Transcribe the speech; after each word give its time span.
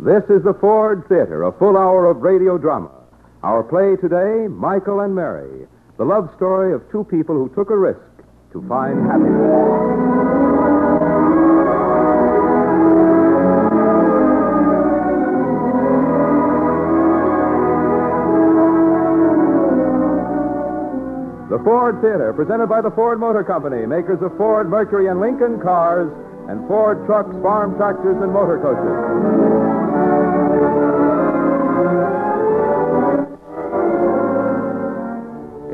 This 0.00 0.22
is 0.30 0.44
the 0.44 0.54
Ford 0.54 1.02
Theater, 1.08 1.42
a 1.42 1.52
full 1.58 1.76
hour 1.76 2.06
of 2.08 2.22
radio 2.22 2.56
drama. 2.56 2.92
Our 3.42 3.64
play 3.64 3.96
today, 3.96 4.46
Michael 4.46 5.00
and 5.00 5.12
Mary, 5.12 5.66
the 5.96 6.04
love 6.04 6.30
story 6.36 6.72
of 6.72 6.88
two 6.92 7.02
people 7.02 7.34
who 7.34 7.48
took 7.52 7.70
a 7.70 7.76
risk 7.76 7.98
to 8.52 8.62
find 8.68 9.04
happiness. 9.04 9.42
The 21.50 21.58
Ford 21.64 22.00
Theater, 22.00 22.32
presented 22.36 22.68
by 22.68 22.82
the 22.82 22.92
Ford 22.92 23.18
Motor 23.18 23.42
Company, 23.42 23.84
makers 23.84 24.22
of 24.22 24.30
Ford, 24.38 24.70
Mercury, 24.70 25.08
and 25.08 25.18
Lincoln 25.18 25.58
cars, 25.60 26.06
and 26.48 26.66
Ford 26.68 27.04
trucks, 27.04 27.34
farm 27.42 27.74
tractors, 27.76 28.16
and 28.22 28.32
motor 28.32 28.62
coaches. 28.62 29.87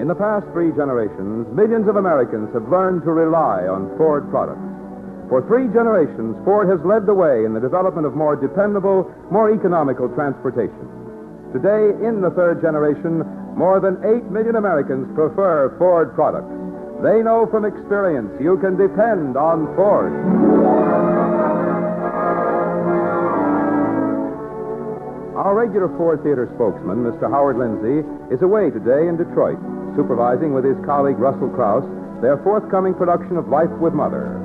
In 0.04 0.08
the 0.12 0.20
past 0.20 0.44
three 0.52 0.68
generations, 0.76 1.48
millions 1.56 1.88
of 1.88 1.96
Americans 1.96 2.52
have 2.52 2.68
learned 2.68 3.08
to 3.08 3.12
rely 3.16 3.64
on 3.64 3.88
Ford 3.96 4.28
products. 4.28 4.60
For 5.32 5.40
three 5.48 5.64
generations, 5.72 6.36
Ford 6.44 6.68
has 6.68 6.76
led 6.84 7.08
the 7.08 7.16
way 7.16 7.48
in 7.48 7.56
the 7.56 7.64
development 7.64 8.04
of 8.04 8.12
more 8.12 8.36
dependable, 8.36 9.08
more 9.32 9.48
economical 9.48 10.12
transportation. 10.12 10.84
Today, 11.56 11.96
in 12.04 12.20
the 12.20 12.28
third 12.36 12.60
generation, 12.60 13.24
more 13.56 13.80
than 13.80 13.96
8 14.04 14.28
million 14.28 14.60
Americans 14.60 15.08
prefer 15.16 15.72
Ford 15.80 16.12
products. 16.12 16.52
They 17.00 17.24
know 17.24 17.48
from 17.48 17.64
experience 17.64 18.28
you 18.36 18.60
can 18.60 18.76
depend 18.76 19.40
on 19.40 19.72
Ford. 19.72 20.12
Our 25.32 25.56
regular 25.56 25.88
Ford 25.96 26.20
Theater 26.20 26.52
spokesman, 26.60 27.08
Mr. 27.08 27.32
Howard 27.32 27.56
Lindsay, 27.56 28.04
is 28.28 28.44
away 28.44 28.68
today 28.68 29.08
in 29.08 29.16
Detroit, 29.16 29.56
supervising 29.96 30.52
with 30.52 30.64
his 30.64 30.76
colleague 30.84 31.18
Russell 31.18 31.50
Crouse 31.50 31.86
their 32.24 32.38
forthcoming 32.38 32.94
production 32.94 33.36
of 33.36 33.48
Life 33.48 33.70
with 33.80 33.92
Mother. 33.92 34.40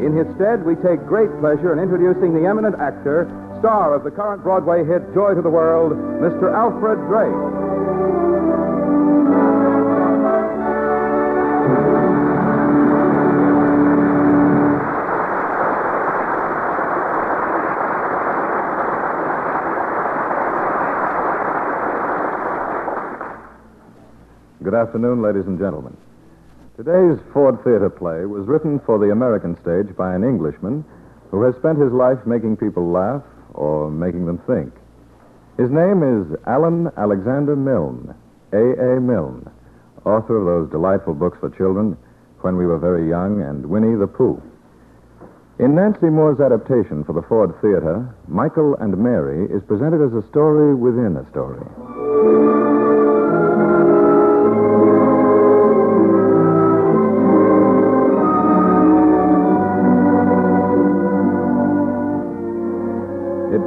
In 0.00 0.16
his 0.16 0.24
stead, 0.36 0.64
we 0.64 0.76
take 0.76 1.04
great 1.04 1.28
pleasure 1.40 1.72
in 1.72 1.78
introducing 1.78 2.32
the 2.32 2.48
eminent 2.48 2.76
actor, 2.80 3.28
star 3.58 3.94
of 3.94 4.04
the 4.04 4.10
current 4.10 4.42
Broadway 4.42 4.80
hit 4.84 5.02
Joy 5.12 5.34
to 5.34 5.42
the 5.42 5.50
World, 5.50 5.92
Mr. 6.22 6.54
Alfred 6.54 6.96
Drake. 7.04 8.27
Afternoon, 24.78 25.20
ladies 25.20 25.46
and 25.46 25.58
gentlemen. 25.58 25.96
Today's 26.76 27.18
Ford 27.32 27.58
Theater 27.64 27.90
play 27.90 28.24
was 28.26 28.46
written 28.46 28.78
for 28.86 28.96
the 28.98 29.10
American 29.10 29.58
stage 29.60 29.90
by 29.96 30.14
an 30.14 30.22
Englishman 30.22 30.84
who 31.32 31.42
has 31.42 31.56
spent 31.56 31.82
his 31.82 31.90
life 31.90 32.18
making 32.24 32.56
people 32.56 32.88
laugh 32.88 33.22
or 33.54 33.90
making 33.90 34.26
them 34.26 34.38
think. 34.46 34.72
His 35.58 35.70
name 35.70 36.06
is 36.06 36.38
Alan 36.46 36.88
Alexander 36.96 37.56
Milne, 37.56 38.14
A.A. 38.52 39.00
Milne, 39.00 39.50
author 40.06 40.38
of 40.38 40.46
those 40.46 40.70
delightful 40.70 41.14
books 41.14 41.38
for 41.40 41.50
children, 41.50 41.98
When 42.42 42.56
We 42.56 42.64
Were 42.64 42.78
Very 42.78 43.08
Young 43.08 43.42
and 43.42 43.66
Winnie 43.66 43.98
the 43.98 44.06
Pooh. 44.06 44.40
In 45.58 45.74
Nancy 45.74 46.06
Moore's 46.06 46.38
adaptation 46.38 47.02
for 47.02 47.12
the 47.14 47.26
Ford 47.26 47.50
Theater, 47.60 48.14
Michael 48.28 48.76
and 48.76 48.96
Mary 48.96 49.50
is 49.50 49.66
presented 49.66 50.06
as 50.06 50.14
a 50.14 50.26
story 50.28 50.72
within 50.72 51.16
a 51.16 51.28
story. 51.30 51.66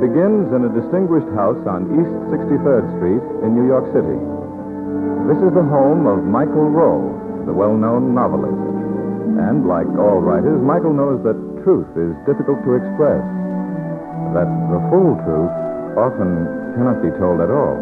Begins 0.01 0.49
in 0.49 0.65
a 0.65 0.71
distinguished 0.73 1.29
house 1.37 1.61
on 1.69 1.85
East 1.93 2.09
63rd 2.33 2.89
Street 2.97 3.21
in 3.45 3.53
New 3.53 3.69
York 3.69 3.85
City. 3.93 4.17
This 5.29 5.37
is 5.45 5.53
the 5.53 5.61
home 5.61 6.09
of 6.09 6.25
Michael 6.25 6.73
Rowe, 6.73 7.13
the 7.45 7.53
well 7.53 7.77
known 7.77 8.17
novelist. 8.17 8.57
And 9.37 9.69
like 9.69 9.85
all 10.01 10.17
writers, 10.17 10.57
Michael 10.57 10.97
knows 10.97 11.21
that 11.21 11.37
truth 11.61 11.85
is 11.93 12.17
difficult 12.25 12.65
to 12.65 12.81
express, 12.81 13.21
that 14.33 14.49
the 14.73 14.81
full 14.89 15.21
truth 15.21 15.53
often 15.93 16.49
cannot 16.73 17.05
be 17.05 17.13
told 17.21 17.37
at 17.37 17.53
all. 17.53 17.77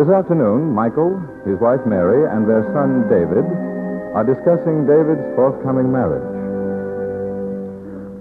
This 0.00 0.08
afternoon, 0.08 0.72
Michael, 0.72 1.12
his 1.44 1.60
wife 1.60 1.84
Mary, 1.84 2.24
and 2.24 2.48
their 2.48 2.64
son 2.72 3.04
David 3.12 3.44
are 4.16 4.24
discussing 4.24 4.88
David's 4.88 5.28
forthcoming 5.36 5.92
marriage. 5.92 6.39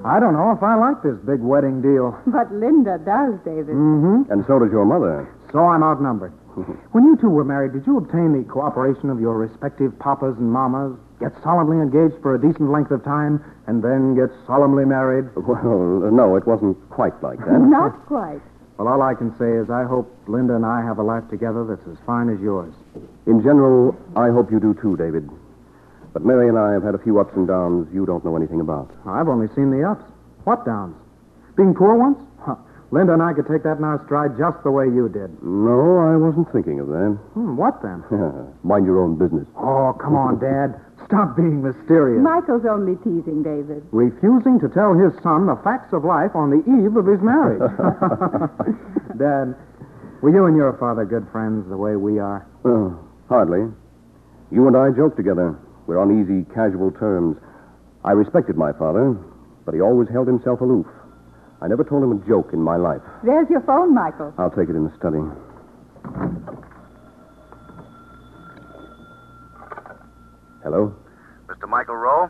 I 0.06 0.20
don't 0.20 0.34
know 0.34 0.52
if 0.56 0.64
I 0.64 0.76
like 0.76 1.04
this 1.04 1.18
big 1.26 1.42
wedding 1.42 1.82
deal. 1.82 2.16
But 2.28 2.52
Linda 2.54 2.98
does, 3.04 3.36
David. 3.44 3.76
Mm-hmm. 3.76 4.32
And 4.32 4.46
so 4.48 4.60
does 4.60 4.72
your 4.72 4.86
mother. 4.86 5.28
So 5.52 5.60
I'm 5.60 5.84
outnumbered. 5.84 6.32
when 6.92 7.04
you 7.06 7.18
two 7.18 7.30
were 7.30 7.44
married, 7.44 7.74
did 7.74 7.86
you 7.86 7.98
obtain 7.98 8.32
the 8.32 8.48
cooperation 8.48 9.10
of 9.10 9.20
your 9.20 9.38
respective 9.38 9.98
papas 10.00 10.38
and 10.38 10.52
mamas, 10.52 10.98
get 11.20 11.32
solemnly 11.44 11.78
engaged 11.82 12.22
for 12.22 12.36
a 12.36 12.40
decent 12.40 12.72
length 12.72 12.92
of 12.92 13.04
time, 13.04 13.44
and 13.68 13.84
then 13.84 14.16
get 14.16 14.30
solemnly 14.48 14.86
married? 14.86 15.26
Well, 15.36 16.12
no, 16.12 16.36
it 16.38 16.46
wasn't 16.48 16.78
quite 16.90 17.18
like 17.22 17.40
that. 17.40 17.60
Not 17.60 18.06
quite. 18.06 18.42
Well, 18.78 18.88
all 18.88 19.02
I 19.02 19.14
can 19.14 19.36
say 19.38 19.52
is 19.52 19.70
I 19.70 19.84
hope 19.84 20.08
Linda 20.28 20.56
and 20.56 20.66
I 20.66 20.82
have 20.82 21.00
a 21.00 21.04
life 21.04 21.28
together 21.30 21.66
that's 21.68 21.86
as 21.92 21.98
fine 22.06 22.30
as 22.30 22.40
yours. 22.40 22.74
In 23.28 23.44
general, 23.44 23.98
I 24.16 24.30
hope 24.30 24.52
you 24.52 24.60
do 24.60 24.74
too, 24.80 24.96
David. 24.96 25.28
But 26.20 26.28
Mary 26.28 26.50
and 26.50 26.60
I 26.60 26.74
have 26.74 26.84
had 26.84 26.96
a 26.96 27.00
few 27.00 27.18
ups 27.18 27.32
and 27.40 27.48
downs 27.48 27.88
you 27.96 28.06
don't 28.06 28.26
know 28.26 28.36
anything 28.36 28.60
about. 28.60 28.92
I've 29.08 29.30
only 29.30 29.48
seen 29.56 29.72
the 29.72 29.88
ups. 29.88 30.04
What 30.44 30.66
downs? 30.66 30.98
Being 31.56 31.74
poor 31.74 31.96
once? 31.96 32.20
Huh. 32.44 32.60
Linda 32.92 33.14
and 33.14 33.24
I 33.24 33.32
could 33.32 33.48
take 33.48 33.64
that 33.64 33.78
in 33.80 33.86
our 33.88 34.04
stride 34.04 34.36
just 34.36 34.60
the 34.68 34.72
way 34.72 34.84
you 34.84 35.08
did. 35.08 35.32
No, 35.42 35.96
I 35.96 36.20
wasn't 36.20 36.52
thinking 36.52 36.82
of 36.84 36.92
that. 36.92 37.16
Hmm, 37.40 37.56
what 37.56 37.80
then? 37.82 38.04
Mind 38.68 38.84
your 38.86 39.00
own 39.00 39.16
business. 39.16 39.48
Oh, 39.56 39.96
come 39.96 40.20
on, 40.20 40.44
Dad. 40.44 40.76
Stop 41.08 41.38
being 41.40 41.64
mysterious. 41.64 42.20
Michael's 42.20 42.68
only 42.68 43.00
teasing 43.00 43.40
David. 43.40 43.88
Refusing 43.96 44.60
to 44.60 44.68
tell 44.68 44.92
his 45.00 45.16
son 45.24 45.48
the 45.48 45.56
facts 45.64 45.94
of 45.96 46.04
life 46.04 46.36
on 46.36 46.52
the 46.52 46.60
eve 46.68 47.00
of 47.00 47.08
his 47.08 47.24
marriage. 47.24 47.64
Dad, 49.16 49.56
were 50.20 50.36
you 50.36 50.52
and 50.52 50.58
your 50.60 50.76
father 50.84 51.06
good 51.06 51.32
friends 51.32 51.64
the 51.70 51.78
way 51.80 51.96
we 51.96 52.20
are? 52.20 52.44
Uh, 52.68 52.92
hardly. 53.32 53.72
You 54.52 54.68
and 54.68 54.76
I 54.76 54.92
joke 54.92 55.16
together. 55.16 55.56
We're 55.90 55.98
on 55.98 56.14
easy, 56.22 56.46
casual 56.54 56.92
terms. 56.92 57.36
I 58.06 58.12
respected 58.12 58.56
my 58.56 58.72
father, 58.74 59.18
but 59.66 59.74
he 59.74 59.82
always 59.82 60.08
held 60.08 60.28
himself 60.28 60.62
aloof. 60.62 60.86
I 61.64 61.68
never 61.68 61.84
told 61.84 62.04
him 62.04 62.12
a 62.12 62.28
joke 62.30 62.54
in 62.54 62.62
my 62.62 62.78
life. 62.78 63.02
There's 63.26 63.50
your 63.50 63.62
phone, 63.62 63.96
Michael. 63.96 64.32
I'll 64.38 64.52
take 64.54 64.70
it 64.70 64.78
in 64.78 64.86
the 64.86 64.94
study. 65.02 65.18
Hello? 70.62 70.94
Mr. 71.48 71.68
Michael 71.68 71.96
Rowe? 71.96 72.30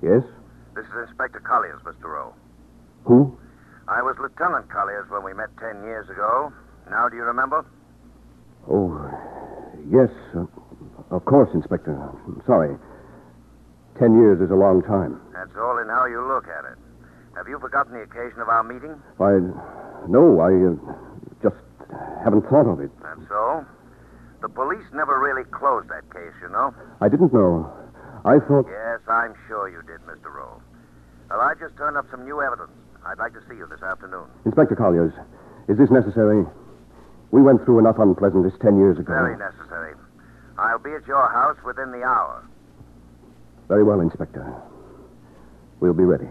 Yes? 0.00 0.22
This 0.76 0.86
is 0.86 1.08
Inspector 1.08 1.40
Colliers, 1.40 1.82
Mr. 1.82 2.04
Rowe. 2.04 2.32
Who? 3.06 3.36
I 3.88 4.02
was 4.02 4.14
Lieutenant 4.22 4.70
Colliers 4.70 5.10
when 5.10 5.24
we 5.24 5.34
met 5.34 5.50
ten 5.58 5.82
years 5.82 6.08
ago. 6.08 6.52
Now, 6.88 7.08
do 7.08 7.16
you 7.16 7.24
remember? 7.24 7.66
Oh, 8.70 8.94
yes. 9.90 10.10
Uh, 10.32 10.46
Of 11.10 11.24
course, 11.24 11.48
Inspector. 11.54 11.90
I'm 11.90 12.42
sorry. 12.46 12.76
Ten 13.98 14.14
years 14.14 14.40
is 14.40 14.50
a 14.50 14.58
long 14.58 14.82
time. 14.82 15.20
That's 15.32 15.56
all 15.56 15.78
in 15.78 15.88
how 15.88 16.06
you 16.06 16.20
look 16.22 16.46
at 16.46 16.64
it. 16.68 16.78
Have 17.36 17.48
you 17.48 17.58
forgotten 17.58 17.94
the 17.94 18.02
occasion 18.02 18.40
of 18.40 18.48
our 18.48 18.62
meeting? 18.62 18.94
Why, 19.16 19.38
no, 20.06 20.40
I 20.42 20.52
uh, 20.52 20.74
just 21.42 21.58
haven't 22.22 22.42
thought 22.50 22.66
of 22.68 22.80
it. 22.80 22.90
That's 23.02 23.26
so? 23.28 23.64
The 24.42 24.48
police 24.48 24.86
never 24.92 25.18
really 25.18 25.44
closed 25.50 25.88
that 25.88 26.06
case, 26.12 26.34
you 26.42 26.48
know. 26.50 26.74
I 27.00 27.08
didn't 27.08 27.32
know. 27.32 27.66
I 28.24 28.38
thought. 28.46 28.66
Yes, 28.68 29.00
I'm 29.08 29.34
sure 29.48 29.68
you 29.68 29.82
did, 29.82 30.02
Mr. 30.06 30.30
Rowe. 30.30 30.60
Well, 31.30 31.40
I 31.40 31.54
just 31.58 31.76
turned 31.76 31.96
up 31.96 32.06
some 32.10 32.24
new 32.24 32.42
evidence. 32.42 32.70
I'd 33.06 33.18
like 33.18 33.32
to 33.32 33.42
see 33.48 33.56
you 33.56 33.66
this 33.66 33.82
afternoon. 33.82 34.26
Inspector 34.44 34.74
Colliers, 34.76 35.12
is 35.68 35.78
this 35.78 35.90
necessary? 35.90 36.44
We 37.30 37.42
went 37.42 37.64
through 37.64 37.78
enough 37.78 37.98
unpleasantness 37.98 38.54
ten 38.60 38.78
years 38.78 38.98
ago. 38.98 39.12
Very 39.12 39.36
necessary. 39.38 39.94
I'll 40.58 40.78
be 40.78 40.90
at 40.92 41.06
your 41.06 41.28
house 41.30 41.56
within 41.64 41.92
the 41.92 42.02
hour. 42.02 42.44
Very 43.68 43.84
well, 43.84 44.00
Inspector. 44.00 44.44
We'll 45.80 45.94
be 45.94 46.04
ready. 46.04 46.26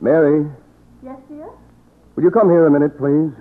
Mary, 0.00 0.50
Yes, 1.04 1.16
dear? 1.28 1.48
will 2.16 2.22
you 2.24 2.30
come 2.30 2.48
here 2.48 2.66
a 2.66 2.70
minute, 2.70 2.96
please? 2.98 3.32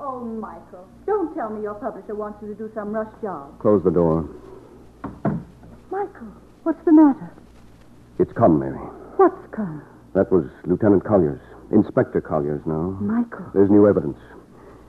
Oh, 0.00 0.20
Michael. 0.24 0.86
Don't 1.06 1.34
tell 1.34 1.50
me 1.50 1.62
your 1.62 1.74
publisher 1.74 2.14
wants 2.14 2.38
you 2.42 2.48
to 2.48 2.54
do 2.54 2.70
some 2.74 2.92
rush 2.92 3.12
job. 3.20 3.58
Close 3.60 3.82
the 3.84 3.90
door. 3.90 4.28
Michael, 5.90 6.28
what's 6.62 6.82
the 6.84 6.92
matter? 6.92 7.32
It's 8.18 8.32
come, 8.32 8.58
Mary. 8.60 8.78
What's 9.16 9.36
come? 9.52 9.82
That 10.14 10.30
was 10.30 10.44
Lieutenant 10.64 11.04
Colliers. 11.04 11.40
Inspector 11.72 12.20
Colliers 12.20 12.62
now. 12.66 12.96
Michael. 13.00 13.46
There's 13.52 13.70
new 13.70 13.88
evidence. 13.88 14.18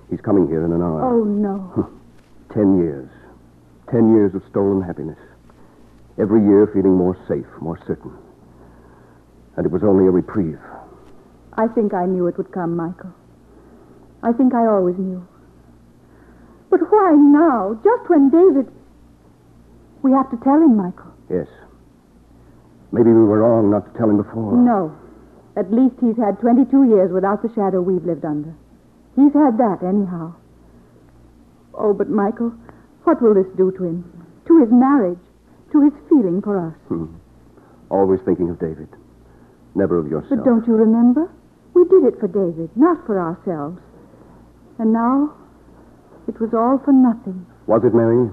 He's 0.10 0.22
coming 0.22 0.48
here 0.48 0.66
in 0.66 0.72
an 0.72 0.82
hour. 0.82 1.04
Oh, 1.04 1.24
no. 1.24 1.90
Ten 2.54 2.78
years. 2.78 3.10
Ten 3.92 4.14
years 4.14 4.34
of 4.36 4.44
stolen 4.50 4.82
happiness. 4.82 5.18
Every 6.18 6.42
year 6.42 6.68
feeling 6.74 6.96
more 6.96 7.18
safe, 7.28 7.46
more 7.62 7.78
certain. 7.86 8.14
And 9.58 9.66
it 9.66 9.72
was 9.72 9.84
only 9.84 10.06
a 10.06 10.12
reprieve. 10.12 10.60
I 11.54 11.68
think 11.68 11.94
I 11.94 12.06
knew 12.06 12.28
it 12.28 12.38
would 12.38 12.52
come, 12.52 12.76
Michael. 12.76 13.14
I 14.24 14.32
think 14.34 14.54
I 14.54 14.66
always 14.66 14.98
knew. 14.98 15.26
But 16.70 16.80
why 16.92 17.12
now? 17.16 17.80
Just 17.84 18.10
when 18.10 18.30
David. 18.30 18.72
We 20.02 20.12
have 20.12 20.30
to 20.32 20.38
tell 20.44 20.56
him, 20.56 20.76
Michael. 20.76 21.14
Yes. 21.30 21.48
Maybe 22.92 23.10
we 23.10 23.24
were 23.26 23.40
wrong 23.40 23.72
not 23.72 23.92
to 23.92 23.98
tell 23.98 24.10
him 24.10 24.18
before. 24.18 24.56
No. 24.58 24.96
At 25.58 25.72
least 25.72 25.96
he's 26.02 26.18
had 26.18 26.40
22 26.40 26.84
years 26.90 27.12
without 27.12 27.42
the 27.42 27.50
shadow 27.56 27.82
we've 27.82 28.04
lived 28.04 28.26
under. 28.26 28.54
He's 29.16 29.34
had 29.34 29.58
that, 29.58 29.80
anyhow. 29.82 30.34
Oh, 31.74 31.94
but 31.94 32.10
Michael, 32.10 32.54
what 33.04 33.22
will 33.22 33.34
this 33.34 33.48
do 33.58 33.72
to 33.72 33.84
him? 33.84 34.04
To 34.48 34.60
his 34.60 34.70
marriage? 34.72 35.20
To 35.72 35.82
his 35.82 35.94
feeling 36.10 36.42
for 36.42 36.68
us? 36.68 36.76
Hmm. 36.88 37.16
Always 37.90 38.20
thinking 38.26 38.50
of 38.50 38.60
David. 38.60 38.90
Never 39.76 39.98
of 39.98 40.08
yourself. 40.08 40.30
But 40.30 40.46
don't 40.46 40.66
you 40.68 40.74
remember? 40.74 41.30
We 41.74 41.84
did 41.86 42.04
it 42.06 42.20
for 42.20 42.28
David, 42.28 42.70
not 42.76 43.06
for 43.06 43.20
ourselves. 43.20 43.80
And 44.80 44.92
now, 44.94 45.34
it 46.28 46.40
was 46.40 46.54
all 46.54 46.80
for 46.84 46.92
nothing. 46.94 47.46
Was 47.68 47.84
it, 47.84 47.94
Mary? 47.94 48.30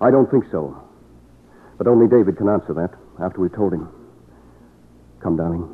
I 0.00 0.10
don't 0.10 0.30
think 0.30 0.44
so. 0.50 0.76
But 1.78 1.86
only 1.86 2.08
David 2.08 2.36
can 2.36 2.48
answer 2.48 2.72
that 2.74 2.92
after 3.22 3.40
we've 3.40 3.54
told 3.54 3.72
him. 3.72 3.88
Come, 5.22 5.36
darling. 5.36 5.68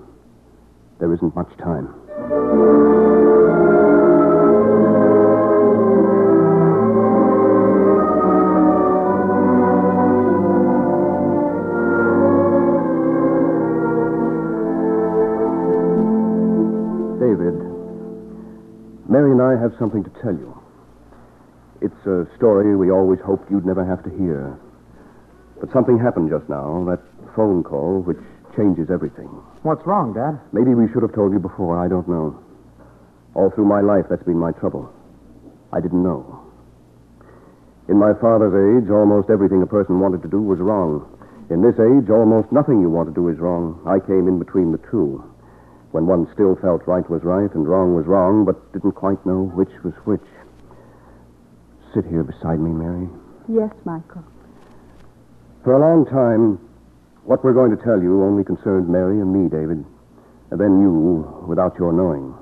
There 0.99 1.13
isn't 1.13 1.35
much 1.35 1.51
time. 1.59 1.95
Mary 19.13 19.31
and 19.31 19.43
I 19.45 19.61
have 19.61 19.77
something 19.79 20.03
to 20.03 20.13
tell 20.25 20.33
you. 20.33 20.57
It's 21.85 22.07
a 22.09 22.25
story 22.41 22.73
we 22.75 22.91
always 22.91 23.21
hoped 23.21 23.51
you'd 23.51 23.69
never 23.69 23.85
have 23.85 24.03
to 24.05 24.11
hear. 24.17 24.57
But 25.61 25.71
something 25.71 25.99
happened 25.99 26.31
just 26.33 26.49
now, 26.49 26.81
that 26.89 27.05
phone 27.37 27.63
call, 27.63 28.01
which 28.01 28.17
changes 28.57 28.89
everything. 28.89 29.29
What's 29.69 29.85
wrong, 29.85 30.17
Dad? 30.17 30.41
Maybe 30.57 30.73
we 30.73 30.89
should 30.89 31.05
have 31.05 31.13
told 31.13 31.37
you 31.37 31.39
before. 31.39 31.77
I 31.77 31.89
don't 31.93 32.09
know. 32.09 32.41
All 33.35 33.51
through 33.53 33.69
my 33.69 33.85
life, 33.85 34.09
that's 34.09 34.25
been 34.25 34.41
my 34.41 34.53
trouble. 34.53 34.89
I 35.77 35.81
didn't 35.85 36.03
know. 36.03 36.25
In 37.93 37.99
my 38.01 38.17
father's 38.17 38.57
age, 38.57 38.89
almost 38.89 39.29
everything 39.29 39.61
a 39.61 39.69
person 39.69 40.01
wanted 40.01 40.23
to 40.23 40.33
do 40.33 40.41
was 40.41 40.59
wrong. 40.59 41.05
In 41.51 41.61
this 41.61 41.77
age, 41.77 42.09
almost 42.09 42.49
nothing 42.49 42.81
you 42.81 42.89
want 42.89 43.13
to 43.13 43.15
do 43.15 43.29
is 43.29 43.37
wrong. 43.37 43.77
I 43.85 44.01
came 44.01 44.25
in 44.25 44.39
between 44.39 44.73
the 44.73 44.81
two. 44.89 45.21
When 45.93 46.07
one 46.07 46.27
still 46.33 46.57
felt 46.57 46.87
right 46.89 47.09
was 47.09 47.23
right 47.23 47.53
and 47.55 47.69
wrong 47.69 47.95
was 47.95 48.07
wrong, 48.07 48.45
but 48.45 48.73
didn't 48.73 48.93
quite 48.93 49.25
know 49.27 49.53
which 49.53 49.73
was 49.85 49.93
which. 50.05 50.25
Sit 51.95 52.07
here 52.07 52.25
beside 52.25 52.61
me, 52.61 52.73
Mary. 52.73 53.09
Yes, 53.47 53.71
Michael. 53.85 54.25
For 55.63 55.75
a 55.75 55.81
long 55.81 56.07
time, 56.07 56.57
what 57.25 57.45
we're 57.45 57.53
going 57.53 57.77
to 57.77 57.83
tell 57.85 58.01
you 58.01 58.25
only 58.25 58.43
concerned 58.43 58.89
Mary 58.89 59.21
and 59.21 59.33
me, 59.33 59.51
David, 59.51 59.85
and 60.51 60.59
then 60.59 60.81
you 60.81 61.45
without 61.47 61.77
your 61.79 61.93
knowing. 61.93 62.35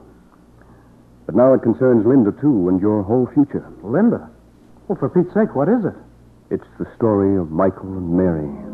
But 1.27 1.35
now 1.35 1.53
it 1.53 1.63
concerns 1.63 2.07
Linda, 2.07 2.31
too, 2.41 2.69
and 2.69 2.81
your 2.81 3.03
whole 3.03 3.29
future. 3.35 3.67
Linda. 3.83 4.31
Well, 4.87 4.99
for 4.99 5.11
Pete's 5.11 5.35
sake, 5.35 5.55
what 5.55 5.69
is 5.69 5.85
it? 5.85 5.95
It's 6.51 6.71
the 6.79 6.87
story 6.97 7.37
of 7.37 7.51
Michael 7.51 7.99
and 7.99 8.15
Mary. 8.15 8.70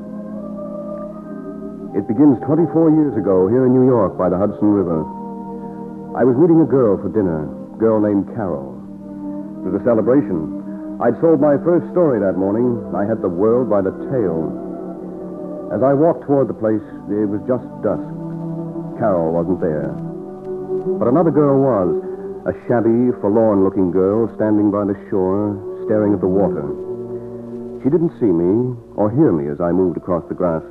It 1.95 2.09
begins 2.09 2.43
24 2.43 2.91
years 2.91 3.15
ago 3.15 3.47
here 3.47 3.67
in 3.67 3.73
New 3.77 3.87
York 3.87 4.19
by 4.19 4.29
the 4.29 4.37
Hudson 4.37 4.73
River. 4.75 5.07
I 6.17 6.25
was 6.25 6.35
meeting 6.35 6.59
a 6.59 6.67
girl 6.67 6.99
for 6.99 7.13
dinner, 7.13 7.47
a 7.47 7.79
girl 7.79 8.01
named 8.01 8.27
Carol. 8.35 8.75
It 9.63 9.71
was 9.71 9.79
a 9.79 9.85
celebration. 9.85 10.99
I'd 10.99 11.21
sold 11.21 11.39
my 11.39 11.61
first 11.63 11.87
story 11.93 12.19
that 12.25 12.41
morning. 12.41 12.81
I 12.97 13.05
had 13.05 13.21
the 13.21 13.29
world 13.29 13.69
by 13.69 13.85
the 13.85 13.93
tail. 14.11 14.49
As 15.71 15.85
I 15.85 15.93
walked 15.93 16.25
toward 16.25 16.49
the 16.49 16.57
place, 16.57 16.85
it 17.13 17.29
was 17.29 17.45
just 17.45 17.69
dusk. 17.85 18.09
Carol 18.99 19.37
wasn't 19.37 19.61
there. 19.61 19.93
But 20.99 21.09
another 21.09 21.31
girl 21.31 21.61
was. 21.61 21.91
A 22.47 22.55
shabby, 22.69 23.11
forlorn 23.21 23.65
looking 23.65 23.91
girl 23.91 24.31
standing 24.37 24.71
by 24.71 24.87
the 24.87 24.95
shore, 25.11 25.59
staring 25.85 26.15
at 26.15 26.21
the 26.23 26.31
water. 26.31 26.63
She 27.83 27.91
didn't 27.91 28.15
see 28.21 28.31
me 28.31 28.77
or 28.95 29.11
hear 29.11 29.33
me 29.33 29.51
as 29.51 29.61
I 29.61 29.73
moved 29.73 29.97
across 29.97 30.23
the 30.29 30.39
grass. 30.39 30.63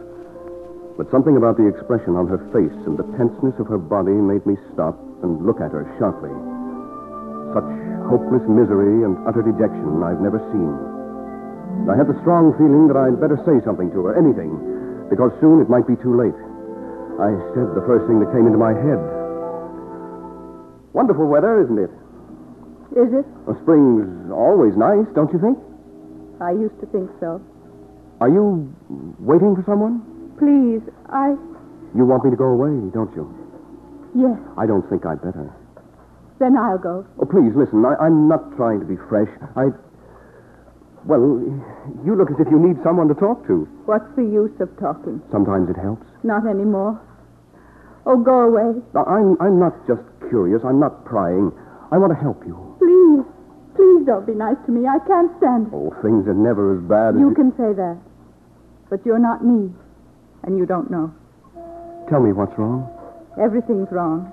But 0.95 1.11
something 1.11 1.35
about 1.35 1.59
the 1.59 1.67
expression 1.67 2.15
on 2.15 2.31
her 2.31 2.39
face 2.55 2.75
and 2.87 2.95
the 2.95 3.03
tenseness 3.19 3.59
of 3.59 3.67
her 3.67 3.77
body 3.77 4.15
made 4.15 4.47
me 4.47 4.55
stop 4.71 4.95
and 5.27 5.43
look 5.43 5.59
at 5.59 5.75
her 5.75 5.83
sharply. 5.99 6.31
Such 7.51 7.67
hopeless 8.07 8.47
misery 8.47 9.03
and 9.03 9.19
utter 9.27 9.43
dejection 9.43 9.99
I've 9.99 10.23
never 10.23 10.39
seen. 10.55 10.71
I 11.91 11.99
had 11.99 12.07
the 12.07 12.15
strong 12.23 12.55
feeling 12.55 12.87
that 12.87 12.95
I'd 12.95 13.19
better 13.19 13.35
say 13.43 13.59
something 13.67 13.91
to 13.91 14.07
her, 14.07 14.15
anything, 14.15 14.55
because 15.11 15.35
soon 15.43 15.59
it 15.59 15.67
might 15.67 15.83
be 15.83 15.99
too 15.99 16.15
late. 16.15 16.39
I 17.19 17.35
said 17.51 17.75
the 17.75 17.83
first 17.83 18.07
thing 18.07 18.23
that 18.23 18.31
came 18.31 18.47
into 18.47 18.59
my 18.59 18.71
head. 18.71 18.99
Wonderful 20.95 21.27
weather, 21.27 21.59
isn't 21.67 21.75
it? 21.75 21.91
Is 22.95 23.11
it? 23.11 23.27
Well, 23.43 23.59
spring's 23.67 24.31
always 24.31 24.79
nice, 24.79 25.07
don't 25.11 25.31
you 25.35 25.39
think? 25.43 25.59
I 26.39 26.55
used 26.55 26.79
to 26.79 26.87
think 26.87 27.11
so. 27.19 27.43
Are 28.23 28.31
you 28.31 28.71
waiting 29.19 29.59
for 29.59 29.63
someone? 29.67 30.14
Please, 30.37 30.81
I. 31.09 31.35
You 31.95 32.03
want 32.05 32.25
me 32.25 32.31
to 32.31 32.37
go 32.37 32.51
away, 32.51 32.73
don't 32.91 33.11
you? 33.15 33.25
Yes, 34.15 34.39
I 34.57 34.65
don't 34.65 34.83
think 34.89 35.05
I'd 35.05 35.21
better. 35.21 35.51
then 36.39 36.57
I'll 36.57 36.77
go. 36.77 37.05
Oh, 37.19 37.25
please, 37.25 37.55
listen. 37.55 37.83
I, 37.85 37.95
I'm 38.03 38.27
not 38.27 38.55
trying 38.55 38.79
to 38.79 38.85
be 38.85 38.95
fresh. 39.07 39.29
I. 39.55 39.71
Well, 41.05 41.39
you 42.03 42.15
look 42.17 42.31
as 42.31 42.39
if 42.39 42.47
you 42.49 42.57
need 42.59 42.81
someone 42.83 43.07
to 43.07 43.13
talk 43.15 43.45
to. 43.47 43.69
What's 43.85 44.09
the 44.17 44.23
use 44.25 44.51
of 44.59 44.73
talking? 44.79 45.21
Sometimes 45.31 45.69
it 45.69 45.77
helps. 45.77 46.07
Not 46.23 46.47
anymore. 46.47 46.99
Oh, 48.05 48.17
go 48.17 48.49
away. 48.49 48.81
I'm, 48.97 49.37
I'm 49.39 49.59
not 49.59 49.73
just 49.87 50.01
curious. 50.29 50.61
I'm 50.65 50.79
not 50.79 51.05
prying. 51.05 51.53
I 51.91 51.97
want 51.97 52.11
to 52.11 52.19
help 52.19 52.41
you. 52.45 52.57
Please. 52.81 53.21
Please 53.77 54.05
don't 54.07 54.25
be 54.25 54.33
nice 54.33 54.57
to 54.65 54.71
me. 54.71 54.87
I 54.87 54.97
can't 55.05 55.29
stand 55.37 55.67
it. 55.67 55.73
Oh, 55.75 55.93
things 56.01 56.25
are 56.27 56.33
never 56.33 56.73
as 56.73 56.81
bad 56.89 57.15
as 57.15 57.19
You 57.21 57.35
can 57.35 57.51
say 57.53 57.75
that. 57.75 57.97
But 58.89 59.05
you're 59.05 59.19
not 59.21 59.43
me. 59.45 59.69
And 60.45 60.57
you 60.57 60.65
don't 60.65 60.89
know. 60.91 61.13
Tell 62.09 62.21
me 62.21 62.31
what's 62.31 62.57
wrong. 62.57 62.87
Everything's 63.41 63.91
wrong. 63.91 64.31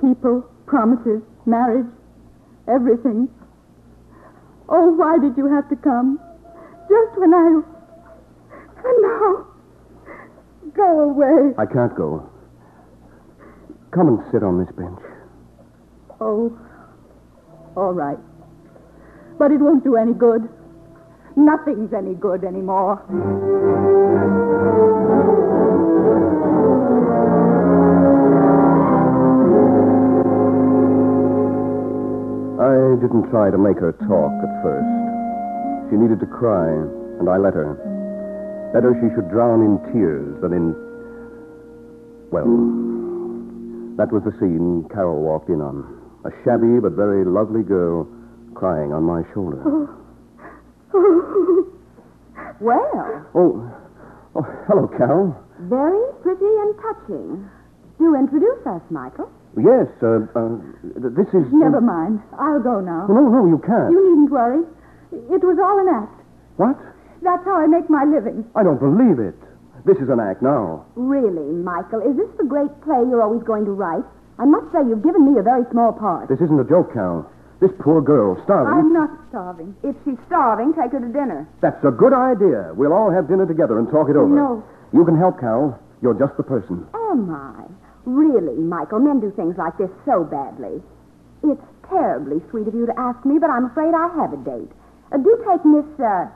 People, 0.00 0.42
promises, 0.66 1.22
marriage, 1.46 1.86
everything. 2.68 3.28
Oh, 4.68 4.90
why 4.92 5.16
did 5.18 5.36
you 5.36 5.46
have 5.46 5.68
to 5.70 5.76
come? 5.76 6.18
Just 6.90 7.18
when 7.18 7.32
I. 7.32 7.62
And 8.84 9.02
now. 9.02 9.46
Go 10.74 11.00
away. 11.00 11.54
I 11.56 11.64
can't 11.64 11.94
go. 11.96 12.28
Come 13.92 14.08
and 14.08 14.18
sit 14.32 14.42
on 14.42 14.58
this 14.58 14.74
bench. 14.76 14.98
Oh. 16.20 16.58
All 17.76 17.92
right. 17.92 18.18
But 19.38 19.52
it 19.52 19.60
won't 19.60 19.84
do 19.84 19.96
any 19.96 20.12
good. 20.12 20.48
Nothing's 21.36 21.92
any 21.92 22.14
good 22.14 22.42
anymore. 22.42 23.02
I 32.56 32.96
didn't 33.00 33.28
try 33.30 33.50
to 33.50 33.58
make 33.58 33.78
her 33.78 33.92
talk 34.08 34.32
at 34.40 34.52
first. 34.64 34.88
She 35.90 35.96
needed 35.96 36.20
to 36.20 36.26
cry, 36.26 36.68
and 37.20 37.28
I 37.28 37.36
let 37.36 37.54
her. 37.54 37.76
Better 38.72 38.96
she 39.00 39.12
should 39.14 39.28
drown 39.30 39.60
in 39.62 39.78
tears 39.92 40.40
than 40.40 40.52
in. 40.52 40.74
Well, 42.32 42.48
that 44.00 44.12
was 44.12 44.24
the 44.24 44.32
scene 44.40 44.88
Carol 44.92 45.20
walked 45.22 45.48
in 45.48 45.60
on. 45.60 45.84
A 46.24 46.30
shabby 46.44 46.80
but 46.80 46.92
very 46.92 47.24
lovely 47.24 47.62
girl 47.62 48.08
crying 48.54 48.92
on 48.92 49.02
my 49.04 49.22
shoulder. 49.34 49.62
Oh. 49.64 49.88
Well, 52.58 53.26
Oh, 53.34 53.70
oh 54.34 54.42
hello, 54.66 54.88
Carol. 54.96 55.36
very 55.68 56.00
pretty 56.22 56.46
and 56.46 56.74
touching. 56.80 57.50
Do 57.98 58.14
introduce 58.16 58.66
us, 58.66 58.80
Michael. 58.88 59.28
Yes, 59.56 59.88
uh, 60.04 60.28
uh, 60.36 60.48
this 61.16 61.28
is. 61.32 61.48
uh, 61.48 61.56
Never 61.56 61.80
mind. 61.80 62.20
I'll 62.38 62.60
go 62.60 62.80
now. 62.80 63.06
No, 63.08 63.28
no, 63.28 63.46
you 63.48 63.58
can't. 63.64 63.90
You 63.90 64.00
needn't 64.10 64.30
worry. 64.30 64.62
It 65.12 65.40
was 65.40 65.56
all 65.58 65.80
an 65.80 65.88
act. 65.88 66.20
What? 66.60 66.76
That's 67.22 67.44
how 67.44 67.56
I 67.56 67.66
make 67.66 67.88
my 67.88 68.04
living. 68.04 68.44
I 68.54 68.62
don't 68.62 68.78
believe 68.78 69.18
it. 69.18 69.34
This 69.88 69.96
is 69.98 70.10
an 70.10 70.20
act 70.20 70.42
now. 70.42 70.84
Really, 70.96 71.46
Michael, 71.62 72.00
is 72.04 72.16
this 72.16 72.28
the 72.36 72.44
great 72.44 72.68
play 72.82 73.00
you're 73.08 73.22
always 73.22 73.42
going 73.44 73.64
to 73.64 73.72
write? 73.72 74.04
I 74.38 74.44
must 74.44 74.68
say 74.72 74.84
you've 74.84 75.02
given 75.02 75.24
me 75.32 75.38
a 75.40 75.42
very 75.42 75.64
small 75.70 75.92
part. 75.92 76.28
This 76.28 76.40
isn't 76.40 76.60
a 76.60 76.64
joke, 76.68 76.92
Carol. 76.92 77.24
This 77.60 77.70
poor 77.80 78.02
girl, 78.02 78.36
starving. 78.44 78.74
I'm 78.74 78.92
not 78.92 79.08
starving. 79.30 79.74
If 79.82 79.96
she's 80.04 80.18
starving, 80.26 80.74
take 80.74 80.92
her 80.92 81.00
to 81.00 81.08
dinner. 81.08 81.48
That's 81.62 81.82
a 81.84 81.90
good 81.90 82.12
idea. 82.12 82.72
We'll 82.76 82.92
all 82.92 83.10
have 83.10 83.28
dinner 83.28 83.46
together 83.46 83.78
and 83.78 83.88
talk 83.88 84.10
it 84.10 84.16
over. 84.16 84.28
No. 84.28 84.62
You 84.92 85.04
can 85.06 85.16
help, 85.16 85.40
Carol. 85.40 85.78
You're 86.02 86.18
just 86.18 86.36
the 86.36 86.42
person. 86.42 86.84
Am 86.92 87.30
I? 87.32 87.64
Really, 88.06 88.56
Michael, 88.62 89.00
men 89.00 89.18
do 89.18 89.32
things 89.32 89.56
like 89.58 89.76
this 89.78 89.90
so 90.06 90.22
badly. 90.22 90.80
It's 91.42 91.62
terribly 91.90 92.40
sweet 92.50 92.68
of 92.68 92.74
you 92.74 92.86
to 92.86 92.98
ask 92.98 93.24
me, 93.26 93.38
but 93.38 93.50
I'm 93.50 93.66
afraid 93.66 93.92
I 93.94 94.08
have 94.14 94.32
a 94.32 94.36
date. 94.36 94.70
Uh, 95.12 95.18
do 95.18 95.44
take 95.46 95.64
Miss, 95.64 95.84
uh... 96.00 96.26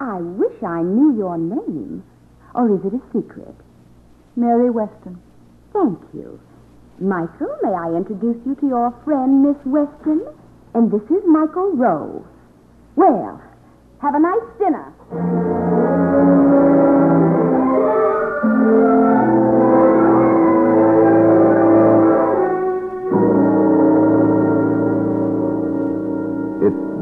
I 0.00 0.16
wish 0.16 0.62
I 0.62 0.82
knew 0.82 1.16
your 1.16 1.36
name. 1.38 2.02
Or 2.54 2.74
is 2.74 2.80
it 2.84 2.94
a 2.94 3.00
secret? 3.12 3.54
Mary 4.34 4.70
Weston. 4.70 5.20
Thank 5.72 6.00
you. 6.14 6.40
Michael, 6.98 7.54
may 7.62 7.72
I 7.72 7.94
introduce 7.96 8.36
you 8.46 8.54
to 8.56 8.66
your 8.66 8.94
friend, 9.04 9.42
Miss 9.42 9.56
Weston? 9.64 10.26
And 10.74 10.90
this 10.90 11.02
is 11.10 11.22
Michael 11.26 11.72
Rowe. 11.76 12.24
Well, 12.96 13.42
have 14.00 14.14
a 14.14 14.20
nice 14.20 14.40
dinner. 14.58 14.92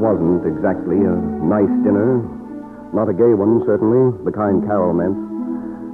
Wasn't 0.00 0.48
exactly 0.48 0.96
a 0.96 1.14
nice 1.44 1.70
dinner. 1.84 2.24
Not 2.96 3.12
a 3.12 3.14
gay 3.14 3.36
one, 3.36 3.62
certainly, 3.68 4.16
the 4.24 4.32
kind 4.32 4.64
Carol 4.64 4.96
meant. 4.96 5.14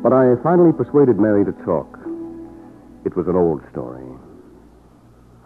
But 0.03 0.15
I 0.15 0.39
finally 0.47 0.73
persuaded 0.73 1.19
Mary 1.19 1.45
to 1.45 1.53
talk. 1.67 1.99
It 3.05 3.19
was 3.19 3.27
an 3.27 3.35
old 3.35 3.61
story. 3.71 4.07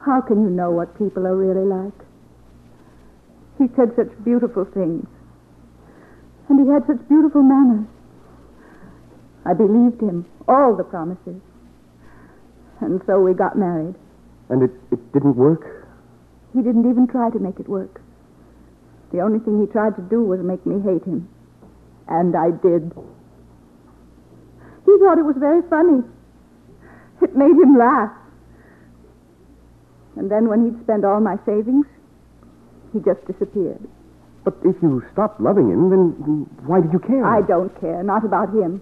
How 0.05 0.21
can 0.21 0.45
you 0.45 0.51
know 0.51 0.71
what 0.71 0.97
people 0.97 1.27
are 1.27 1.37
really 1.37 1.65
like? 1.65 1.97
He 3.59 3.69
said 3.77 3.97
such 3.97 4.13
beautiful 4.25 4.65
things. 4.65 5.09
And 6.49 6.61
he 6.61 6.69
had 6.69 6.87
such 6.87 7.01
beautiful 7.09 7.43
manners. 7.43 7.89
I 9.45 9.55
believed 9.55 10.01
him, 10.01 10.27
all 10.47 10.77
the 10.77 10.85
promises. 10.85 11.41
And 12.81 13.01
so 13.07 13.21
we 13.21 13.35
got 13.35 13.57
married. 13.57 13.95
And 14.49 14.63
it, 14.63 14.71
it 14.93 15.13
didn't 15.13 15.37
work? 15.37 15.89
He 16.53 16.63
didn't 16.63 16.89
even 16.89 17.07
try 17.07 17.31
to 17.31 17.39
make 17.39 17.61
it 17.61 17.69
work. 17.69 18.01
The 19.13 19.21
only 19.21 19.39
thing 19.41 19.61
he 19.61 19.67
tried 19.67 19.97
to 19.97 20.03
do 20.03 20.23
was 20.23 20.41
make 20.41 20.65
me 20.67 20.81
hate 20.81 21.05
him. 21.05 21.29
And 22.09 22.37
I 22.37 22.51
did. 22.51 22.93
He 24.85 24.99
thought 24.99 25.19
it 25.19 25.25
was 25.25 25.37
very 25.39 25.63
funny. 25.69 26.03
It 27.23 27.37
made 27.37 27.53
him 27.53 27.77
laugh. 27.77 28.11
And 30.17 30.31
then 30.31 30.49
when 30.49 30.65
he'd 30.65 30.81
spent 30.83 31.05
all 31.05 31.21
my 31.21 31.39
savings, 31.47 31.87
he 32.93 33.01
just 33.01 33.25
disappeared. 33.27 33.81
But 34.45 34.57
if 34.65 34.77
you 34.83 35.05
stopped 35.13 35.41
loving 35.41 35.71
him, 35.71 35.91
then 35.91 36.47
why 36.67 36.81
did 36.81 36.93
you 36.93 36.99
care? 36.99 37.25
I 37.25 37.43
don't 37.43 37.79
care, 37.81 38.03
not 38.03 38.25
about 38.25 38.49
him. 38.51 38.81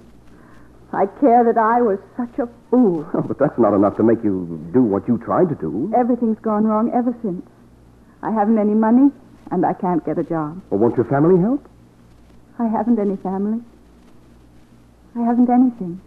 I 0.93 1.07
care 1.21 1.45
that 1.45 1.59
I 1.59 1.83
was 1.83 1.99
such 2.17 2.39
a 2.39 2.49
fool. 2.71 3.07
Oh, 3.13 3.21
but 3.21 3.39
that's 3.39 3.59
not 3.59 3.75
enough 3.75 3.97
to 3.97 4.03
make 4.03 4.25
you 4.25 4.59
do 4.73 4.83
what 4.83 5.07
you 5.07 5.19
tried 5.19 5.49
to 5.51 5.55
do. 5.55 5.93
Everything's 5.95 6.39
gone 6.39 6.65
wrong 6.65 6.91
ever 6.95 7.15
since. 7.23 7.45
I 8.23 8.31
haven't 8.31 8.59
any 8.59 8.75
money, 8.75 9.11
and 9.51 9.65
I 9.65 9.73
can't 9.73 10.05
get 10.05 10.19
a 10.19 10.25
job. 10.25 10.61
Well, 10.71 10.81
won't 10.81 10.97
your 10.97 11.07
family 11.07 11.41
help? 11.41 11.67
I 12.59 12.67
haven't 12.67 12.99
any 12.99 13.17
family. 13.17 13.63
I 15.17 15.21
haven't 15.21 15.49
anything. 15.51 16.01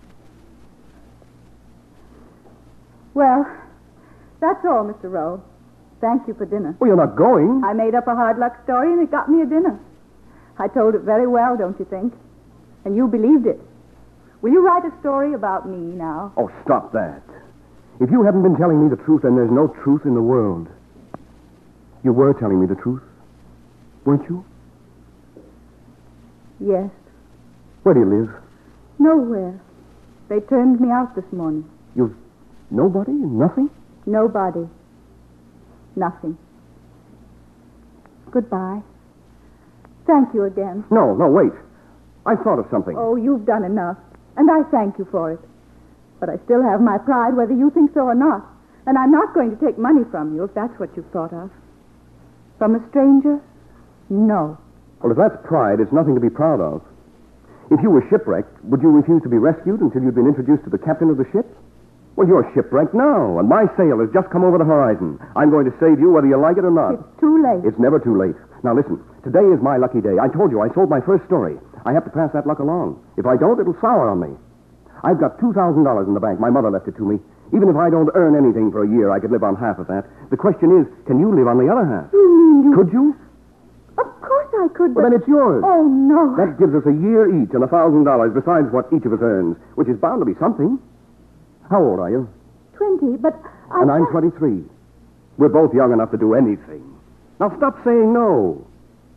Well, 3.14 3.46
that's 4.40 4.64
all, 4.66 4.86
Mr. 4.86 5.12
Rowe. 5.12 5.44
Thank 6.00 6.28
you 6.28 6.34
for 6.34 6.46
dinner. 6.46 6.76
Well, 6.80 6.88
you're 6.88 6.98
not 6.98 7.16
going. 7.16 7.64
I 7.64 7.74
made 7.74 7.94
up 7.94 8.08
a 8.08 8.16
hard 8.16 8.40
luck 8.40 8.64
story, 8.64 8.92
and 8.92 9.02
it 9.02 9.12
got 9.12 9.30
me 9.30 9.42
a 9.42 9.46
dinner. 9.46 9.80
I 10.58 10.68
told 10.68 10.96
it 10.96 11.02
very 11.02 11.28
well, 11.28 11.58
don't 11.58 11.78
you 11.80 11.86
think? 11.86 12.14
And 12.86 12.96
you 12.96 13.08
believed 13.08 13.46
it. 13.46 13.60
Will 14.42 14.52
you 14.52 14.66
write 14.66 14.84
a 14.86 15.00
story 15.00 15.34
about 15.34 15.70
me 15.70 15.78
now? 15.78 16.34
Oh, 16.38 16.50
stop 16.64 16.92
that. 16.94 17.22
If 18.00 18.10
you 18.10 18.24
haven't 18.24 18.42
been 18.42 18.58
telling 18.58 18.82
me 18.84 18.90
the 18.90 19.02
truth, 19.04 19.22
then 19.22 19.36
there's 19.36 19.52
no 19.52 19.68
truth 19.84 20.06
in 20.06 20.16
the 20.16 20.22
world. 20.22 20.68
You 22.04 22.14
were 22.14 22.34
telling 22.34 22.60
me 22.60 22.66
the 22.66 22.76
truth, 22.76 23.04
weren't 24.06 24.28
you? 24.30 24.46
Yes. 26.60 26.90
Where 27.84 27.94
do 27.94 28.02
you 28.02 28.06
live? 28.06 28.30
Nowhere. 29.00 29.60
They 30.30 30.40
turned 30.42 30.80
me 30.80 30.90
out 30.92 31.16
this 31.16 31.26
morning. 31.32 31.70
You've 31.96 32.16
nobody, 32.70 33.12
nothing? 33.12 33.70
Nobody. 34.06 34.68
Nothing. 35.96 36.38
Goodbye. 38.32 38.82
Thank 40.08 40.34
you 40.34 40.46
again. 40.46 40.86
No, 40.90 41.14
no, 41.16 41.28
wait. 41.28 41.52
I 42.26 42.36
thought 42.36 42.60
of 42.60 42.66
something. 42.72 42.96
Oh, 42.98 43.16
you've 43.16 43.46
done 43.46 43.64
enough. 43.64 43.98
And 44.38 44.50
I 44.50 44.64
thank 44.72 44.98
you 44.98 45.08
for 45.12 45.32
it. 45.34 45.40
But 46.20 46.30
I 46.30 46.38
still 46.46 46.62
have 46.62 46.80
my 46.80 46.98
pride, 46.98 47.36
whether 47.36 47.54
you 47.54 47.72
think 47.72 47.94
so 47.94 48.02
or 48.02 48.16
not. 48.16 48.46
And 48.86 48.98
I'm 48.98 49.12
not 49.12 49.34
going 49.34 49.56
to 49.56 49.58
take 49.58 49.78
money 49.78 50.04
from 50.10 50.36
you 50.36 50.44
if 50.44 50.54
that's 50.54 50.78
what 50.80 50.90
you've 50.96 51.10
thought 51.12 51.34
of. 51.34 51.52
From 52.58 52.76
a 52.76 52.90
stranger? 52.90 53.42
No. 54.12 54.60
Well, 55.00 55.16
if 55.16 55.18
that's 55.18 55.40
pride, 55.48 55.80
it's 55.80 55.96
nothing 55.96 56.14
to 56.16 56.22
be 56.22 56.30
proud 56.30 56.60
of. 56.60 56.84
If 57.72 57.80
you 57.80 57.90
were 57.90 58.04
shipwrecked, 58.12 58.52
would 58.68 58.84
you 58.84 58.92
refuse 58.92 59.24
to 59.24 59.32
be 59.32 59.40
rescued 59.40 59.80
until 59.80 60.04
you'd 60.04 60.20
been 60.20 60.28
introduced 60.28 60.68
to 60.68 60.70
the 60.70 60.78
captain 60.78 61.10
of 61.10 61.16
the 61.16 61.24
ship? 61.32 61.48
Well, 62.20 62.28
you're 62.28 62.44
shipwrecked 62.52 62.92
now, 62.92 63.40
and 63.40 63.48
my 63.48 63.72
sail 63.80 64.04
has 64.04 64.12
just 64.12 64.28
come 64.28 64.44
over 64.44 64.60
the 64.60 64.68
horizon. 64.68 65.16
I'm 65.40 65.50
going 65.50 65.64
to 65.64 65.72
save 65.80 66.04
you 66.04 66.12
whether 66.12 66.28
you 66.28 66.36
like 66.36 66.60
it 66.60 66.68
or 66.68 66.76
not. 66.76 67.00
It's 67.00 67.24
too 67.24 67.40
late. 67.40 67.64
It's 67.64 67.80
never 67.80 68.04
too 68.04 68.20
late. 68.20 68.36
Now, 68.68 68.76
listen. 68.76 69.00
Today 69.24 69.48
is 69.48 69.64
my 69.64 69.80
lucky 69.80 70.04
day. 70.04 70.20
I 70.20 70.28
told 70.28 70.52
you 70.52 70.60
I 70.60 70.68
sold 70.76 70.92
my 70.92 71.00
first 71.00 71.24
story. 71.24 71.56
I 71.88 71.96
have 71.96 72.04
to 72.04 72.12
pass 72.12 72.36
that 72.36 72.44
luck 72.44 72.60
along. 72.60 73.00
If 73.16 73.24
I 73.24 73.40
don't, 73.40 73.64
it'll 73.64 73.80
sour 73.80 74.12
on 74.12 74.20
me. 74.20 74.36
I've 75.08 75.24
got 75.24 75.40
$2,000 75.40 75.56
in 75.56 76.14
the 76.14 76.20
bank. 76.20 76.44
My 76.44 76.52
mother 76.52 76.70
left 76.70 76.92
it 76.92 77.00
to 77.00 77.08
me. 77.08 77.16
Even 77.56 77.72
if 77.72 77.80
I 77.80 77.90
don't 77.90 78.12
earn 78.14 78.36
anything 78.36 78.76
for 78.76 78.84
a 78.84 78.90
year, 78.92 79.10
I 79.10 79.24
could 79.24 79.32
live 79.32 79.48
on 79.48 79.56
half 79.56 79.80
of 79.80 79.88
that. 79.88 80.04
The 80.30 80.38
question 80.38 80.76
is, 80.76 80.86
can 81.08 81.16
you 81.16 81.32
live 81.32 81.48
on 81.48 81.64
the 81.64 81.72
other 81.72 81.88
half? 81.88 82.12
You 82.12 82.28
mean 82.28 82.70
you... 82.70 82.76
Could 82.76 82.92
you? 82.92 83.16
Of 83.98 84.08
course 84.22 84.48
I 84.60 84.68
could, 84.74 84.94
but... 84.94 85.02
Well, 85.04 85.12
then 85.12 85.20
it's 85.20 85.28
yours. 85.28 85.64
Oh, 85.66 85.84
no. 85.84 86.36
That 86.38 86.60
gives 86.60 86.74
us 86.76 86.86
a 86.86 86.96
year 86.96 87.28
each 87.44 87.52
and 87.54 87.64
a 87.64 87.68
thousand 87.68 88.04
dollars 88.06 88.32
besides 88.34 88.72
what 88.72 88.88
each 88.94 89.06
of 89.06 89.14
us 89.14 89.20
earns, 89.22 89.58
which 89.76 89.88
is 89.88 89.98
bound 89.98 90.22
to 90.22 90.26
be 90.26 90.38
something. 90.40 90.80
How 91.70 91.84
old 91.84 92.00
are 92.00 92.10
you? 92.10 92.30
Twenty, 92.76 93.18
but 93.18 93.36
I... 93.70 93.80
Uh, 93.80 93.82
and 93.84 93.92
I'm 93.92 94.06
23. 94.08 94.64
We're 95.38 95.50
both 95.50 95.74
young 95.74 95.94
enough 95.94 96.12
to 96.12 96.18
do 96.18 96.34
anything. 96.34 96.84
Now 97.40 97.56
stop 97.58 97.84
saying 97.84 98.14
no. 98.14 98.68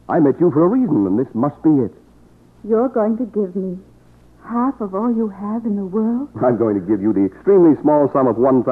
I 0.08 0.20
met 0.20 0.38
you 0.40 0.50
for 0.50 0.64
a 0.64 0.68
reason, 0.68 1.06
and 1.06 1.18
this 1.18 1.32
must 1.34 1.60
be 1.62 1.70
it. 1.82 1.92
You're 2.66 2.88
going 2.88 3.16
to 3.18 3.26
give 3.26 3.54
me 3.56 3.78
half 4.44 4.80
of 4.80 4.94
all 4.94 5.08
you 5.14 5.28
have 5.28 5.64
in 5.64 5.76
the 5.76 5.84
world? 5.84 6.28
I'm 6.42 6.56
going 6.56 6.74
to 6.78 6.84
give 6.84 7.00
you 7.00 7.12
the 7.12 7.24
extremely 7.24 7.80
small 7.82 8.10
sum 8.12 8.26
of 8.26 8.36
$1,000 8.36 8.64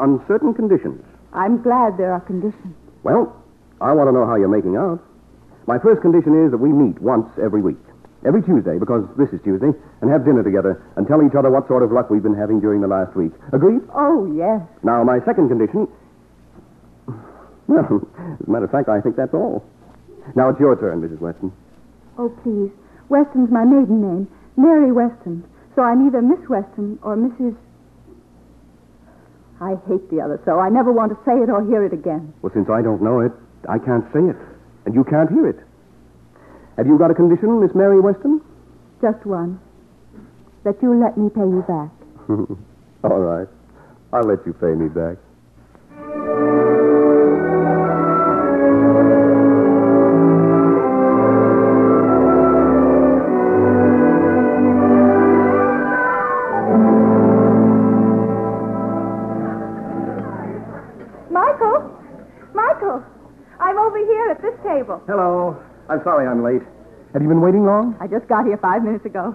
on 0.00 0.24
certain 0.28 0.52
conditions. 0.54 1.02
I'm 1.32 1.62
glad 1.62 1.96
there 1.96 2.12
are 2.12 2.20
conditions. 2.20 2.74
Well, 3.02 3.34
I 3.80 3.92
want 3.92 4.08
to 4.08 4.12
know 4.12 4.26
how 4.26 4.36
you're 4.36 4.48
making 4.48 4.76
out. 4.76 5.02
My 5.66 5.78
first 5.78 6.00
condition 6.00 6.46
is 6.46 6.50
that 6.52 6.58
we 6.58 6.70
meet 6.70 7.00
once 7.02 7.26
every 7.42 7.60
week. 7.60 7.78
Every 8.24 8.42
Tuesday, 8.42 8.78
because 8.78 9.06
this 9.18 9.28
is 9.30 9.40
Tuesday, 9.42 9.70
and 10.00 10.10
have 10.10 10.24
dinner 10.24 10.42
together 10.42 10.82
and 10.96 11.06
tell 11.06 11.22
each 11.22 11.34
other 11.38 11.50
what 11.50 11.68
sort 11.68 11.82
of 11.82 11.92
luck 11.92 12.10
we've 12.10 12.22
been 12.22 12.34
having 12.34 12.60
during 12.60 12.80
the 12.80 12.88
last 12.88 13.14
week. 13.14 13.30
Agreed? 13.52 13.82
Oh, 13.94 14.26
yes. 14.34 14.62
Now, 14.82 15.04
my 15.04 15.20
second 15.24 15.48
condition. 15.48 15.86
Well, 17.66 18.02
as 18.40 18.46
a 18.46 18.50
matter 18.50 18.64
of 18.64 18.70
fact, 18.70 18.88
I 18.88 19.00
think 19.00 19.16
that's 19.16 19.34
all. 19.34 19.62
Now 20.34 20.48
it's 20.50 20.58
your 20.58 20.74
turn, 20.74 21.02
Mrs. 21.02 21.20
Weston. 21.20 21.52
Oh, 22.18 22.30
please. 22.42 22.70
Weston's 23.08 23.50
my 23.50 23.64
maiden 23.64 24.02
name. 24.02 24.28
Mary 24.56 24.90
Weston. 24.90 25.44
So 25.74 25.82
I'm 25.82 26.06
either 26.06 26.22
Miss 26.22 26.48
Weston 26.48 26.98
or 27.02 27.16
Mrs. 27.16 27.54
I 29.60 29.76
hate 29.88 30.10
the 30.10 30.20
other 30.20 30.40
so. 30.44 30.58
I 30.58 30.68
never 30.68 30.92
want 30.92 31.12
to 31.12 31.18
say 31.24 31.32
it 31.32 31.48
or 31.48 31.64
hear 31.64 31.84
it 31.84 31.92
again. 31.92 32.32
Well, 32.42 32.52
since 32.52 32.68
I 32.68 32.82
don't 32.82 33.02
know 33.02 33.20
it, 33.20 33.32
I 33.68 33.78
can't 33.78 34.04
say 34.12 34.20
it, 34.20 34.36
and 34.86 34.94
you 34.94 35.04
can't 35.04 35.30
hear 35.30 35.46
it. 35.48 35.58
Have 36.78 36.86
you 36.86 36.96
got 36.98 37.10
a 37.10 37.14
condition, 37.14 37.60
Miss 37.60 37.74
Mary 37.74 38.00
Weston? 38.00 38.40
Just 39.02 39.26
one. 39.26 39.60
That 40.64 40.80
you 40.82 40.94
let 40.94 41.18
me 41.18 41.28
pay 41.28 41.40
you 41.40 41.64
back. 41.66 41.90
All 43.04 43.20
right. 43.20 43.48
I'll 44.12 44.24
let 44.24 44.46
you 44.46 44.52
pay 44.52 44.74
me 44.74 44.88
back. 44.88 45.18
I'm 65.96 66.04
sorry 66.04 66.28
I'm 66.28 66.44
late. 66.44 66.60
Have 67.14 67.22
you 67.22 67.28
been 67.28 67.40
waiting 67.40 67.64
long? 67.64 67.96
I 68.04 68.06
just 68.06 68.28
got 68.28 68.44
here 68.44 68.58
five 68.60 68.84
minutes 68.84 69.06
ago. 69.06 69.32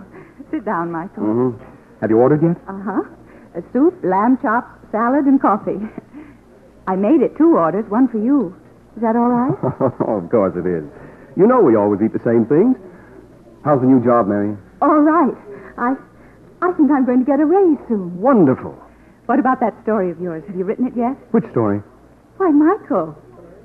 Sit 0.54 0.64
down, 0.64 0.92
Michael. 0.92 1.24
Mm-hmm. 1.26 1.58
Have 2.02 2.12
you 2.12 2.18
ordered 2.22 2.44
yet? 2.46 2.54
Uh-huh. 2.70 3.02
A 3.58 3.66
soup, 3.74 3.98
lamb 4.04 4.38
chops, 4.46 4.70
salad, 4.92 5.26
and 5.26 5.42
coffee. 5.42 5.82
I 6.88 6.96
made 6.96 7.26
it 7.26 7.34
two 7.36 7.58
orders, 7.58 7.90
one 7.90 8.08
for 8.08 8.22
you. 8.22 8.54
Is 8.96 9.02
that 9.02 9.16
all 9.18 9.34
right? 9.34 9.58
of 10.06 10.30
course 10.30 10.54
it 10.54 10.70
is. 10.70 10.86
You 11.36 11.48
know 11.50 11.62
we 11.62 11.76
always 11.76 11.98
eat 12.06 12.14
the 12.14 12.22
same 12.22 12.46
things. 12.46 12.78
How's 13.66 13.82
the 13.82 13.88
new 13.90 14.04
job, 14.06 14.28
Mary? 14.28 14.54
all 14.86 15.02
right. 15.02 15.34
I 15.82 15.98
I 16.62 16.74
think 16.78 16.92
I'm 16.92 17.06
going 17.10 17.26
to 17.26 17.26
get 17.26 17.40
a 17.40 17.46
raise 17.46 17.78
soon. 17.90 18.22
Wonderful. 18.22 18.78
What 19.26 19.40
about 19.40 19.60
that 19.62 19.74
story 19.82 20.12
of 20.12 20.22
yours? 20.22 20.44
Have 20.46 20.56
you 20.56 20.64
written 20.66 20.86
it 20.86 20.94
yet? 20.96 21.18
Which 21.34 21.50
story? 21.50 21.82
Why, 22.38 22.50
Michael, 22.52 23.18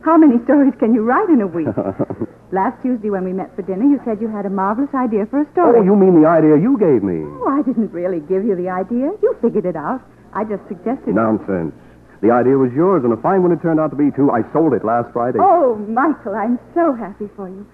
how 0.06 0.16
many 0.16 0.38
stories 0.46 0.72
can 0.78 0.94
you 0.94 1.02
write 1.02 1.28
in 1.28 1.42
a 1.42 1.50
week? 1.50 1.66
Last 2.54 2.78
Tuesday 2.80 3.10
when 3.10 3.26
we 3.26 3.34
met 3.34 3.50
for 3.58 3.66
dinner, 3.66 3.82
you 3.82 3.98
said 4.06 4.22
you 4.22 4.30
had 4.30 4.46
a 4.46 4.54
marvelous 4.54 4.94
idea 4.94 5.26
for 5.26 5.42
a 5.42 5.46
story. 5.50 5.82
oh, 5.82 5.82
you 5.82 5.98
mean 5.98 6.22
the 6.22 6.28
idea 6.30 6.54
you 6.54 6.78
gave 6.78 7.02
me? 7.02 7.26
Oh, 7.42 7.50
I 7.50 7.66
didn't 7.66 7.90
really 7.90 8.22
give 8.22 8.46
you 8.46 8.54
the 8.54 8.70
idea. 8.70 9.10
You 9.18 9.34
figured 9.42 9.66
it 9.66 9.74
out. 9.74 9.98
I 10.30 10.46
just 10.46 10.62
suggested. 10.70 11.10
Nonsense. 11.18 11.74
The 12.22 12.30
idea 12.30 12.54
was 12.54 12.70
yours, 12.70 13.02
and 13.02 13.12
a 13.12 13.18
fine 13.18 13.42
one 13.42 13.50
it 13.50 13.60
turned 13.60 13.82
out 13.82 13.90
to 13.90 13.98
be, 13.98 14.14
too. 14.14 14.30
I 14.30 14.46
sold 14.54 14.78
it 14.78 14.86
last 14.86 15.10
Friday. 15.12 15.42
Oh, 15.42 15.74
Michael, 15.90 16.38
I'm 16.38 16.62
so 16.72 16.94
happy 16.94 17.26
for 17.34 17.50
you. 17.50 17.66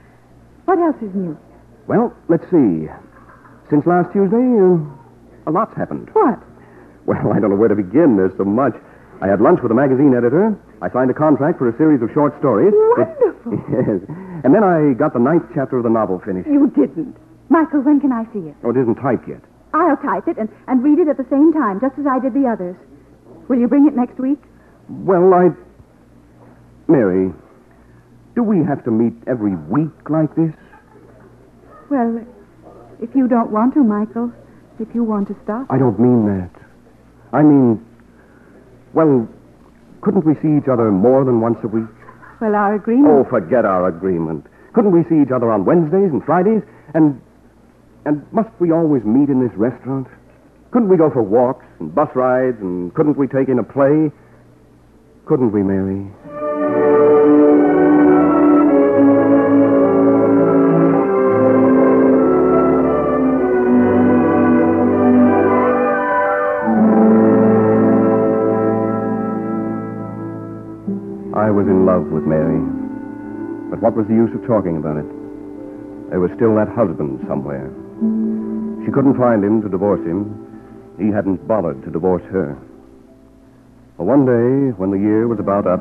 What 0.65 0.81
else 0.81 0.97
is 1.05 1.13
new? 1.15 1.37
Well, 1.87 2.17
let's 2.33 2.49
see. 2.49 2.89
Since 3.69 3.85
last 3.85 4.09
Tuesday, 4.17 4.41
uh, 4.41 4.81
a 5.47 5.53
lot's 5.53 5.77
happened. 5.77 6.09
What? 6.17 6.41
Well, 7.05 7.29
I 7.37 7.45
don't 7.45 7.53
know 7.53 7.61
where 7.61 7.69
to 7.69 7.77
begin. 7.77 8.17
There's 8.17 8.33
so 8.41 8.49
much. 8.49 8.73
I 9.21 9.29
had 9.29 9.45
lunch 9.45 9.61
with 9.61 9.71
a 9.71 9.77
magazine 9.77 10.17
editor. 10.17 10.57
I 10.83 10.91
signed 10.91 11.11
a 11.11 11.15
contract 11.15 11.59
for 11.59 11.71
a 11.71 11.77
series 11.79 12.03
of 12.03 12.11
short 12.13 12.37
stories. 12.43 12.75
Wonderful. 12.99 13.55
yes. 13.71 14.03
And 14.43 14.51
then 14.51 14.67
I 14.67 14.99
got 14.99 15.15
the 15.15 15.23
ninth 15.23 15.47
chapter 15.55 15.79
of 15.79 15.85
the 15.85 15.95
novel 15.95 16.19
finished. 16.19 16.51
You 16.51 16.67
didn't. 16.75 17.15
Michael, 17.49 17.83
when 17.83 18.01
can 18.01 18.11
I 18.11 18.27
see 18.35 18.51
it? 18.51 18.57
Oh, 18.65 18.71
it 18.71 18.77
isn't 18.77 18.97
typed 18.97 19.29
yet. 19.29 19.41
I'll 19.73 19.97
type 19.97 20.27
it 20.27 20.37
and, 20.39 20.49
and 20.67 20.83
read 20.83 20.99
it 20.99 21.07
at 21.07 21.17
the 21.17 21.27
same 21.31 21.53
time, 21.53 21.79
just 21.81 21.95
as 22.03 22.07
I 22.11 22.19
did 22.19 22.35
the 22.35 22.51
others. 22.51 22.75
Will 23.49 23.59
you 23.59 23.69
bring 23.69 23.87
it 23.87 23.95
next 23.95 24.19
week? 24.19 24.43
Well, 24.89 25.33
I. 25.33 25.51
Mary, 26.91 27.33
do 28.35 28.43
we 28.43 28.59
have 28.67 28.83
to 28.85 28.91
meet 28.91 29.15
every 29.29 29.55
week 29.55 30.11
like 30.11 30.35
this? 30.35 30.53
Well, 31.91 32.27
if 33.01 33.15
you 33.15 33.29
don't 33.29 33.53
want 33.53 33.75
to, 33.75 33.85
Michael, 33.85 34.33
if 34.81 34.89
you 34.95 35.05
want 35.05 35.29
to 35.29 35.37
stop. 35.45 35.67
I 35.71 35.79
don't 35.79 35.99
mean 36.01 36.27
that. 36.27 36.51
I 37.33 37.43
mean, 37.43 37.85
well, 38.93 39.29
couldn't 40.03 40.27
we 40.27 40.35
see 40.43 40.59
each 40.59 40.69
other 40.69 40.91
more 40.91 41.25
than 41.25 41.41
once 41.41 41.59
a 41.65 41.69
week? 41.69 41.89
Well, 42.41 42.55
our 42.55 42.75
agreement. 42.75 43.09
Oh, 43.09 43.25
forget 43.29 43.65
our 43.65 43.89
agreement. 43.89 44.47
Couldn't 44.75 44.93
we 44.93 45.05
see 45.09 45.23
each 45.23 45.31
other 45.35 45.51
on 45.51 45.65
Wednesdays 45.65 46.11
and 46.11 46.23
Fridays? 46.25 46.63
And 46.95 47.21
and 48.05 48.27
must 48.33 48.51
we 48.59 48.73
always 48.73 49.05
meet 49.05 49.29
in 49.31 49.39
this 49.41 49.55
restaurant? 49.57 50.09
Couldn't 50.73 50.89
we 50.89 50.97
go 50.97 51.11
for 51.11 51.23
walks 51.23 51.65
and 51.79 51.95
bus 51.95 52.09
rides 52.15 52.59
and 52.61 52.93
couldn't 52.95 53.17
we 53.17 53.29
take 53.29 53.49
in 53.49 53.59
a 53.59 53.63
play? 53.63 54.11
Couldn't 55.27 55.53
we, 55.53 55.63
Mary? 55.63 56.11
I 71.33 71.49
was 71.49 71.65
in 71.65 71.87
love 71.89 72.13
with 72.13 72.29
Mary. 72.29 72.61
But 73.73 73.81
what 73.81 73.97
was 73.97 74.05
the 74.05 74.13
use 74.13 74.29
of 74.37 74.45
talking 74.45 74.77
about 74.77 75.01
it? 75.01 75.09
There 76.13 76.21
was 76.21 76.29
still 76.37 76.53
that 76.61 76.69
husband 76.69 77.25
somewhere. 77.25 77.73
She 78.85 78.93
couldn't 78.93 79.17
find 79.17 79.41
him 79.41 79.65
to 79.65 79.69
divorce 79.73 80.05
him. 80.05 80.29
He 81.01 81.09
hadn't 81.09 81.49
bothered 81.49 81.81
to 81.85 81.91
divorce 81.91 82.23
her. 82.29 82.53
Well, 83.97 84.13
one 84.13 84.29
day, 84.29 84.77
when 84.77 84.93
the 84.93 85.01
year 85.01 85.27
was 85.27 85.41
about 85.41 85.67
up, 85.67 85.81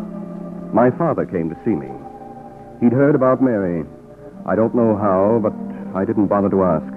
my 0.72 0.88
father 0.96 1.25
came 1.27 1.51
to 1.51 1.60
see 1.67 1.75
me. 1.75 1.91
He'd 2.80 2.95
heard 2.95 3.15
about 3.15 3.43
Mary. 3.43 3.84
I 4.47 4.56
don't 4.56 4.73
know 4.73 4.95
how, 4.95 5.43
but 5.43 5.52
I 5.91 6.06
didn't 6.06 6.28
bother 6.28 6.49
to 6.49 6.63
ask. 6.63 6.93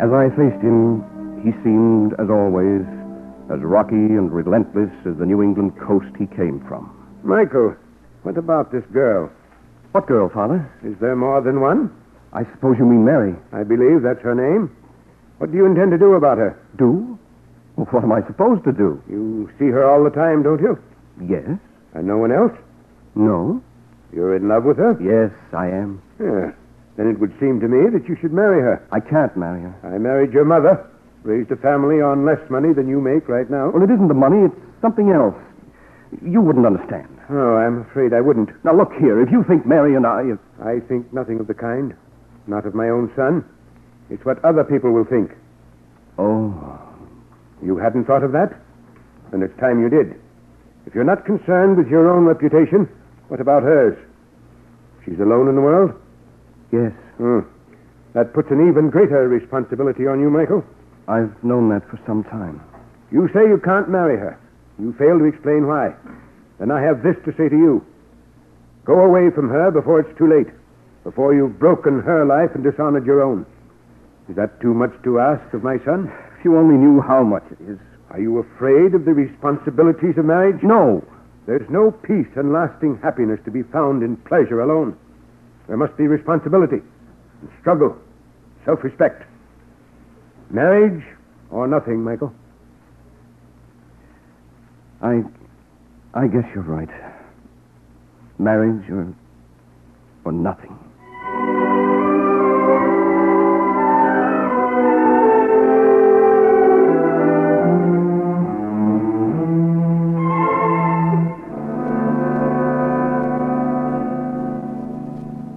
As 0.00 0.08
I 0.08 0.32
faced 0.32 0.64
him, 0.64 1.04
he 1.44 1.52
seemed, 1.60 2.16
as 2.16 2.32
always, 2.32 2.88
as 3.52 3.60
rocky 3.60 4.16
and 4.16 4.32
relentless 4.32 4.90
as 5.04 5.18
the 5.20 5.26
New 5.26 5.42
England 5.42 5.76
coast 5.76 6.08
he 6.16 6.24
came 6.24 6.64
from. 6.66 6.93
Michael, 7.24 7.74
what 8.22 8.36
about 8.36 8.70
this 8.70 8.84
girl? 8.92 9.32
What 9.92 10.06
girl, 10.06 10.28
Father? 10.28 10.70
Is 10.84 10.94
there 11.00 11.16
more 11.16 11.40
than 11.40 11.60
one? 11.60 11.90
I 12.34 12.44
suppose 12.52 12.76
you 12.78 12.84
mean 12.84 13.04
Mary. 13.04 13.34
I 13.50 13.62
believe 13.62 14.02
that's 14.02 14.20
her 14.20 14.34
name. 14.34 14.68
What 15.38 15.50
do 15.50 15.56
you 15.56 15.64
intend 15.64 15.90
to 15.92 15.98
do 15.98 16.14
about 16.14 16.36
her? 16.36 16.60
Do? 16.76 17.18
Well, 17.76 17.86
what 17.90 18.04
am 18.04 18.12
I 18.12 18.20
supposed 18.26 18.64
to 18.64 18.72
do? 18.72 19.02
You 19.08 19.48
see 19.58 19.66
her 19.72 19.88
all 19.88 20.04
the 20.04 20.10
time, 20.10 20.42
don't 20.42 20.60
you? 20.60 20.78
Yes. 21.18 21.48
And 21.94 22.06
no 22.06 22.18
one 22.18 22.30
else? 22.30 22.52
No. 23.14 23.62
You're 24.12 24.36
in 24.36 24.46
love 24.48 24.64
with 24.64 24.76
her? 24.76 24.92
Yes, 25.00 25.32
I 25.56 25.68
am. 25.68 26.02
Yeah. 26.20 26.52
Then 26.96 27.08
it 27.08 27.18
would 27.18 27.32
seem 27.40 27.58
to 27.60 27.68
me 27.68 27.88
that 27.88 28.06
you 28.06 28.16
should 28.20 28.32
marry 28.32 28.60
her. 28.60 28.86
I 28.92 29.00
can't 29.00 29.34
marry 29.34 29.62
her. 29.62 29.74
I 29.82 29.96
married 29.96 30.32
your 30.32 30.44
mother, 30.44 30.86
raised 31.22 31.50
a 31.50 31.56
family 31.56 32.02
on 32.02 32.26
less 32.26 32.38
money 32.50 32.74
than 32.74 32.86
you 32.86 33.00
make 33.00 33.28
right 33.28 33.48
now. 33.48 33.70
Well, 33.70 33.82
it 33.82 33.90
isn't 33.90 34.08
the 34.08 34.14
money, 34.14 34.44
it's 34.44 34.60
something 34.82 35.10
else. 35.10 35.34
You 36.22 36.40
wouldn't 36.40 36.66
understand. 36.66 37.13
Oh, 37.30 37.56
I'm 37.56 37.82
afraid 37.82 38.12
I 38.12 38.20
wouldn't. 38.20 38.50
Now, 38.64 38.76
look 38.76 38.92
here. 39.00 39.22
If 39.22 39.30
you 39.32 39.44
think 39.44 39.66
Mary 39.66 39.96
and 39.96 40.06
I. 40.06 40.22
If... 40.22 40.38
I 40.62 40.80
think 40.86 41.12
nothing 41.12 41.40
of 41.40 41.46
the 41.46 41.54
kind. 41.54 41.94
Not 42.46 42.66
of 42.66 42.74
my 42.74 42.88
own 42.88 43.10
son. 43.16 43.44
It's 44.10 44.24
what 44.24 44.44
other 44.44 44.64
people 44.64 44.92
will 44.92 45.06
think. 45.06 45.32
Oh. 46.18 46.78
You 47.62 47.78
hadn't 47.78 48.04
thought 48.04 48.22
of 48.22 48.32
that? 48.32 48.52
Then 49.30 49.42
it's 49.42 49.58
time 49.58 49.80
you 49.80 49.88
did. 49.88 50.20
If 50.86 50.94
you're 50.94 51.04
not 51.04 51.24
concerned 51.24 51.78
with 51.78 51.88
your 51.88 52.10
own 52.10 52.24
reputation, 52.24 52.88
what 53.28 53.40
about 53.40 53.62
hers? 53.62 53.96
She's 55.04 55.18
alone 55.18 55.48
in 55.48 55.54
the 55.54 55.62
world? 55.62 55.92
Yes. 56.72 56.92
Hmm. 57.16 57.40
That 58.12 58.34
puts 58.34 58.50
an 58.50 58.68
even 58.68 58.90
greater 58.90 59.26
responsibility 59.28 60.06
on 60.06 60.20
you, 60.20 60.30
Michael. 60.30 60.62
I've 61.08 61.32
known 61.42 61.68
that 61.70 61.88
for 61.88 61.98
some 62.06 62.24
time. 62.24 62.60
You 63.10 63.28
say 63.32 63.48
you 63.48 63.60
can't 63.64 63.88
marry 63.88 64.18
her. 64.18 64.38
You 64.78 64.92
fail 64.98 65.18
to 65.18 65.24
explain 65.24 65.66
why. 65.66 65.94
Then 66.58 66.70
I 66.70 66.80
have 66.82 67.02
this 67.02 67.16
to 67.24 67.32
say 67.36 67.48
to 67.48 67.56
you. 67.56 67.84
Go 68.84 69.00
away 69.00 69.30
from 69.34 69.48
her 69.48 69.70
before 69.70 70.00
it's 70.00 70.18
too 70.18 70.28
late, 70.28 70.52
before 71.02 71.34
you've 71.34 71.58
broken 71.58 72.00
her 72.00 72.24
life 72.24 72.54
and 72.54 72.62
dishonored 72.62 73.06
your 73.06 73.22
own. 73.22 73.46
Is 74.28 74.36
that 74.36 74.60
too 74.60 74.74
much 74.74 74.92
to 75.04 75.20
ask 75.20 75.52
of 75.52 75.62
my 75.62 75.78
son? 75.84 76.12
If 76.38 76.44
you 76.44 76.56
only 76.56 76.76
knew 76.76 77.00
how 77.00 77.22
much 77.22 77.44
it 77.50 77.60
is. 77.68 77.78
Are 78.10 78.20
you 78.20 78.38
afraid 78.38 78.94
of 78.94 79.04
the 79.04 79.12
responsibilities 79.12 80.16
of 80.16 80.24
marriage? 80.24 80.62
No. 80.62 81.04
There's 81.46 81.68
no 81.68 81.90
peace 81.90 82.30
and 82.36 82.52
lasting 82.52 83.00
happiness 83.02 83.40
to 83.44 83.50
be 83.50 83.62
found 83.64 84.02
in 84.02 84.16
pleasure 84.16 84.60
alone. 84.60 84.96
There 85.66 85.76
must 85.76 85.96
be 85.96 86.06
responsibility 86.06 86.80
and 87.40 87.50
struggle, 87.60 87.96
self 88.64 88.84
respect. 88.84 89.24
Marriage 90.50 91.02
or 91.50 91.66
nothing, 91.66 92.02
Michael. 92.02 92.32
I. 95.02 95.22
I 96.14 96.28
guess 96.28 96.44
you're 96.54 96.62
right. 96.62 96.88
Marriage 98.38 98.88
or. 98.88 99.12
or 100.24 100.32
nothing. 100.32 100.78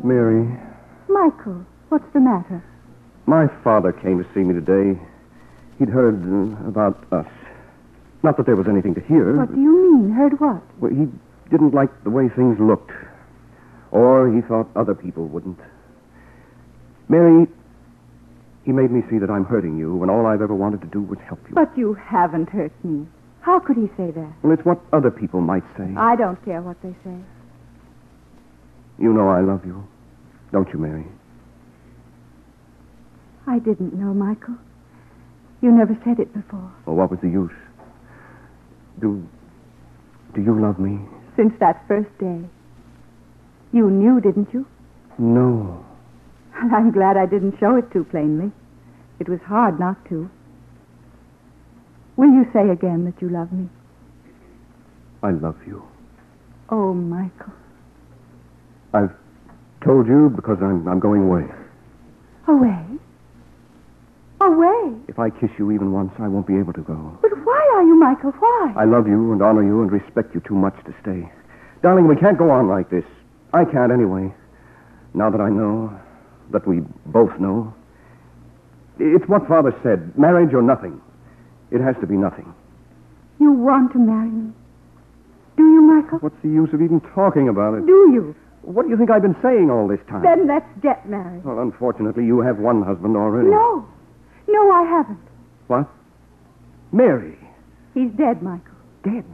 Mary, 0.04 0.48
Michael, 1.08 1.66
what's 1.90 2.06
the 2.14 2.20
matter? 2.20 2.64
my 3.28 3.48
father 3.64 3.92
came 3.92 4.24
to 4.24 4.30
see 4.34 4.40
me 4.40 4.54
today. 4.54 5.00
He'd 5.78 5.90
heard 5.90 6.24
uh, 6.24 6.68
about 6.68 7.06
us. 7.12 7.28
Not 8.24 8.38
that 8.38 8.46
there 8.46 8.56
was 8.56 8.68
anything 8.68 8.96
to 8.96 9.02
hear. 9.02 9.36
What 9.36 9.54
do 9.54 9.62
you 9.62 9.72
mean? 9.72 9.87
Heard 9.98 10.40
what? 10.40 10.62
Well, 10.80 10.92
he 10.92 11.08
didn't 11.50 11.74
like 11.74 11.90
the 12.04 12.10
way 12.10 12.30
things 12.30 12.60
looked. 12.60 12.92
Or 13.92 14.32
he 14.34 14.42
thought 14.42 14.68
other 14.76 14.94
people 14.94 15.28
wouldn't. 15.28 15.60
Mary, 17.10 17.48
he 18.66 18.72
made 18.72 18.92
me 18.92 19.02
see 19.10 19.18
that 19.18 19.30
I'm 19.30 19.46
hurting 19.46 19.78
you 19.78 19.96
when 19.96 20.10
all 20.10 20.26
I've 20.26 20.42
ever 20.42 20.54
wanted 20.54 20.82
to 20.82 20.88
do 20.88 21.02
was 21.02 21.18
help 21.28 21.40
you. 21.48 21.56
But 21.56 21.76
you 21.78 21.94
haven't 21.94 22.50
hurt 22.50 22.74
me. 22.84 23.08
How 23.42 23.60
could 23.60 23.78
he 23.78 23.88
say 23.96 24.12
that? 24.12 24.34
Well, 24.44 24.52
it's 24.52 24.66
what 24.66 24.80
other 24.92 25.10
people 25.10 25.40
might 25.40 25.64
say. 25.78 25.88
I 25.96 26.16
don't 26.16 26.44
care 26.44 26.62
what 26.62 26.82
they 26.82 26.94
say. 27.04 27.16
You 29.00 29.14
know 29.14 29.30
I 29.30 29.42
love 29.42 29.66
you. 29.66 29.88
Don't 30.52 30.68
you, 30.74 30.80
Mary? 30.80 31.06
I 33.48 33.60
didn't 33.60 33.94
know, 33.94 34.14
Michael. 34.14 34.56
You 35.62 35.72
never 35.72 35.98
said 36.04 36.20
it 36.20 36.34
before. 36.34 36.72
Well, 36.86 36.98
what 36.98 37.10
was 37.10 37.20
the 37.22 37.30
use? 37.30 37.52
Do. 39.00 39.26
Do 40.38 40.44
you 40.44 40.54
love 40.54 40.78
me? 40.78 41.00
Since 41.36 41.54
that 41.60 41.84
first 41.88 42.16
day. 42.20 42.42
You 43.74 43.90
knew, 43.90 44.22
didn't 44.22 44.54
you? 44.54 44.68
No. 45.18 45.84
And 46.54 46.72
I'm 46.76 46.92
glad 46.92 47.18
I 47.18 47.26
didn't 47.26 47.58
show 47.60 47.76
it 47.76 47.92
too 47.92 48.04
plainly. 48.04 48.52
It 49.20 49.28
was 49.28 49.40
hard 49.48 49.80
not 49.80 49.98
to. 50.10 50.30
Will 52.18 52.30
you 52.30 52.46
say 52.54 52.70
again 52.70 53.06
that 53.06 53.20
you 53.20 53.30
love 53.30 53.52
me? 53.52 53.68
I 55.24 55.32
love 55.32 55.58
you. 55.66 55.82
Oh, 56.70 56.94
Michael. 56.94 57.54
I've 58.94 59.16
told 59.84 60.06
you 60.06 60.32
because 60.36 60.60
I'm, 60.62 60.88
I'm 60.88 61.00
going 61.00 61.24
away. 61.24 61.46
Away? 62.48 62.86
Away? 64.48 64.96
If 65.10 65.20
I 65.20 65.30
kiss 65.30 65.50
you 65.60 65.72
even 65.72 65.92
once, 65.92 66.14
I 66.20 66.28
won't 66.30 66.48
be 66.48 66.58
able 66.58 66.72
to 66.74 66.82
go. 66.82 67.18
But 67.22 67.32
why 67.46 67.72
are 67.76 67.84
you, 67.84 67.96
Michael? 68.00 68.32
Why? 68.32 68.74
I 68.78 68.86
love 68.86 69.06
you 69.08 69.34
and 69.34 69.42
honor 69.42 69.62
you 69.64 69.82
and 69.82 69.92
respect 69.92 70.34
you 70.34 70.42
too 70.42 70.56
much 70.56 70.76
to 70.86 70.96
stay. 71.02 71.30
Darling, 71.84 72.08
we 72.08 72.16
can't 72.16 72.38
go 72.38 72.50
on 72.50 72.70
like 72.70 72.90
this. 72.90 73.04
I 73.54 73.66
can't 73.66 73.92
anyway. 73.92 74.34
Now 75.14 75.30
that 75.30 75.42
I 75.42 75.50
know, 75.50 75.92
that 76.52 76.66
we 76.66 76.80
both 77.08 77.38
know. 77.40 77.74
It's 79.00 79.28
what 79.28 79.48
Father 79.48 79.76
said 79.84 80.18
marriage 80.18 80.54
or 80.54 80.62
nothing. 80.62 81.02
It 81.72 81.82
has 81.82 81.96
to 82.00 82.08
be 82.08 82.16
nothing. 82.16 82.54
You 83.40 83.52
want 83.52 83.92
to 83.94 84.00
marry 84.00 84.30
me? 84.30 84.54
Do 85.58 85.64
you, 85.64 85.82
Michael? 85.82 86.20
What's 86.20 86.42
the 86.42 86.50
use 86.50 86.70
of 86.74 86.82
even 86.82 87.02
talking 87.14 87.50
about 87.50 87.74
it? 87.74 87.86
Do 87.86 88.12
you? 88.14 88.36
What 88.62 88.84
do 88.84 88.90
you 88.90 88.98
think 88.98 89.12
I've 89.12 89.22
been 89.22 89.36
saying 89.42 89.70
all 89.70 89.88
this 89.88 90.00
time? 90.10 90.24
Then 90.24 90.48
let's 90.48 90.68
get 90.82 91.08
married. 91.08 91.44
Well, 91.44 91.60
unfortunately, 91.60 92.26
you 92.26 92.40
have 92.42 92.58
one 92.60 92.82
husband 92.82 93.18
already. 93.18 93.50
No. 93.50 93.88
No, 94.48 94.72
I 94.72 94.84
haven't. 94.84 95.20
What? 95.68 95.88
Mary. 96.92 97.38
He's 97.94 98.12
dead, 98.12 98.42
Michael. 98.42 98.76
Dead. 99.04 99.26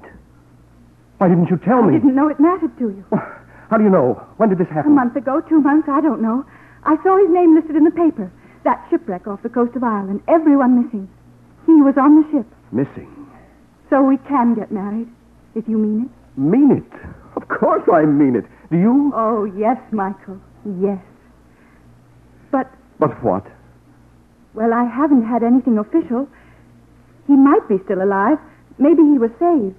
Why 1.17 1.27
didn't 1.29 1.49
you 1.49 1.57
tell 1.57 1.81
me? 1.83 1.95
I 1.95 1.99
didn't 1.99 2.15
know 2.15 2.29
it 2.29 2.39
mattered 2.39 2.77
to 2.79 2.89
you. 2.89 3.05
How 3.69 3.77
do 3.77 3.83
you 3.83 3.89
know? 3.89 4.21
When 4.37 4.49
did 4.49 4.57
this 4.57 4.67
happen? 4.69 4.91
A 4.91 4.95
month 4.95 5.15
ago, 5.15 5.41
two 5.41 5.61
months, 5.61 5.87
I 5.89 6.01
don't 6.01 6.21
know. 6.21 6.45
I 6.83 6.95
saw 7.03 7.17
his 7.17 7.29
name 7.29 7.55
listed 7.55 7.75
in 7.75 7.83
the 7.85 7.91
paper. 7.91 8.31
That 8.63 8.85
shipwreck 8.89 9.27
off 9.27 9.41
the 9.43 9.49
coast 9.49 9.75
of 9.75 9.83
Ireland. 9.83 10.21
Everyone 10.27 10.83
missing. 10.83 11.09
He 11.65 11.73
was 11.81 11.95
on 11.97 12.21
the 12.21 12.27
ship. 12.31 12.47
Missing. 12.71 13.09
So 13.89 14.03
we 14.03 14.17
can 14.27 14.55
get 14.55 14.71
married, 14.71 15.07
if 15.55 15.67
you 15.67 15.77
mean 15.77 16.05
it. 16.05 16.39
Mean 16.39 16.71
it. 16.71 16.99
Of 17.35 17.47
course 17.47 17.83
I 17.91 18.05
mean 18.05 18.35
it. 18.35 18.45
Do 18.71 18.77
you? 18.77 19.11
Oh, 19.15 19.45
yes, 19.45 19.77
Michael. 19.91 20.39
Yes. 20.79 20.99
But, 22.51 22.71
But 22.99 23.23
what? 23.23 23.45
Well, 24.53 24.73
I 24.73 24.83
haven't 24.85 25.25
had 25.25 25.43
anything 25.43 25.77
official. 25.77 26.27
He 27.27 27.33
might 27.33 27.67
be 27.67 27.77
still 27.85 28.01
alive. 28.01 28.37
Maybe 28.77 29.01
he 29.01 29.17
was 29.17 29.31
saved. 29.39 29.75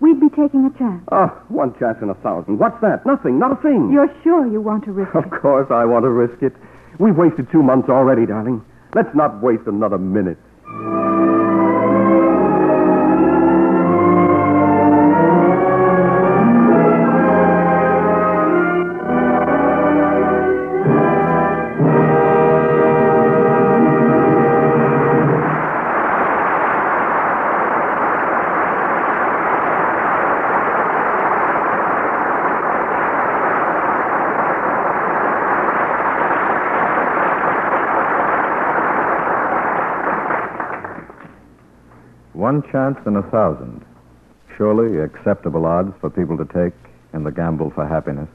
We'd 0.00 0.20
be 0.20 0.28
taking 0.30 0.64
a 0.64 0.78
chance. 0.78 1.02
Oh, 1.10 1.26
one 1.48 1.76
chance 1.78 1.98
in 2.02 2.08
a 2.10 2.14
thousand. 2.14 2.58
What's 2.58 2.80
that? 2.82 3.04
Nothing. 3.04 3.38
Not 3.38 3.52
a 3.52 3.56
thing. 3.62 3.90
You're 3.92 4.12
sure 4.22 4.46
you 4.46 4.60
want 4.60 4.84
to 4.84 4.92
risk 4.92 5.10
it? 5.14 5.24
Of 5.24 5.30
course 5.42 5.66
I 5.70 5.84
want 5.84 6.04
to 6.04 6.10
risk 6.10 6.42
it. 6.42 6.52
We've 6.98 7.16
wasted 7.16 7.50
two 7.50 7.62
months 7.62 7.88
already, 7.88 8.26
darling. 8.26 8.64
Let's 8.94 9.14
not 9.14 9.42
waste 9.42 9.66
another 9.66 9.98
minute. 9.98 10.38
Chance 42.70 42.98
in 43.06 43.16
a 43.16 43.22
thousand. 43.30 43.82
Surely 44.56 45.00
acceptable 45.00 45.64
odds 45.64 45.94
for 46.00 46.10
people 46.10 46.36
to 46.36 46.44
take 46.44 46.74
in 47.14 47.24
the 47.24 47.32
gamble 47.32 47.70
for 47.70 47.86
happiness. 47.86 48.28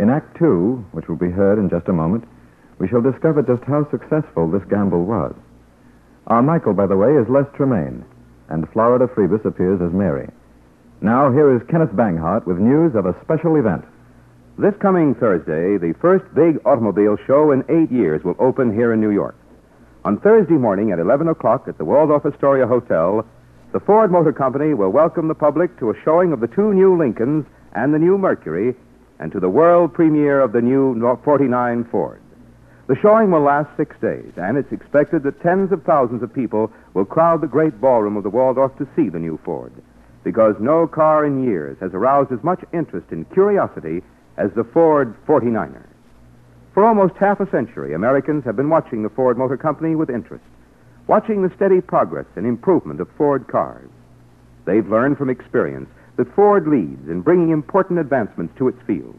In 0.00 0.10
Act 0.10 0.36
Two, 0.36 0.84
which 0.90 1.06
will 1.06 1.16
be 1.16 1.30
heard 1.30 1.58
in 1.58 1.70
just 1.70 1.86
a 1.86 1.92
moment, 1.92 2.24
we 2.78 2.88
shall 2.88 3.02
discover 3.02 3.42
just 3.42 3.62
how 3.64 3.88
successful 3.90 4.50
this 4.50 4.64
gamble 4.68 5.04
was. 5.04 5.32
Our 6.26 6.42
Michael, 6.42 6.74
by 6.74 6.86
the 6.86 6.96
way, 6.96 7.14
is 7.14 7.28
Les 7.28 7.46
Tremayne, 7.54 8.02
and 8.48 8.68
Florida 8.72 9.06
Friebus 9.06 9.44
appears 9.44 9.80
as 9.80 9.92
Mary. 9.92 10.28
Now, 11.00 11.30
here 11.30 11.54
is 11.54 11.62
Kenneth 11.70 11.92
Banghart 11.92 12.46
with 12.46 12.58
news 12.58 12.96
of 12.96 13.06
a 13.06 13.14
special 13.22 13.56
event. 13.56 13.84
This 14.58 14.74
coming 14.80 15.14
Thursday, 15.14 15.78
the 15.78 15.94
first 16.00 16.24
big 16.34 16.60
automobile 16.66 17.16
show 17.26 17.52
in 17.52 17.64
eight 17.68 17.92
years 17.92 18.24
will 18.24 18.36
open 18.40 18.74
here 18.74 18.92
in 18.92 19.00
New 19.00 19.10
York. 19.10 19.36
On 20.02 20.18
Thursday 20.18 20.54
morning 20.54 20.92
at 20.92 20.98
11 20.98 21.28
o'clock 21.28 21.68
at 21.68 21.76
the 21.76 21.84
Waldorf 21.84 22.24
Astoria 22.24 22.66
Hotel, 22.66 23.22
the 23.72 23.80
Ford 23.80 24.10
Motor 24.10 24.32
Company 24.32 24.72
will 24.72 24.88
welcome 24.88 25.28
the 25.28 25.34
public 25.34 25.78
to 25.78 25.90
a 25.90 26.02
showing 26.02 26.32
of 26.32 26.40
the 26.40 26.46
two 26.46 26.72
new 26.72 26.96
Lincolns 26.96 27.44
and 27.74 27.92
the 27.92 27.98
new 27.98 28.16
Mercury, 28.16 28.74
and 29.18 29.30
to 29.30 29.38
the 29.38 29.50
world 29.50 29.92
premiere 29.92 30.40
of 30.40 30.52
the 30.52 30.62
new 30.62 30.98
49 31.22 31.84
Ford. 31.90 32.22
The 32.86 32.96
showing 33.02 33.30
will 33.30 33.42
last 33.42 33.68
six 33.76 33.94
days, 34.00 34.32
and 34.38 34.56
it's 34.56 34.72
expected 34.72 35.22
that 35.24 35.42
tens 35.42 35.70
of 35.70 35.82
thousands 35.82 36.22
of 36.22 36.32
people 36.32 36.72
will 36.94 37.04
crowd 37.04 37.42
the 37.42 37.46
great 37.46 37.78
ballroom 37.78 38.16
of 38.16 38.22
the 38.22 38.30
Waldorf 38.30 38.78
to 38.78 38.88
see 38.96 39.10
the 39.10 39.18
new 39.18 39.38
Ford, 39.44 39.72
because 40.24 40.54
no 40.60 40.86
car 40.86 41.26
in 41.26 41.44
years 41.44 41.76
has 41.78 41.92
aroused 41.92 42.32
as 42.32 42.42
much 42.42 42.64
interest 42.72 43.08
and 43.10 43.30
curiosity 43.34 44.02
as 44.38 44.50
the 44.56 44.64
Ford 44.64 45.14
49er. 45.26 45.89
For 46.80 46.86
almost 46.86 47.16
half 47.16 47.40
a 47.40 47.50
century, 47.50 47.92
Americans 47.92 48.42
have 48.46 48.56
been 48.56 48.70
watching 48.70 49.02
the 49.02 49.10
Ford 49.10 49.36
Motor 49.36 49.58
Company 49.58 49.94
with 49.94 50.08
interest, 50.08 50.42
watching 51.08 51.42
the 51.42 51.54
steady 51.54 51.82
progress 51.82 52.24
and 52.36 52.46
improvement 52.46 53.02
of 53.02 53.08
Ford 53.18 53.46
cars. 53.48 53.90
They've 54.64 54.88
learned 54.88 55.18
from 55.18 55.28
experience 55.28 55.90
that 56.16 56.34
Ford 56.34 56.66
leads 56.66 57.06
in 57.10 57.20
bringing 57.20 57.50
important 57.50 57.98
advancements 57.98 58.56
to 58.56 58.68
its 58.68 58.80
field. 58.86 59.14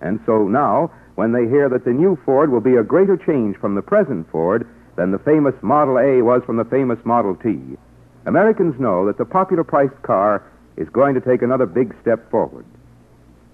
And 0.00 0.18
so 0.26 0.48
now, 0.48 0.90
when 1.14 1.30
they 1.30 1.46
hear 1.46 1.68
that 1.68 1.84
the 1.84 1.92
new 1.92 2.18
Ford 2.24 2.50
will 2.50 2.60
be 2.60 2.74
a 2.74 2.82
greater 2.82 3.16
change 3.16 3.56
from 3.58 3.76
the 3.76 3.82
present 3.82 4.28
Ford 4.32 4.66
than 4.96 5.12
the 5.12 5.20
famous 5.20 5.54
Model 5.62 6.00
A 6.00 6.22
was 6.22 6.42
from 6.44 6.56
the 6.56 6.64
famous 6.64 6.98
Model 7.04 7.36
T, 7.36 7.78
Americans 8.24 8.80
know 8.80 9.06
that 9.06 9.16
the 9.16 9.24
popular 9.24 9.62
priced 9.62 10.02
car 10.02 10.42
is 10.76 10.88
going 10.88 11.14
to 11.14 11.20
take 11.20 11.42
another 11.42 11.66
big 11.66 11.94
step 12.02 12.28
forward. 12.32 12.66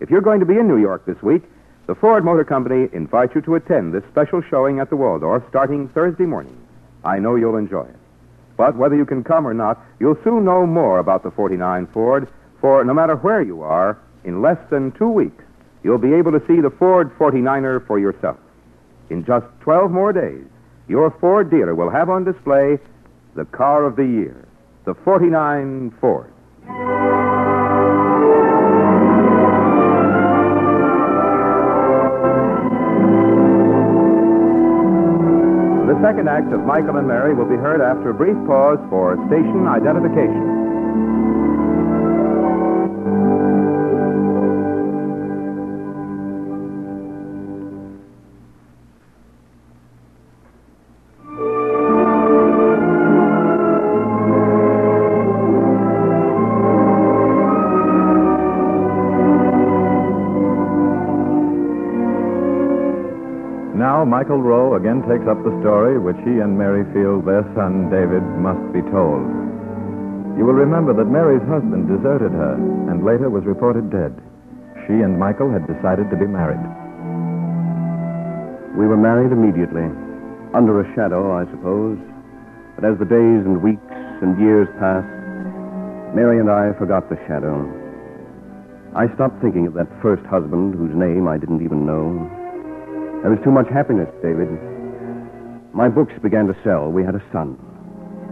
If 0.01 0.09
you're 0.09 0.23
going 0.23 0.41
to 0.41 0.47
be 0.47 0.57
in 0.57 0.69
New 0.69 0.81
York 0.81 1.05
this 1.05 1.21
week, 1.23 1.43
the 1.87 1.95
Ford 1.97 2.25
Motor 2.25 2.45
Company 2.45 2.88
invites 2.92 3.35
you 3.35 3.40
to 3.42 3.57
attend 3.57 3.92
this 3.92 4.05
special 4.11 4.40
showing 4.40 4.79
at 4.79 4.88
the 4.88 4.97
Waldorf 4.97 5.42
starting 5.49 5.88
Thursday 5.88 6.25
morning. 6.25 6.57
I 7.05 7.18
know 7.18 7.35
you'll 7.35 7.57
enjoy 7.57 7.83
it. 7.83 7.97
But 8.57 8.77
whether 8.77 8.95
you 8.95 9.05
can 9.05 9.25
come 9.25 9.47
or 9.47 9.55
not, 9.55 9.81
you'll 9.99 10.18
soon 10.23 10.45
know 10.45 10.64
more 10.64 11.01
about 11.01 11.25
the 11.25 11.33
49 11.33 11.88
Ford, 11.88 12.29
for 12.61 12.85
no 12.85 12.95
matter 12.95 13.16
where 13.16 13.42
you 13.42 13.62
are, 13.62 13.99
in 14.25 14.40
less 14.40 14.59
than 14.71 14.92
two 14.92 15.09
weeks, 15.09 15.42
you'll 15.83 15.99
be 15.99 16.14
able 16.14 16.31
to 16.31 16.47
see 16.47 16.61
the 16.61 16.71
Ford 16.71 17.11
49er 17.18 17.85
for 17.87 17.99
yourself. 17.99 18.38
In 19.11 19.25
just 19.25 19.47
12 19.62 19.90
more 19.90 20.12
days, 20.12 20.45
your 20.87 21.11
Ford 21.11 21.51
dealer 21.51 21.75
will 21.75 21.90
have 21.90 22.09
on 22.09 22.25
display 22.25 22.79
the 23.35 23.45
car 23.47 23.85
of 23.85 23.97
the 23.97 24.05
year, 24.05 24.47
the 24.85 24.95
49 24.95 25.90
Ford. 26.01 26.33
Second 36.03 36.29
act 36.29 36.53
of 36.53 36.67
Michael 36.67 36.97
and 36.99 37.07
Mary 37.07 37.33
will 37.33 37.47
be 37.47 37.55
heard 37.55 37.81
after 37.81 38.11
a 38.11 38.15
brief 38.15 38.35
pause 38.45 38.83
for 38.91 39.15
station 39.31 39.71
identification. 39.71 40.62
Michael 64.05 64.43
Rowe 64.43 64.75
again 64.75 65.03
takes 65.07 65.27
up 65.29 65.38
the 65.43 65.55
story 65.61 65.99
which 65.99 66.19
he 66.25 66.41
and 66.41 66.59
Mary 66.59 66.83
feel 66.93 67.21
their 67.21 67.43
son 67.55 67.91
David 67.91 68.23
must 68.41 68.62
be 68.73 68.83
told. 68.91 69.23
You 70.38 70.49
will 70.49 70.57
remember 70.57 70.93
that 70.95 71.12
Mary's 71.12 71.45
husband 71.47 71.87
deserted 71.87 72.33
her 72.33 72.55
and 72.91 73.05
later 73.05 73.29
was 73.29 73.45
reported 73.45 73.91
dead. 73.91 74.17
She 74.87 75.05
and 75.05 75.21
Michael 75.21 75.53
had 75.53 75.69
decided 75.69 76.11
to 76.11 76.17
be 76.17 76.27
married. 76.27 76.62
We 78.77 78.88
were 78.88 78.97
married 78.97 79.31
immediately. 79.31 79.87
Under 80.57 80.81
a 80.81 80.88
shadow, 80.97 81.37
I 81.37 81.45
suppose. 81.53 82.01
But 82.75 82.88
as 82.88 82.99
the 82.99 83.05
days 83.05 83.45
and 83.45 83.62
weeks 83.62 83.93
and 84.25 84.41
years 84.41 84.69
passed, 84.81 85.07
Mary 86.17 86.41
and 86.41 86.51
I 86.51 86.73
forgot 86.81 87.09
the 87.09 87.21
shadow. 87.29 87.61
I 88.97 89.12
stopped 89.15 89.41
thinking 89.41 89.67
of 89.67 89.75
that 89.75 89.88
first 90.01 90.25
husband 90.27 90.75
whose 90.75 90.97
name 90.97 91.29
I 91.29 91.38
didn't 91.38 91.62
even 91.62 91.85
know. 91.85 92.41
There 93.23 93.31
was 93.31 93.39
too 93.45 93.53
much 93.53 93.69
happiness, 93.69 94.11
David. 94.21 94.51
My 95.73 95.89
books 95.89 96.13
began 96.23 96.47
to 96.49 96.57
sell. 96.65 96.91
We 96.91 97.05
had 97.05 97.15
a 97.15 97.23
son. 97.33 97.57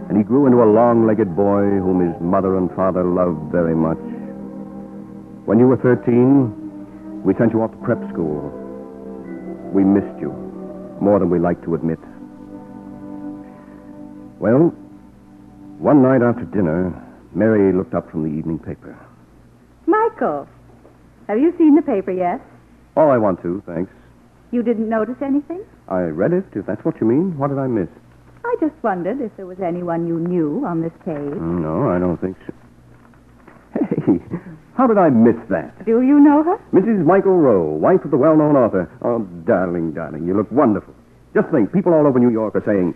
And 0.09 0.17
he 0.17 0.23
grew 0.23 0.45
into 0.45 0.61
a 0.61 0.67
long 0.67 1.07
legged 1.07 1.33
boy 1.33 1.63
whom 1.79 2.05
his 2.05 2.21
mother 2.21 2.57
and 2.57 2.69
father 2.75 3.03
loved 3.03 3.51
very 3.51 3.73
much. 3.73 3.97
When 5.45 5.59
you 5.59 5.67
were 5.67 5.77
13, 5.77 7.23
we 7.23 7.33
sent 7.35 7.53
you 7.53 7.61
off 7.61 7.71
to 7.71 7.77
prep 7.77 8.03
school. 8.11 8.51
We 9.73 9.85
missed 9.85 10.19
you 10.19 10.35
more 10.99 11.19
than 11.19 11.29
we 11.29 11.39
like 11.39 11.63
to 11.63 11.73
admit. 11.73 11.99
Well, 14.39 14.75
one 15.79 16.01
night 16.01 16.21
after 16.21 16.43
dinner, 16.43 16.91
Mary 17.33 17.71
looked 17.71 17.93
up 17.93 18.11
from 18.11 18.23
the 18.23 18.37
evening 18.37 18.59
paper. 18.59 18.99
Michael, 19.87 20.49
have 21.27 21.39
you 21.39 21.53
seen 21.57 21.75
the 21.75 21.81
paper 21.81 22.11
yet? 22.11 22.41
Oh, 22.97 23.07
I 23.07 23.17
want 23.17 23.41
to, 23.43 23.63
thanks. 23.65 23.91
You 24.51 24.63
didn't 24.63 24.89
notice 24.89 25.15
anything? 25.21 25.63
I 25.87 26.01
read 26.01 26.33
it, 26.33 26.45
if 26.53 26.65
that's 26.65 26.83
what 26.83 26.99
you 26.99 27.07
mean. 27.07 27.37
What 27.37 27.49
did 27.49 27.57
I 27.59 27.67
miss? 27.67 27.87
I 28.43 28.55
just 28.59 28.73
wondered 28.83 29.21
if 29.21 29.35
there 29.37 29.45
was 29.45 29.59
anyone 29.61 30.07
you 30.07 30.19
knew 30.19 30.63
on 30.65 30.81
this 30.81 30.91
page. 31.05 31.15
Mm, 31.15 31.61
No, 31.61 31.89
I 31.89 31.99
don't 31.99 32.19
think 32.19 32.35
so. 32.45 32.53
Hey, 33.79 34.19
how 34.77 34.87
did 34.87 34.97
I 34.97 35.09
miss 35.09 35.37
that? 35.49 35.85
Do 35.85 36.01
you 36.01 36.19
know 36.19 36.43
her? 36.43 36.57
Mrs. 36.73 37.05
Michael 37.05 37.37
Rowe, 37.37 37.63
wife 37.71 38.03
of 38.03 38.11
the 38.11 38.17
well-known 38.17 38.55
author. 38.57 38.89
Oh, 39.01 39.19
darling, 39.45 39.93
darling, 39.93 40.27
you 40.27 40.35
look 40.35 40.51
wonderful. 40.51 40.93
Just 41.33 41.47
think, 41.49 41.71
people 41.71 41.93
all 41.93 42.05
over 42.05 42.19
New 42.19 42.29
York 42.31 42.55
are 42.55 42.63
saying, 42.65 42.93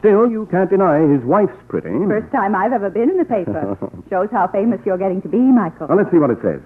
still, 0.00 0.28
you 0.30 0.46
can't 0.50 0.68
deny 0.68 1.00
his 1.08 1.22
wife's 1.24 1.56
pretty. 1.68 1.88
First 2.06 2.30
time 2.32 2.54
I've 2.54 2.72
ever 2.74 2.90
been 2.90 3.08
in 3.08 3.16
the 3.16 3.24
paper. 3.24 3.78
Shows 4.10 4.28
how 4.30 4.46
famous 4.48 4.80
you're 4.84 4.98
getting 4.98 5.22
to 5.22 5.28
be, 5.28 5.38
Michael. 5.38 5.86
Well, 5.86 5.96
let's 5.96 6.10
see 6.10 6.18
what 6.18 6.30
it 6.30 6.38
says. 6.42 6.60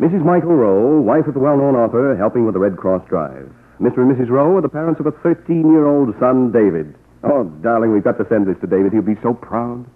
Mrs. 0.00 0.24
Michael 0.24 0.54
Rowe, 0.54 1.00
wife 1.00 1.26
of 1.26 1.34
the 1.34 1.40
well-known 1.40 1.74
author, 1.74 2.14
helping 2.16 2.44
with 2.44 2.54
the 2.54 2.60
Red 2.60 2.76
Cross 2.76 3.08
drive. 3.08 3.50
Mr. 3.80 3.98
and 3.98 4.14
Mrs. 4.14 4.28
Rowe 4.28 4.56
are 4.56 4.60
the 4.60 4.68
parents 4.68 5.00
of 5.00 5.06
a 5.06 5.12
13-year-old 5.12 6.14
son, 6.20 6.52
David. 6.52 6.94
Oh, 7.24 7.44
darling, 7.62 7.92
we've 7.92 8.04
got 8.04 8.18
to 8.18 8.26
send 8.28 8.46
this 8.46 8.56
to 8.60 8.66
David. 8.66 8.92
He'll 8.92 9.02
be 9.02 9.16
so 9.22 9.32
proud. 9.32 9.86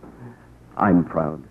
I'm 0.77 1.05
proud. 1.05 1.45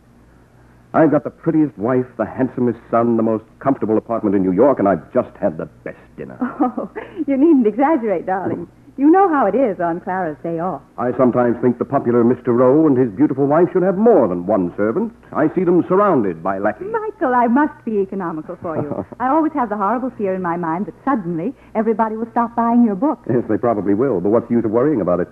I've 0.93 1.11
got 1.11 1.23
the 1.23 1.29
prettiest 1.29 1.77
wife, 1.77 2.07
the 2.17 2.25
handsomest 2.25 2.79
son, 2.89 3.17
the 3.17 3.23
most 3.23 3.45
comfortable 3.59 3.97
apartment 3.97 4.35
in 4.35 4.41
New 4.41 4.51
York, 4.51 4.79
and 4.79 4.87
I've 4.87 5.13
just 5.13 5.35
had 5.37 5.57
the 5.57 5.65
best 5.83 5.99
dinner. 6.17 6.37
Oh, 6.61 6.89
you 7.27 7.37
needn't 7.37 7.67
exaggerate, 7.67 8.25
darling. 8.25 8.67
You 8.99 9.09
know 9.09 9.29
how 9.29 9.47
it 9.47 9.55
is 9.55 9.79
on 9.79 10.01
Clara's 10.01 10.35
day 10.43 10.59
off. 10.59 10.81
I 10.97 11.15
sometimes 11.15 11.55
think 11.61 11.79
the 11.79 11.85
popular 11.85 12.21
Mr. 12.21 12.51
Rowe 12.51 12.85
and 12.85 12.97
his 12.97 13.07
beautiful 13.15 13.47
wife 13.47 13.71
should 13.71 13.81
have 13.81 13.95
more 13.95 14.27
than 14.27 14.45
one 14.45 14.75
servant. 14.75 15.15
I 15.31 15.47
see 15.55 15.63
them 15.63 15.85
surrounded 15.87 16.43
by 16.43 16.59
lackeys. 16.59 16.91
Michael, 16.91 17.33
I 17.33 17.47
must 17.47 17.79
be 17.85 18.03
economical 18.03 18.57
for 18.61 18.75
you. 18.75 19.05
I 19.21 19.29
always 19.29 19.53
have 19.53 19.69
the 19.69 19.77
horrible 19.77 20.11
fear 20.17 20.35
in 20.35 20.41
my 20.41 20.57
mind 20.57 20.87
that 20.87 20.95
suddenly 21.05 21.55
everybody 21.75 22.17
will 22.17 22.27
stop 22.31 22.57
buying 22.57 22.83
your 22.83 22.95
book. 22.95 23.23
Yes, 23.29 23.45
they 23.47 23.57
probably 23.57 23.93
will, 23.93 24.19
but 24.19 24.31
what's 24.31 24.49
the 24.49 24.55
use 24.55 24.65
of 24.65 24.71
worrying 24.71 24.99
about 24.99 25.21
it? 25.21 25.29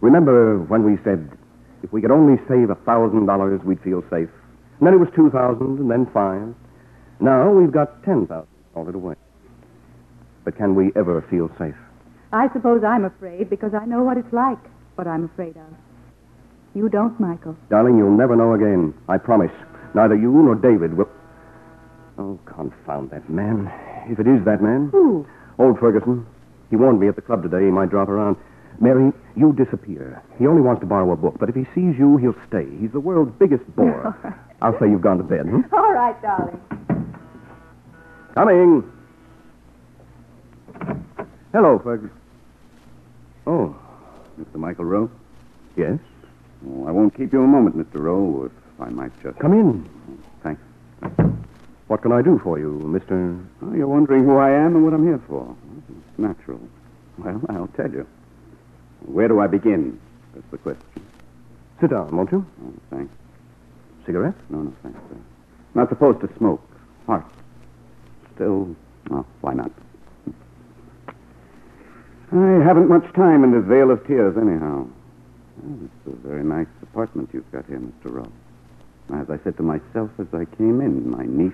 Remember 0.00 0.58
when 0.66 0.82
we 0.82 0.98
said 1.04 1.30
if 1.84 1.92
we 1.92 2.02
could 2.02 2.10
only 2.10 2.42
save 2.48 2.70
a 2.70 2.78
thousand 2.82 3.26
dollars, 3.26 3.60
we'd 3.62 3.80
feel 3.82 4.02
safe. 4.10 4.28
And 4.80 4.82
then 4.88 4.92
it 4.92 4.98
was 4.98 5.08
two 5.14 5.30
thousand, 5.30 5.78
and 5.78 5.88
then 5.88 6.10
five. 6.10 6.52
Now 7.20 7.48
we've 7.48 7.70
got 7.70 8.02
ten 8.02 8.26
thousand 8.26 8.50
all 8.74 8.88
it 8.88 8.96
away. 8.96 9.14
But 10.44 10.56
can 10.56 10.74
we 10.74 10.90
ever 10.96 11.22
feel 11.30 11.48
safe? 11.56 11.78
I 12.32 12.48
suppose 12.52 12.82
I'm 12.82 13.04
afraid 13.04 13.50
because 13.50 13.74
I 13.74 13.84
know 13.84 14.02
what 14.02 14.16
it's 14.16 14.32
like, 14.32 14.58
what 14.94 15.06
I'm 15.06 15.24
afraid 15.24 15.56
of. 15.56 15.68
You 16.74 16.88
don't, 16.88 17.18
Michael. 17.20 17.56
Darling, 17.68 17.98
you'll 17.98 18.16
never 18.16 18.34
know 18.34 18.54
again. 18.54 18.94
I 19.08 19.18
promise. 19.18 19.52
Neither 19.94 20.16
you 20.16 20.30
nor 20.30 20.54
David 20.54 20.96
will. 20.96 21.08
Oh, 22.16 22.38
confound 22.46 23.10
that 23.10 23.28
man. 23.28 23.70
If 24.08 24.18
it 24.18 24.26
is 24.26 24.44
that 24.46 24.62
man. 24.62 24.88
Who? 24.92 25.26
Old 25.58 25.78
Ferguson. 25.78 26.26
He 26.70 26.76
warned 26.76 27.00
me 27.00 27.08
at 27.08 27.16
the 27.16 27.22
club 27.22 27.42
today 27.42 27.66
he 27.66 27.70
might 27.70 27.90
drop 27.90 28.08
around. 28.08 28.36
Mary, 28.80 29.12
you 29.36 29.52
disappear. 29.52 30.22
He 30.38 30.46
only 30.46 30.62
wants 30.62 30.80
to 30.80 30.86
borrow 30.86 31.12
a 31.12 31.16
book, 31.16 31.36
but 31.38 31.50
if 31.50 31.54
he 31.54 31.64
sees 31.74 31.98
you, 31.98 32.16
he'll 32.16 32.36
stay. 32.48 32.66
He's 32.80 32.92
the 32.92 33.00
world's 33.00 33.32
biggest 33.38 33.64
bore. 33.76 34.16
I'll 34.62 34.78
say 34.80 34.88
you've 34.88 35.02
gone 35.02 35.18
to 35.18 35.24
bed, 35.24 35.44
hmm? 35.44 35.60
All 35.74 35.92
right, 35.92 36.20
darling. 36.22 36.60
Coming. 38.34 38.90
Hello, 41.52 41.78
Ferguson. 41.84 42.21
Oh, 43.46 43.74
Mr. 44.40 44.56
Michael 44.56 44.84
Rowe? 44.84 45.10
yes. 45.76 45.98
Oh, 46.68 46.86
I 46.86 46.92
won't 46.92 47.16
keep 47.16 47.32
you 47.32 47.42
a 47.42 47.46
moment, 47.46 47.76
Mr. 47.76 48.00
Rowe, 48.00 48.44
if 48.46 48.80
I 48.80 48.88
might 48.90 49.10
just. 49.22 49.38
Come 49.40 49.52
in. 49.52 49.88
Thanks. 50.44 50.62
What 51.88 52.02
can 52.02 52.12
I 52.12 52.22
do 52.22 52.38
for 52.42 52.58
you, 52.58 52.80
Mr. 52.84 53.44
Oh, 53.62 53.74
you're 53.74 53.88
wondering 53.88 54.24
who 54.24 54.36
I 54.36 54.50
am 54.50 54.76
and 54.76 54.84
what 54.84 54.94
I'm 54.94 55.04
here 55.04 55.20
for. 55.28 55.54
It's 55.88 56.18
natural. 56.18 56.60
Well, 57.18 57.40
I'll 57.48 57.66
tell 57.76 57.90
you. 57.90 58.06
Where 59.06 59.26
do 59.26 59.40
I 59.40 59.48
begin? 59.48 60.00
That's 60.34 60.46
the 60.52 60.58
question. 60.58 60.86
Sit 61.80 61.90
down, 61.90 62.16
won't 62.16 62.30
you? 62.30 62.46
Oh, 62.64 62.72
thanks. 62.90 63.12
Cigarette? 64.06 64.34
No, 64.50 64.62
no, 64.62 64.72
thanks, 64.84 64.98
sir. 65.10 65.16
Not 65.74 65.88
supposed 65.88 66.20
to 66.20 66.30
smoke. 66.38 66.62
Heart. 67.06 67.24
Still, 68.36 68.74
well, 69.10 69.26
why 69.40 69.54
not? 69.54 69.72
I 72.32 72.64
haven't 72.64 72.88
much 72.88 73.12
time 73.12 73.44
in 73.44 73.52
this 73.52 73.64
vale 73.64 73.90
of 73.90 74.06
tears, 74.06 74.38
anyhow. 74.38 74.86
Well, 75.62 75.78
it's 75.84 76.06
a 76.06 76.26
very 76.26 76.42
nice 76.42 76.66
apartment 76.82 77.28
you've 77.32 77.50
got 77.52 77.66
here, 77.66 77.78
Mr. 77.78 78.10
Rowe. 78.10 78.32
As 79.14 79.28
I 79.28 79.38
said 79.44 79.58
to 79.58 79.62
myself 79.62 80.10
as 80.18 80.26
I 80.32 80.46
came 80.56 80.80
in, 80.80 81.10
my 81.10 81.26
niece, 81.26 81.52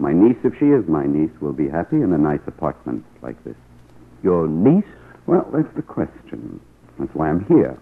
my 0.00 0.12
niece, 0.12 0.38
if 0.42 0.58
she 0.58 0.70
is 0.70 0.88
my 0.88 1.06
niece, 1.06 1.30
will 1.40 1.52
be 1.52 1.68
happy 1.68 1.96
in 1.96 2.12
a 2.12 2.18
nice 2.18 2.40
apartment 2.48 3.04
like 3.22 3.42
this. 3.44 3.54
Your 4.24 4.48
niece? 4.48 4.90
Well, 5.26 5.48
that's 5.52 5.72
the 5.76 5.82
question. 5.82 6.60
That's 6.98 7.14
why 7.14 7.28
I'm 7.28 7.44
here. 7.44 7.78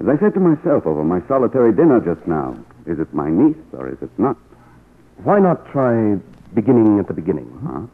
As 0.00 0.08
I 0.08 0.18
said 0.18 0.34
to 0.34 0.40
myself 0.40 0.84
over 0.86 1.02
my 1.02 1.26
solitary 1.28 1.72
dinner 1.72 2.00
just 2.00 2.26
now, 2.26 2.58
is 2.84 2.98
it 2.98 3.14
my 3.14 3.30
niece 3.30 3.56
or 3.72 3.88
is 3.88 3.96
it 4.02 4.10
not? 4.18 4.36
Why 5.24 5.38
not 5.40 5.70
try 5.72 6.16
beginning 6.52 6.98
at 6.98 7.08
the 7.08 7.14
beginning? 7.14 7.88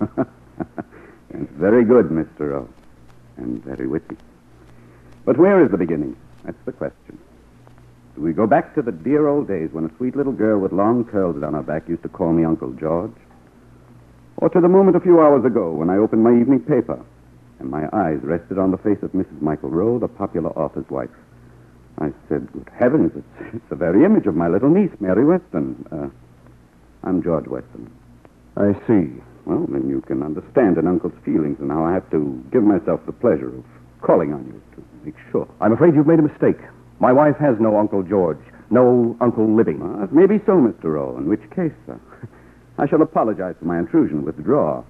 Huh? 0.00 0.24
That's 1.32 1.50
very 1.52 1.84
good, 1.84 2.06
Mr. 2.06 2.50
Rowe. 2.50 2.68
And 3.36 3.62
very 3.64 3.86
witty. 3.86 4.16
But 5.24 5.38
where 5.38 5.64
is 5.64 5.70
the 5.70 5.78
beginning? 5.78 6.16
That's 6.44 6.64
the 6.64 6.72
question. 6.72 7.18
Do 8.14 8.20
we 8.22 8.32
go 8.32 8.46
back 8.46 8.74
to 8.74 8.82
the 8.82 8.92
dear 8.92 9.26
old 9.26 9.48
days 9.48 9.70
when 9.72 9.86
a 9.86 9.96
sweet 9.96 10.14
little 10.14 10.32
girl 10.32 10.58
with 10.58 10.72
long 10.72 11.04
curls 11.04 11.40
down 11.40 11.54
her 11.54 11.62
back 11.62 11.88
used 11.88 12.02
to 12.02 12.08
call 12.08 12.32
me 12.32 12.44
Uncle 12.44 12.72
George? 12.72 13.14
Or 14.36 14.48
to 14.50 14.60
the 14.60 14.68
moment 14.68 14.96
a 14.96 15.00
few 15.00 15.20
hours 15.20 15.44
ago 15.44 15.72
when 15.72 15.88
I 15.88 15.96
opened 15.96 16.22
my 16.22 16.38
evening 16.38 16.60
paper 16.60 17.02
and 17.58 17.70
my 17.70 17.88
eyes 17.92 18.18
rested 18.22 18.58
on 18.58 18.70
the 18.70 18.76
face 18.78 18.98
of 19.02 19.12
Mrs. 19.12 19.40
Michael 19.40 19.70
Rowe, 19.70 19.98
the 19.98 20.08
popular 20.08 20.50
author's 20.50 20.88
wife? 20.90 21.10
I 21.98 22.12
said, 22.28 22.52
Good 22.52 22.68
heavens, 22.76 23.12
it's, 23.14 23.54
it's 23.54 23.68
the 23.70 23.76
very 23.76 24.04
image 24.04 24.26
of 24.26 24.34
my 24.34 24.48
little 24.48 24.68
niece, 24.68 24.90
Mary 25.00 25.24
Weston. 25.24 25.86
Uh, 25.90 26.08
I'm 27.06 27.22
George 27.22 27.46
Weston. 27.46 27.90
I 28.56 28.74
see. 28.86 29.22
Well, 29.44 29.66
then 29.68 29.88
you 29.88 30.00
can 30.02 30.22
understand 30.22 30.78
an 30.78 30.86
uncle's 30.86 31.14
feelings 31.24 31.58
and 31.60 31.70
how 31.70 31.84
I 31.84 31.92
have 31.92 32.08
to 32.10 32.44
give 32.52 32.62
myself 32.62 33.00
the 33.06 33.12
pleasure 33.12 33.48
of 33.48 33.64
calling 34.00 34.32
on 34.32 34.46
you 34.46 34.62
to 34.76 34.84
make 35.04 35.14
sure. 35.30 35.48
I'm 35.60 35.72
afraid 35.72 35.94
you've 35.94 36.06
made 36.06 36.18
a 36.18 36.22
mistake. 36.22 36.58
My 37.00 37.12
wife 37.12 37.36
has 37.38 37.56
no 37.58 37.76
Uncle 37.78 38.02
George, 38.02 38.38
no 38.70 39.16
uncle 39.20 39.52
living. 39.54 39.80
Well, 39.80 40.04
it 40.04 40.12
may 40.12 40.26
be 40.26 40.38
so, 40.46 40.52
Mr. 40.52 40.84
Rowe, 40.94 41.16
in 41.18 41.28
which 41.28 41.42
case 41.50 41.72
uh, 41.90 41.94
I 42.78 42.86
shall 42.86 43.02
apologize 43.02 43.56
for 43.58 43.64
my 43.64 43.78
intrusion 43.78 44.18
and 44.18 44.26
withdraw. 44.26 44.84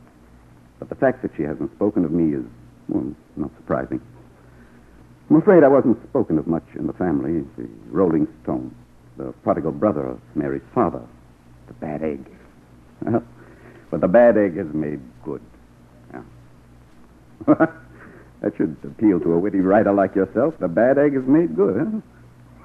But 0.78 0.88
the 0.88 0.94
fact 0.96 1.22
that 1.22 1.30
she 1.36 1.42
hasn't 1.44 1.72
spoken 1.74 2.04
of 2.04 2.10
me 2.10 2.34
is, 2.36 2.44
well, 2.88 3.14
not 3.36 3.50
surprising. 3.56 4.00
I'm 5.30 5.36
afraid 5.36 5.64
I 5.64 5.68
wasn't 5.68 6.02
spoken 6.10 6.38
of 6.38 6.46
much 6.46 6.66
in 6.74 6.86
the 6.86 6.92
family. 6.92 7.44
The 7.56 7.68
Rolling 7.86 8.28
Stone, 8.42 8.74
the 9.16 9.32
prodigal 9.44 9.72
brother 9.72 10.04
of 10.04 10.20
Mary's 10.34 10.62
father, 10.74 11.00
the 11.68 11.72
bad 11.74 12.02
egg. 12.02 12.26
Well, 13.00 13.22
but 13.92 14.00
the 14.00 14.08
bad 14.08 14.38
egg 14.38 14.56
has 14.56 14.72
made 14.72 15.00
good. 15.22 15.42
Yeah. 16.14 16.22
that 18.40 18.56
should 18.56 18.74
appeal 18.82 19.20
to 19.20 19.34
a 19.34 19.38
witty 19.38 19.60
writer 19.60 19.92
like 19.92 20.14
yourself. 20.14 20.54
The 20.58 20.66
bad 20.66 20.96
egg 20.96 21.12
has 21.12 21.24
made 21.26 21.54
good, 21.54 22.02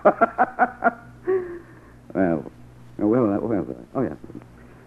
huh? 0.04 0.12
well, 2.16 2.50
well, 2.98 3.40
well, 3.42 3.76
oh, 3.94 4.02
yes. 4.04 4.16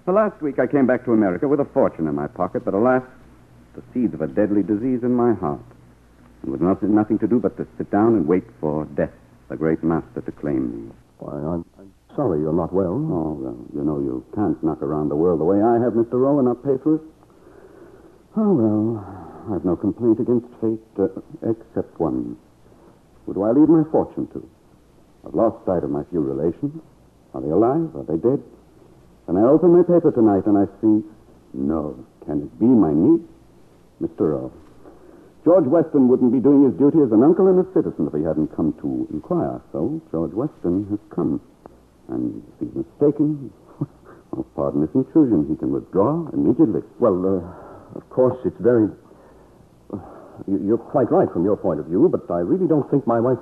Well, 0.06 0.16
last 0.16 0.40
week 0.40 0.58
I 0.58 0.66
came 0.66 0.86
back 0.86 1.04
to 1.04 1.12
America 1.12 1.46
with 1.46 1.60
a 1.60 1.66
fortune 1.66 2.08
in 2.08 2.14
my 2.14 2.26
pocket, 2.26 2.64
but 2.64 2.72
alas, 2.72 3.02
the 3.74 3.82
seeds 3.92 4.14
of 4.14 4.22
a 4.22 4.26
deadly 4.26 4.62
disease 4.62 5.00
in 5.02 5.14
my 5.14 5.34
heart. 5.34 5.60
And 6.42 6.52
with 6.52 6.62
nothing, 6.62 6.94
nothing 6.94 7.18
to 7.18 7.26
do 7.26 7.38
but 7.38 7.58
to 7.58 7.66
sit 7.76 7.90
down 7.90 8.14
and 8.14 8.26
wait 8.26 8.44
for 8.60 8.86
death, 8.86 9.12
the 9.50 9.56
great 9.56 9.84
master, 9.84 10.22
to 10.22 10.32
claim 10.32 10.86
me. 10.86 10.92
Why, 11.18 11.32
I'm, 11.34 11.66
I'm 11.78 11.92
sorry 12.20 12.44
you're 12.44 12.52
not 12.52 12.68
well. 12.68 12.92
Oh, 12.92 13.32
well, 13.40 13.56
you 13.72 13.80
know, 13.80 13.96
you 13.96 14.20
can't 14.36 14.60
knock 14.62 14.82
around 14.82 15.08
the 15.08 15.16
world 15.16 15.40
the 15.40 15.48
way 15.48 15.56
I 15.56 15.80
have, 15.80 15.96
Mr. 15.96 16.20
Rowe, 16.20 16.36
and 16.36 16.48
not 16.52 16.60
pay 16.60 16.76
for 16.84 17.00
it. 17.00 17.04
Oh, 18.36 18.52
well, 18.52 19.00
I've 19.48 19.64
no 19.64 19.74
complaint 19.74 20.20
against 20.20 20.44
fate, 20.60 20.84
uh, 21.00 21.08
except 21.48 21.96
one. 21.96 22.36
Who 23.24 23.32
do 23.32 23.42
I 23.42 23.52
leave 23.56 23.72
my 23.72 23.88
fortune 23.90 24.28
to? 24.36 24.44
I've 25.24 25.32
lost 25.32 25.64
sight 25.64 25.82
of 25.82 25.88
my 25.88 26.04
few 26.12 26.20
relations. 26.20 26.76
Are 27.32 27.40
they 27.40 27.48
alive? 27.48 27.88
Are 27.96 28.04
they 28.04 28.20
dead? 28.20 28.44
And 29.26 29.38
I 29.38 29.48
open 29.48 29.72
my 29.72 29.82
paper 29.82 30.12
tonight 30.12 30.44
and 30.44 30.60
I 30.60 30.68
see, 30.84 31.00
no, 31.56 32.04
can 32.26 32.44
it 32.44 32.52
be 32.60 32.68
my 32.68 32.92
niece? 32.92 33.24
Mr. 34.02 34.36
Rowe, 34.36 34.52
George 35.44 35.64
Weston 35.64 36.08
wouldn't 36.08 36.32
be 36.32 36.40
doing 36.40 36.64
his 36.64 36.76
duty 36.76 37.00
as 37.00 37.12
an 37.12 37.22
uncle 37.22 37.48
and 37.48 37.64
a 37.64 37.66
citizen 37.72 38.08
if 38.08 38.12
he 38.12 38.24
hadn't 38.24 38.54
come 38.54 38.76
to 38.84 39.08
inquire. 39.08 39.60
So 39.72 40.00
George 40.10 40.32
Weston 40.32 40.84
has 40.90 41.00
come. 41.08 41.40
And 42.10 42.42
if 42.60 42.66
he's 42.68 42.74
mistaken, 42.74 43.52
well, 44.30 44.44
pardon 44.56 44.80
this 44.82 44.90
intrusion. 44.94 45.46
He 45.48 45.56
can 45.56 45.72
withdraw 45.72 46.28
immediately. 46.32 46.82
Well, 46.98 47.16
uh, 47.24 47.98
of 47.98 48.08
course, 48.10 48.38
it's 48.44 48.58
very. 48.60 48.88
uh, 49.92 49.98
you- 50.46 50.58
You're 50.64 50.78
quite 50.78 51.10
right 51.10 51.30
from 51.32 51.44
your 51.44 51.56
point 51.56 51.80
of 51.80 51.86
view, 51.86 52.08
but 52.10 52.30
I 52.32 52.40
really 52.40 52.66
don't 52.66 52.88
think 52.90 53.06
my 53.06 53.20
wife. 53.20 53.38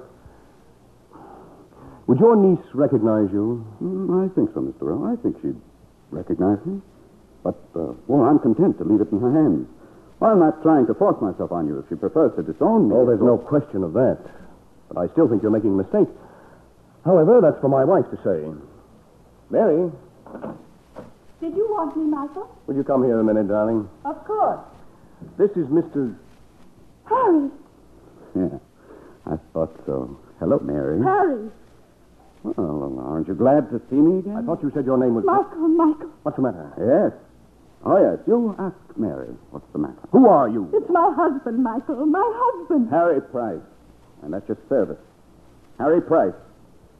Would 2.06 2.20
your 2.20 2.36
niece 2.36 2.64
recognize 2.72 3.28
you? 3.32 3.64
Mm, 3.82 4.24
I 4.24 4.34
think 4.34 4.50
so, 4.54 4.60
Mr. 4.60 4.88
Rowe. 4.88 5.04
I 5.12 5.16
think 5.16 5.36
she'd 5.42 5.60
recognize 6.10 6.58
me. 6.64 6.80
But, 7.44 7.60
uh, 7.76 7.92
well, 8.06 8.22
I'm 8.24 8.38
content 8.38 8.78
to 8.78 8.84
leave 8.84 9.00
it 9.00 9.12
in 9.12 9.20
her 9.20 9.30
hands. 9.32 9.68
I'm 10.20 10.38
not 10.40 10.62
trying 10.62 10.86
to 10.88 10.94
force 10.94 11.20
myself 11.20 11.52
on 11.52 11.68
you. 11.68 11.78
If 11.78 11.88
she 11.90 11.94
prefers 11.94 12.34
to 12.36 12.42
disown 12.42 12.88
me. 12.88 12.94
Oh, 12.96 13.04
there's 13.06 13.20
no 13.20 13.36
question 13.38 13.84
of 13.84 13.92
that. 13.92 14.18
But 14.88 14.98
I 14.98 15.06
still 15.12 15.28
think 15.28 15.42
you're 15.42 15.52
making 15.52 15.74
a 15.78 15.82
mistake. 15.84 16.08
However, 17.08 17.40
that's 17.40 17.58
for 17.62 17.70
my 17.70 17.84
wife 17.88 18.04
to 18.10 18.16
say. 18.20 18.44
Mary, 19.48 19.90
Did 21.40 21.56
you 21.56 21.66
want 21.72 21.96
me, 21.96 22.04
Michael? 22.04 22.46
will 22.66 22.76
you 22.76 22.84
come 22.84 23.02
here 23.02 23.18
a 23.18 23.24
minute, 23.24 23.48
darling? 23.48 23.88
Of 24.04 24.22
course. 24.26 24.60
This 25.38 25.50
is 25.52 25.64
Mr. 25.72 26.14
Harry. 27.08 27.48
Yeah, 28.36 28.58
I 29.24 29.36
thought 29.54 29.72
so. 29.86 30.20
Hello, 30.38 30.58
Mary. 30.58 31.02
Harry. 31.02 31.48
Well, 32.42 33.00
aren't 33.02 33.26
you 33.26 33.34
glad 33.34 33.70
to 33.70 33.80
see 33.88 33.96
me 33.96 34.18
again? 34.18 34.36
I 34.36 34.42
thought 34.42 34.62
you 34.62 34.70
said 34.74 34.84
your 34.84 34.98
name 34.98 35.14
was. 35.14 35.24
Michael, 35.24 35.66
Michael. 35.66 36.10
What's 36.24 36.36
the 36.36 36.42
matter? 36.42 36.68
Yes. 36.76 37.18
Oh, 37.86 37.96
yes. 37.96 38.18
You 38.26 38.54
ask 38.58 38.76
Mary 38.98 39.32
what's 39.50 39.66
the 39.72 39.78
matter. 39.78 39.96
Who 40.12 40.28
are 40.28 40.46
you? 40.50 40.68
It's 40.74 40.90
my 40.90 41.10
husband, 41.16 41.62
Michael. 41.64 42.04
My 42.04 42.22
husband. 42.36 42.90
Harry 42.90 43.22
Price. 43.22 43.64
And 44.22 44.34
at 44.34 44.46
your 44.46 44.58
service. 44.68 44.98
Harry 45.78 46.02
Price, 46.02 46.34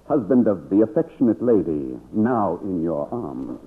husband 0.08 0.48
of 0.48 0.70
the 0.70 0.80
affectionate 0.80 1.42
lady, 1.42 1.94
now 2.14 2.58
in 2.62 2.82
your 2.82 3.06
arms. 3.12 3.60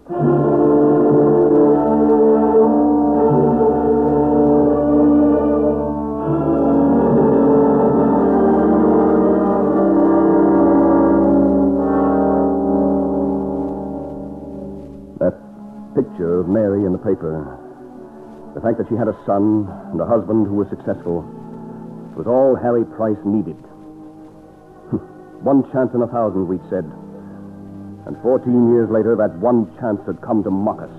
That 15.20 15.38
picture 15.94 16.40
of 16.40 16.50
Mary 16.50 16.86
in 16.86 16.92
the 16.92 16.98
paper. 16.98 17.60
The 18.56 18.62
fact 18.62 18.80
that 18.80 18.90
she 18.90 18.96
had 18.96 19.08
a 19.08 19.16
son 19.28 19.70
and 19.92 20.02
a 20.02 20.06
husband 20.08 20.48
who 20.48 20.56
was 20.56 20.68
successful 20.70 21.22
was 22.18 22.26
all 22.26 22.56
Harry 22.56 22.84
Price 22.84 23.22
needed. 23.24 23.56
One 25.44 25.70
chance 25.72 25.94
in 25.94 26.02
a 26.02 26.08
thousand, 26.08 26.48
we'd 26.48 26.62
said. 26.70 26.86
And 28.06 28.18
14 28.22 28.74
years 28.74 28.90
later, 28.90 29.16
that 29.16 29.38
one 29.38 29.70
chance 29.80 30.02
had 30.06 30.22
come 30.22 30.44
to 30.44 30.50
mock 30.52 30.82
us. 30.82 30.90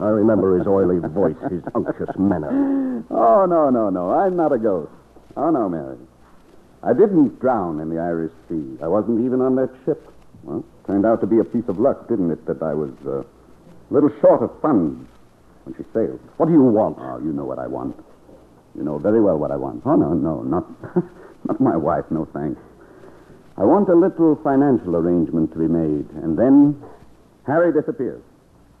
I 0.00 0.08
remember 0.08 0.58
his 0.58 0.66
oily 0.66 0.98
voice, 1.14 1.36
his 1.50 1.62
unctuous 1.74 2.16
manner. 2.18 3.04
Oh, 3.10 3.46
no, 3.46 3.70
no, 3.70 3.90
no. 3.90 4.12
I'm 4.12 4.36
not 4.36 4.52
a 4.52 4.58
ghost. 4.58 4.90
Oh, 5.36 5.50
no, 5.50 5.68
Mary. 5.68 5.98
I 6.82 6.92
didn't 6.92 7.38
drown 7.38 7.78
in 7.80 7.88
the 7.90 7.98
Irish 7.98 8.32
Sea. 8.48 8.78
I 8.82 8.88
wasn't 8.88 9.24
even 9.24 9.40
on 9.40 9.54
that 9.56 9.70
ship. 9.84 10.02
Well, 10.42 10.64
turned 10.86 11.06
out 11.06 11.20
to 11.20 11.26
be 11.26 11.38
a 11.38 11.44
piece 11.44 11.68
of 11.68 11.78
luck, 11.78 12.08
didn't 12.08 12.30
it, 12.32 12.44
that 12.46 12.62
I 12.62 12.74
was 12.74 12.90
uh, 13.06 13.20
a 13.20 13.90
little 13.90 14.10
short 14.20 14.42
of 14.42 14.50
funds 14.60 15.06
when 15.64 15.76
she 15.76 15.84
sailed. 15.92 16.18
What 16.36 16.46
do 16.46 16.52
you 16.52 16.62
want? 16.62 16.98
Oh, 16.98 17.18
you 17.18 17.32
know 17.32 17.44
what 17.44 17.60
I 17.60 17.68
want. 17.68 17.96
You 18.74 18.82
know 18.82 18.98
very 18.98 19.20
well 19.20 19.38
what 19.38 19.52
I 19.52 19.56
want. 19.56 19.82
Oh, 19.84 19.94
no, 19.94 20.12
no, 20.14 20.42
not, 20.42 20.66
not 21.44 21.60
my 21.60 21.76
wife, 21.76 22.04
no 22.10 22.24
thanks. 22.32 22.60
I 23.56 23.64
want 23.64 23.88
a 23.88 23.94
little 23.94 24.36
financial 24.42 24.96
arrangement 24.96 25.52
to 25.52 25.58
be 25.58 25.68
made, 25.68 26.08
and 26.22 26.38
then 26.38 26.82
Harry 27.46 27.72
disappears. 27.72 28.22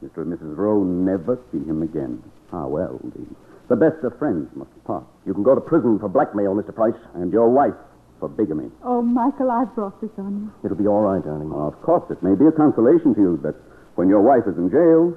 Mr. 0.02 0.22
and 0.22 0.32
Mrs. 0.32 0.56
Rowe 0.56 0.82
never 0.82 1.38
see 1.52 1.58
him 1.58 1.82
again. 1.82 2.22
Ah, 2.52 2.66
well, 2.66 2.98
the, 3.04 3.26
the 3.68 3.76
best 3.76 4.02
of 4.04 4.18
friends 4.18 4.48
must 4.56 4.70
part. 4.84 5.04
You 5.26 5.34
can 5.34 5.42
go 5.42 5.54
to 5.54 5.60
prison 5.60 5.98
for 5.98 6.08
blackmail, 6.08 6.54
Mr. 6.54 6.74
Price. 6.74 6.98
And 7.14 7.32
your 7.32 7.48
wife 7.48 7.74
for 8.18 8.28
bigamy. 8.28 8.70
Oh, 8.82 9.02
Michael, 9.02 9.50
I've 9.50 9.74
brought 9.74 10.00
this 10.00 10.10
on 10.18 10.40
you. 10.40 10.52
It'll 10.64 10.76
be 10.76 10.86
all 10.86 11.02
right, 11.02 11.22
darling. 11.22 11.52
Of 11.52 11.80
course, 11.82 12.10
it 12.10 12.22
may 12.22 12.34
be 12.34 12.46
a 12.46 12.52
consolation 12.52 13.14
to 13.14 13.20
you 13.20 13.40
that 13.42 13.54
when 13.94 14.08
your 14.08 14.22
wife 14.22 14.44
is 14.46 14.56
in 14.56 14.70
jail, 14.70 15.16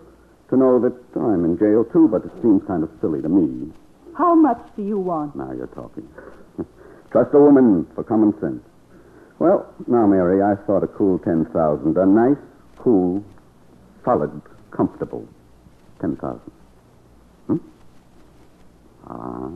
to 0.50 0.58
know 0.58 0.80
that 0.80 0.94
I'm 1.16 1.46
in 1.46 1.58
jail 1.58 1.86
too, 1.86 2.08
but 2.08 2.26
it 2.26 2.32
seems 2.42 2.62
kind 2.68 2.84
of 2.84 2.90
silly 3.02 3.22
to 3.22 3.30
me. 3.30 3.72
How 4.18 4.36
much 4.36 4.62
do 4.76 4.84
you 4.84 5.00
want? 5.00 5.36
Now 5.36 5.52
you're 5.52 5.68
talking. 5.68 6.08
Trust 7.12 7.34
a 7.34 7.40
woman 7.40 7.88
for 7.96 8.04
common 8.04 8.34
sense. 8.40 8.62
Well, 9.40 9.74
now, 9.88 10.08
Mary, 10.08 10.42
I 10.42 10.56
thought 10.66 10.84
a 10.84 10.88
cool 10.88 11.20
10,000. 11.20 11.98
A 11.98 12.06
nice, 12.06 12.38
cool, 12.78 13.24
solid, 14.04 14.42
comfortable 14.72 15.28
10,000. 16.00 16.40
Hmm? 17.48 17.58
Ah. 19.08 19.50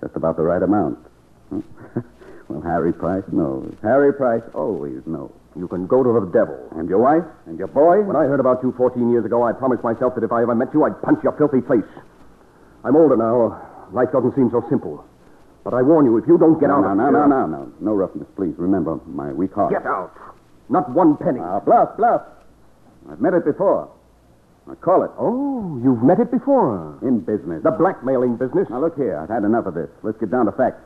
Just 0.00 0.16
about 0.16 0.36
the 0.36 0.42
right 0.42 0.62
amount. 0.62 0.98
Hmm? 1.48 1.60
well, 2.48 2.60
Harry 2.60 2.92
Price 2.92 3.24
knows. 3.32 3.74
Harry 3.82 4.12
Price 4.12 4.42
always 4.54 5.00
knows. 5.06 5.32
You 5.56 5.66
can 5.66 5.86
go 5.86 6.02
to 6.02 6.20
the 6.20 6.30
devil. 6.30 6.58
And 6.76 6.88
your 6.88 6.98
wife? 6.98 7.24
And 7.46 7.58
your 7.58 7.68
boy? 7.68 8.02
When 8.02 8.16
I 8.16 8.24
heard 8.24 8.38
about 8.40 8.62
you 8.62 8.72
14 8.76 9.10
years 9.10 9.24
ago, 9.24 9.42
I 9.42 9.52
promised 9.52 9.82
myself 9.82 10.14
that 10.14 10.24
if 10.24 10.30
I 10.30 10.42
ever 10.42 10.54
met 10.54 10.72
you, 10.72 10.84
I'd 10.84 11.00
punch 11.02 11.24
your 11.24 11.32
filthy 11.32 11.60
face. 11.66 11.88
I'm 12.84 12.96
older 12.96 13.16
now. 13.16 13.60
Life 13.92 14.12
doesn't 14.12 14.34
seem 14.36 14.50
so 14.50 14.64
simple. 14.68 15.04
But 15.64 15.74
I 15.74 15.82
warn 15.82 16.06
you, 16.06 16.16
if 16.16 16.26
you 16.26 16.38
don't 16.38 16.58
get 16.58 16.68
no, 16.68 16.76
out 16.76 16.82
no, 16.82 16.90
of 16.90 16.96
no, 16.96 17.04
here... 17.04 17.12
no, 17.12 17.26
no, 17.26 17.46
no. 17.46 17.72
No 17.80 17.94
roughness, 17.94 18.28
please. 18.36 18.54
Remember 18.56 18.98
my 19.06 19.32
weak 19.32 19.52
heart. 19.52 19.72
Get 19.72 19.86
out. 19.86 20.12
Not 20.68 20.90
one 20.90 21.16
penny. 21.16 21.40
Ah, 21.42 21.60
bluff, 21.60 21.96
bluff. 21.96 22.22
I've 23.10 23.20
met 23.20 23.34
it 23.34 23.44
before. 23.44 23.90
I 24.70 24.74
call 24.76 25.02
it. 25.02 25.10
Oh, 25.18 25.80
you've 25.82 26.02
met 26.02 26.20
it 26.20 26.30
before. 26.30 26.98
In 27.02 27.20
business. 27.20 27.62
The 27.62 27.72
blackmailing 27.72 28.36
business. 28.36 28.68
Now, 28.70 28.80
look 28.80 28.96
here. 28.96 29.18
I've 29.18 29.28
had 29.28 29.44
enough 29.44 29.66
of 29.66 29.74
this. 29.74 29.90
Let's 30.02 30.18
get 30.18 30.30
down 30.30 30.46
to 30.46 30.52
facts. 30.52 30.80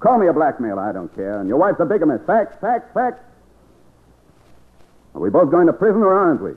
Call 0.00 0.18
me 0.18 0.28
a 0.28 0.32
blackmailer. 0.32 0.80
I 0.80 0.92
don't 0.92 1.14
care. 1.14 1.38
And 1.40 1.48
your 1.48 1.58
wife's 1.58 1.80
a 1.80 1.84
bigamist. 1.84 2.24
Facts, 2.26 2.56
facts, 2.60 2.88
facts. 2.94 3.20
Are 5.14 5.20
we 5.20 5.30
both 5.30 5.50
going 5.50 5.66
to 5.66 5.72
prison 5.72 6.02
or 6.02 6.14
aren't 6.14 6.42
we? 6.42 6.52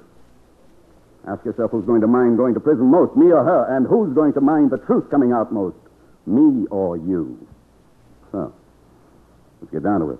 Ask 1.27 1.45
yourself 1.45 1.71
who's 1.71 1.85
going 1.85 2.01
to 2.01 2.07
mind 2.07 2.37
going 2.37 2.53
to 2.53 2.59
prison 2.59 2.85
most, 2.85 3.15
me 3.15 3.31
or 3.31 3.43
her, 3.43 3.75
and 3.75 3.85
who's 3.85 4.13
going 4.13 4.33
to 4.33 4.41
mind 4.41 4.71
the 4.71 4.77
truth 4.77 5.09
coming 5.11 5.31
out 5.31 5.51
most, 5.51 5.77
me 6.25 6.65
or 6.71 6.97
you. 6.97 7.47
So, 8.31 8.53
let's 9.61 9.71
get 9.71 9.83
down 9.83 9.99
to 10.01 10.11
it. 10.11 10.19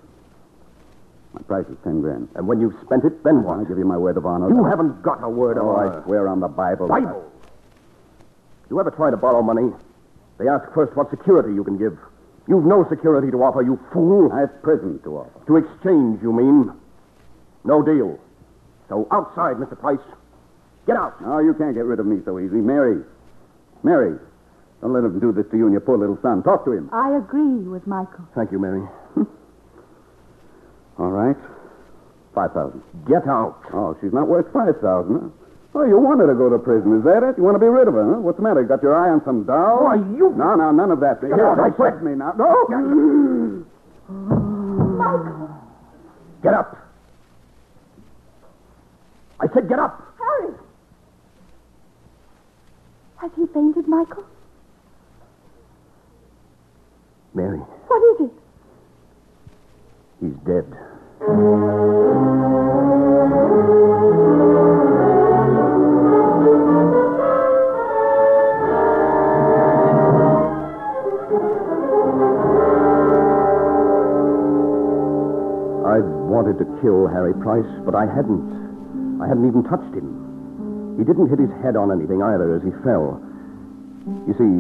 My 1.34 1.42
price 1.44 1.66
is 1.68 1.78
ten 1.84 2.02
grand. 2.02 2.28
And 2.36 2.48
when 2.48 2.60
you've 2.60 2.76
spent 2.84 3.06
it, 3.06 3.24
then 3.24 3.44
what? 3.44 3.60
I 3.60 3.64
give 3.64 3.78
you 3.78 3.86
my 3.86 3.98
word 3.98 4.18
of 4.18 4.26
honor. 4.26 4.50
You 4.50 4.66
haven't 4.66 5.02
got 5.02 5.24
a 5.24 5.30
word 5.30 5.58
of 5.58 5.64
Oh, 5.64 5.76
I 5.76 6.04
swear 6.04 6.28
on 6.28 6.42
the 6.42 6.50
Bible. 6.50 6.88
Bible. 6.88 7.32
You 8.70 8.80
ever 8.80 8.92
try 8.92 9.12
to 9.12 9.18
borrow 9.18 9.42
money? 9.42 9.72
They 10.38 10.48
ask 10.48 10.66
first 10.74 10.96
what 10.98 11.10
security 11.10 11.54
you 11.54 11.64
can 11.64 11.78
give. 11.78 11.98
You've 12.48 12.66
no 12.66 12.86
security 12.90 13.32
to 13.32 13.38
offer, 13.44 13.62
you 13.62 13.80
fool. 13.94 14.32
I 14.34 14.42
have 14.42 14.62
prison 14.64 15.00
to 15.04 15.18
offer. 15.18 15.46
To 15.48 15.58
exchange, 15.58 16.22
you 16.22 16.34
mean? 16.34 16.72
No 17.64 17.82
deal. 17.84 18.20
So 18.90 19.08
outside, 19.12 19.56
Mr. 19.58 19.80
Price. 19.80 20.00
Get 20.88 20.98
out. 20.98 21.22
No, 21.22 21.40
you 21.40 21.54
can't 21.54 21.76
get 21.76 21.86
rid 21.86 22.00
of 22.00 22.06
me 22.08 22.22
so 22.26 22.40
easy. 22.40 22.56
Mary. 22.56 23.04
Mary. 23.84 24.18
Don't 24.82 24.94
let 24.94 25.04
him 25.04 25.20
do 25.20 25.32
this 25.32 25.46
to 25.52 25.58
you 25.58 25.64
and 25.66 25.72
your 25.72 25.82
poor 25.82 25.98
little 25.98 26.18
son. 26.22 26.42
Talk 26.44 26.66
to 26.66 26.72
him. 26.72 26.90
I 26.92 27.16
agree 27.18 27.68
with 27.70 27.86
Michael. 27.86 28.26
Thank 28.36 28.52
you, 28.52 28.58
Mary. 28.60 28.82
All 30.98 31.12
right. 31.12 31.38
Five 32.34 32.54
thousand. 32.54 32.82
Get 33.08 33.28
out. 33.28 33.60
Oh, 33.74 33.96
she's 34.02 34.14
not 34.14 34.28
worth 34.28 34.52
five 34.54 34.80
thousand, 34.82 35.20
huh? 35.22 35.28
Oh, 35.74 35.86
you 35.86 35.98
want 35.98 36.20
her 36.20 36.28
to 36.28 36.36
go 36.36 36.50
to 36.50 36.60
prison, 36.60 36.98
is 36.98 37.04
that 37.06 37.24
it? 37.24 37.38
You 37.38 37.44
want 37.44 37.56
to 37.56 37.60
be 37.60 37.68
rid 37.68 37.88
of 37.88 37.94
her, 37.94 38.04
huh? 38.16 38.20
What's 38.20 38.36
the 38.38 38.44
matter? 38.44 38.62
You 38.62 38.68
got 38.68 38.84
your 38.84 38.96
eye 38.98 39.10
on 39.10 39.24
some 39.24 39.44
doll? 39.46 39.86
Why, 39.86 39.96
you- 39.96 40.34
No, 40.36 40.56
no, 40.56 40.72
none 40.72 40.92
of 40.92 41.00
that. 41.00 41.20
Here, 41.22 41.32
out, 41.48 41.60
I 41.60 41.70
don't 41.70 41.78
said. 41.78 41.92
touch 41.96 42.02
me 42.04 42.12
now. 42.16 42.34
No! 42.36 43.66
Michael! 44.10 45.50
Get 46.44 46.54
up. 46.54 46.76
I 49.40 49.48
said 49.54 49.70
get 49.70 49.80
up. 49.80 50.02
Harry! 50.20 50.54
Has 53.18 53.32
he 53.38 53.46
fainted, 53.54 53.88
Michael? 53.88 54.26
Mary, 57.34 57.60
What 57.60 58.22
is 58.22 58.28
it? 58.28 58.32
he's 60.20 60.36
dead. 60.46 60.66
I'd 75.82 76.06
wanted 76.30 76.62
to 76.62 76.66
kill 76.80 77.08
Harry 77.10 77.34
Price, 77.42 77.68
but 77.84 77.96
I 77.96 78.06
hadn't. 78.06 79.20
I 79.20 79.28
hadn't 79.28 79.46
even 79.50 79.64
touched 79.66 79.92
him. 79.94 80.08
He 80.98 81.04
didn't 81.04 81.28
hit 81.30 81.40
his 81.40 81.50
head 81.66 81.76
on 81.76 81.92
anything 81.92 82.22
either 82.22 82.56
as 82.56 82.62
he 82.64 82.72
fell. 82.86 83.20
You 84.30 84.34
see, 84.38 84.54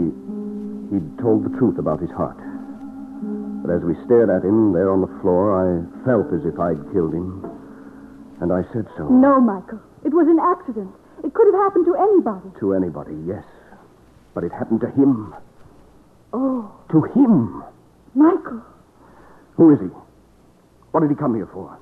He'd 0.91 1.07
told 1.23 1.45
the 1.47 1.57
truth 1.57 1.77
about 1.77 2.01
his 2.01 2.11
heart. 2.11 2.35
As 3.71 3.81
we 3.87 3.95
stared 4.03 4.29
at 4.29 4.43
him 4.43 4.73
there 4.73 4.91
on 4.91 4.99
the 4.99 5.11
floor, 5.21 5.55
I 5.55 5.79
felt 6.03 6.27
as 6.35 6.43
if 6.45 6.59
I'd 6.59 6.81
killed 6.91 7.13
him. 7.13 7.39
And 8.41 8.51
I 8.51 8.63
said 8.73 8.85
so. 8.97 9.07
No, 9.07 9.39
Michael. 9.39 9.79
It 10.03 10.13
was 10.13 10.27
an 10.27 10.39
accident. 10.43 10.91
It 11.23 11.33
could 11.33 11.47
have 11.53 11.61
happened 11.63 11.85
to 11.85 11.95
anybody. 11.95 12.49
To 12.59 12.73
anybody, 12.73 13.15
yes. 13.25 13.45
But 14.33 14.43
it 14.43 14.51
happened 14.51 14.81
to 14.81 14.89
him. 14.91 15.33
Oh, 16.33 16.71
To 16.91 17.03
him. 17.15 17.63
Michael. 18.13 18.61
Who 19.55 19.71
is 19.73 19.79
he? 19.79 19.87
What 20.91 21.01
did 21.01 21.09
he 21.09 21.15
come 21.15 21.35
here 21.35 21.47
for? 21.53 21.77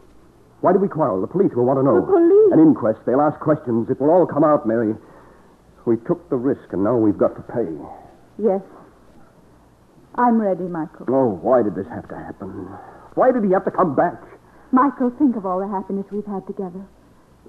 Why 0.62 0.74
did 0.74 0.82
we 0.82 0.88
quarrel? 0.90 1.22
The 1.22 1.28
police 1.28 1.54
will 1.56 1.66
want 1.66 1.80
to 1.80 1.84
know. 1.84 2.02
The 2.02 2.12
police? 2.12 2.54
An 2.54 2.60
inquest. 2.60 3.00
They'll 3.06 3.22
ask 3.22 3.40
questions. 3.40 3.90
It 3.90 4.00
will 4.00 4.12
all 4.12 4.28
come 4.28 4.44
out, 4.44 4.68
Mary. 4.68 4.94
We 5.86 5.98
took 6.06 6.30
the 6.30 6.36
risk, 6.36 6.70
and 6.74 6.84
now 6.84 6.98
we've 6.98 7.18
got 7.18 7.34
to 7.36 7.42
pay. 7.42 7.66
Yes. 8.38 8.62
I'm 10.16 10.42
ready, 10.42 10.64
Michael. 10.64 11.06
Oh, 11.10 11.40
why 11.42 11.64
did 11.64 11.76
this 11.76 11.88
have 11.88 12.08
to 12.10 12.16
happen? 12.16 12.50
Why 13.16 13.32
did 13.32 13.44
he 13.44 13.52
have 13.52 13.66
to 13.66 13.72
come 13.72 13.96
back? 13.96 14.20
Michael, 14.72 15.10
think 15.18 15.36
of 15.36 15.46
all 15.46 15.60
the 15.60 15.68
happiness 15.68 16.06
we've 16.12 16.26
had 16.26 16.46
together. 16.46 16.86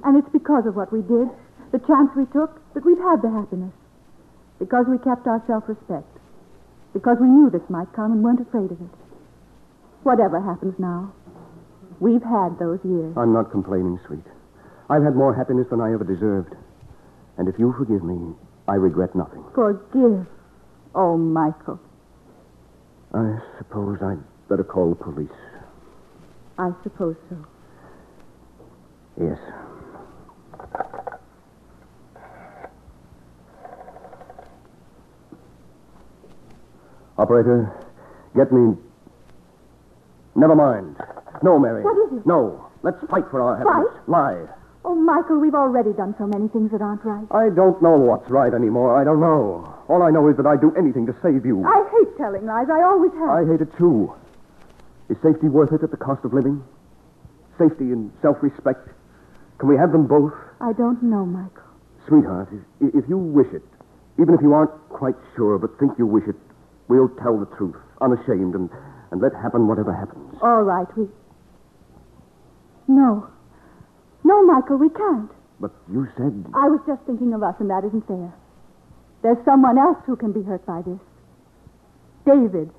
And 0.05 0.17
it's 0.17 0.29
because 0.33 0.67
of 0.67 0.77
what 0.77 0.93
we 0.93 1.03
did, 1.03 1.29
the 1.73 1.79
chance 1.87 2.11
we 2.17 2.25
took, 2.33 2.57
that 2.75 2.85
we've 2.85 3.01
had 3.01 3.23
the 3.23 3.31
happiness. 3.31 3.73
Because 4.59 4.87
we 4.89 4.99
kept 4.99 5.27
our 5.27 5.43
self 5.47 5.69
respect. 5.69 6.09
Because 6.93 7.19
we 7.21 7.29
knew 7.29 7.51
this 7.51 7.69
might 7.69 7.93
come 7.93 8.13
and 8.13 8.25
weren't 8.25 8.41
afraid 8.41 8.71
of 8.71 8.81
it. 8.81 8.95
Whatever 10.03 10.41
happens 10.41 10.75
now, 10.79 11.13
we've 12.01 12.23
had 12.23 12.59
those 12.59 12.81
years. 12.85 13.17
I'm 13.17 13.33
not 13.33 13.51
complaining, 13.51 14.01
sweet. 14.07 14.25
I've 14.89 15.03
had 15.05 15.15
more 15.15 15.35
happiness 15.35 15.69
than 15.71 15.81
I 15.81 15.93
ever 15.93 16.05
deserved. 16.05 16.55
And 17.39 17.49
if 17.49 17.59
you 17.59 17.73
forgive 17.79 18.03
me, 18.03 18.35
I 18.67 18.75
regret 18.75 19.15
nothing. 19.15 19.45
Forgive. 19.55 20.27
Oh, 20.95 21.17
Michael. 21.17 21.79
I 23.13 23.39
suppose 23.59 23.99
I'd 24.03 24.19
better 24.49 24.65
call 24.65 24.91
the 24.91 24.95
police. 24.97 25.29
I 26.59 26.71
suppose 26.83 27.17
so. 27.29 27.37
Yes. 29.21 29.39
Operator, 37.19 37.71
get 38.35 38.53
me. 38.53 38.77
Never 40.37 40.55
mind. 40.55 40.97
No, 41.43 41.59
Mary. 41.59 41.83
What 41.83 41.97
is 42.07 42.19
it? 42.19 42.27
No. 42.27 42.71
Let's 42.83 42.99
fight 43.11 43.25
for 43.31 43.43
our 43.43 43.59
happiness. 43.59 44.03
Lie. 44.07 44.47
Oh, 44.91 44.95
Michael, 44.97 45.39
we've 45.39 45.55
already 45.55 45.93
done 45.93 46.17
so 46.19 46.27
many 46.27 46.49
things 46.49 46.73
that 46.73 46.83
aren't 46.83 47.05
right. 47.05 47.23
I 47.31 47.55
don't 47.55 47.81
know 47.81 47.95
what's 47.95 48.29
right 48.29 48.53
anymore. 48.53 49.01
I 49.01 49.05
don't 49.05 49.21
know. 49.21 49.63
All 49.87 50.03
I 50.03 50.11
know 50.11 50.27
is 50.27 50.37
that 50.37 50.47
I'd 50.47 50.61
do 50.61 50.75
anything 50.75 51.07
to 51.07 51.15
save 51.23 51.47
you. 51.47 51.63
I 51.63 51.79
hate 51.95 52.17
telling 52.19 52.45
lies. 52.45 52.67
I 52.69 52.83
always 52.83 53.13
have. 53.15 53.31
I 53.31 53.47
hate 53.47 53.61
it 53.63 53.71
too. 53.79 54.13
Is 55.09 55.17
safety 55.23 55.47
worth 55.47 55.71
it 55.71 55.85
at 55.85 55.93
the 55.93 55.97
cost 55.97 56.25
of 56.25 56.35
living? 56.35 56.65
Safety 57.57 57.95
and 57.95 58.11
self 58.21 58.43
respect? 58.43 58.89
Can 59.59 59.69
we 59.69 59.77
have 59.77 59.93
them 59.93 60.09
both? 60.09 60.35
I 60.61 60.73
don't 60.73 61.01
know, 61.05 61.25
Michael. 61.25 61.71
Sweetheart, 62.09 62.49
if, 62.81 62.91
if 62.91 63.09
you 63.09 63.17
wish 63.17 63.55
it, 63.55 63.63
even 64.19 64.35
if 64.35 64.43
you 64.43 64.55
aren't 64.55 64.75
quite 64.91 65.15
sure 65.37 65.57
but 65.57 65.71
think 65.79 65.93
you 66.03 66.07
wish 66.07 66.27
it, 66.27 66.35
we'll 66.89 67.15
tell 67.23 67.39
the 67.39 67.47
truth, 67.55 67.77
unashamed, 68.01 68.57
and, 68.59 68.69
and 69.13 69.23
let 69.23 69.35
happen 69.39 69.69
whatever 69.69 69.95
happens. 69.95 70.35
All 70.43 70.65
right, 70.65 70.91
we. 70.99 71.07
No. 72.89 73.31
No, 74.25 74.45
Michael, 74.45 74.77
we 74.77 74.89
can't. 74.91 75.31
But 75.61 75.73
you 75.93 76.09
said. 76.17 76.47
I 76.55 76.69
was 76.69 76.81
just 76.87 77.03
thinking 77.05 77.35
of 77.35 77.43
us, 77.43 77.55
and 77.61 77.71
that 77.71 77.85
isn't 77.85 78.07
fair. 78.07 78.33
There's 79.23 79.45
someone 79.45 79.79
else 79.79 79.99
who 80.07 80.17
can 80.17 80.33
be 80.33 80.43
hurt 80.43 80.65
by 80.65 80.83
this. 80.83 81.01
David. 82.25 82.71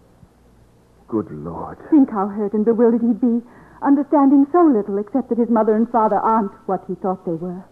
Good 1.07 1.29
Lord. 1.31 1.77
Think 1.89 2.09
how 2.09 2.27
hurt 2.27 2.53
and 2.53 2.65
bewildered 2.65 3.01
he'd 3.01 3.21
be, 3.21 3.41
understanding 3.81 4.47
so 4.51 4.63
little 4.65 4.97
except 4.97 5.29
that 5.29 5.37
his 5.37 5.49
mother 5.49 5.75
and 5.75 5.89
father 5.89 6.17
aren't 6.17 6.51
what 6.67 6.83
he 6.87 6.95
thought 6.95 7.25
they 7.25 7.33
were. 7.33 7.63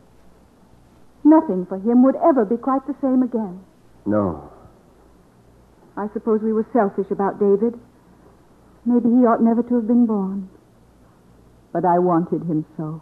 Nothing 1.23 1.65
for 1.65 1.77
him 1.77 2.03
would 2.03 2.15
ever 2.17 2.45
be 2.45 2.57
quite 2.57 2.85
the 2.87 2.95
same 3.01 3.23
again. 3.23 3.61
No. 4.05 4.51
I 5.97 6.07
suppose 6.13 6.41
we 6.41 6.53
were 6.53 6.67
selfish 6.71 7.11
about 7.11 7.39
David. 7.39 7.79
Maybe 8.85 9.09
he 9.09 9.25
ought 9.25 9.43
never 9.43 9.63
to 9.63 9.75
have 9.75 9.87
been 9.87 10.05
born. 10.05 10.49
But 11.73 11.85
I 11.85 11.99
wanted 11.99 12.43
him 12.43 12.65
so. 12.77 13.01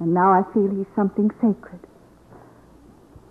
And 0.00 0.12
now 0.12 0.32
I 0.32 0.42
feel 0.52 0.68
he's 0.68 0.90
something 0.94 1.30
sacred. 1.40 1.80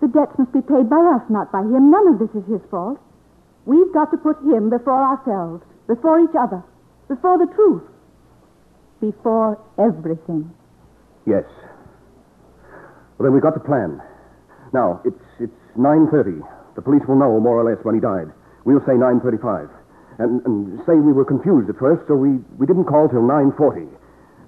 The 0.01 0.07
debts 0.07 0.37
must 0.37 0.51
be 0.51 0.61
paid 0.61 0.89
by 0.89 1.01
us, 1.15 1.21
not 1.29 1.51
by 1.51 1.61
him. 1.61 1.91
None 1.91 2.07
of 2.13 2.19
this 2.19 2.33
is 2.35 2.45
his 2.49 2.61
fault. 2.69 2.99
We've 3.65 3.91
got 3.93 4.11
to 4.11 4.17
put 4.17 4.37
him 4.41 4.69
before 4.69 5.01
ourselves, 5.01 5.63
before 5.87 6.19
each 6.19 6.35
other, 6.37 6.63
before 7.07 7.37
the 7.37 7.49
truth, 7.53 7.83
before 9.01 9.57
everything. 9.77 10.51
Yes. 11.25 11.45
Well, 13.17 13.25
then 13.25 13.33
we've 13.33 13.41
got 13.41 13.53
the 13.53 13.65
plan. 13.65 14.01
Now, 14.73 15.01
it's 15.05 15.17
it's 15.39 15.59
9.30. 15.77 16.41
The 16.75 16.81
police 16.81 17.01
will 17.07 17.17
know 17.17 17.39
more 17.39 17.57
or 17.57 17.63
less 17.63 17.83
when 17.83 17.95
he 17.95 18.01
died. 18.01 18.27
We'll 18.65 18.83
say 18.85 18.93
9.35. 18.93 19.69
And, 20.19 20.45
and 20.45 20.79
say 20.85 20.95
we 20.95 21.11
were 21.11 21.25
confused 21.25 21.69
at 21.69 21.77
first, 21.77 22.07
so 22.07 22.15
we, 22.15 22.39
we 22.57 22.65
didn't 22.65 22.85
call 22.85 23.07
till 23.09 23.23
9.40. 23.23 23.87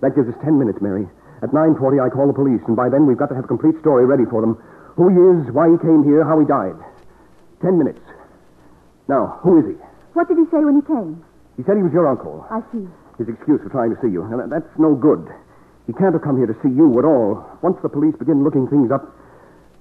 That 0.01 0.15
gives 0.15 0.27
us 0.29 0.35
10 0.43 0.57
minutes, 0.57 0.79
Mary. 0.81 1.07
At 1.41 1.51
9.40, 1.51 2.01
I 2.01 2.09
call 2.09 2.27
the 2.27 2.33
police, 2.33 2.61
and 2.65 2.75
by 2.75 2.89
then 2.89 3.05
we've 3.05 3.17
got 3.17 3.29
to 3.29 3.35
have 3.35 3.45
a 3.45 3.47
complete 3.47 3.77
story 3.79 4.05
ready 4.05 4.25
for 4.25 4.41
them. 4.41 4.57
Who 4.97 5.09
he 5.13 5.17
is, 5.37 5.53
why 5.53 5.69
he 5.69 5.77
came 5.77 6.03
here, 6.03 6.25
how 6.25 6.39
he 6.39 6.45
died. 6.45 6.73
Ten 7.61 7.77
minutes. 7.77 8.01
Now, 9.07 9.39
who 9.45 9.61
is 9.61 9.65
he? 9.69 9.77
What 10.13 10.27
did 10.27 10.37
he 10.37 10.45
say 10.49 10.65
when 10.65 10.81
he 10.81 10.85
came? 10.85 11.21
He 11.55 11.63
said 11.63 11.77
he 11.77 11.85
was 11.85 11.93
your 11.93 12.07
uncle. 12.09 12.45
I 12.49 12.61
see. 12.73 12.89
His 13.21 13.29
excuse 13.29 13.61
for 13.61 13.69
trying 13.69 13.93
to 13.93 13.99
see 14.01 14.09
you. 14.09 14.25
Now, 14.25 14.45
that's 14.49 14.69
no 14.77 14.93
good. 14.93 15.29
He 15.85 15.93
can't 15.93 16.13
have 16.13 16.21
come 16.21 16.37
here 16.37 16.49
to 16.49 16.57
see 16.61 16.73
you 16.73 16.89
at 16.99 17.05
all. 17.05 17.45
Once 17.61 17.77
the 17.81 17.89
police 17.89 18.15
begin 18.17 18.43
looking 18.43 18.67
things 18.67 18.91
up. 18.91 19.05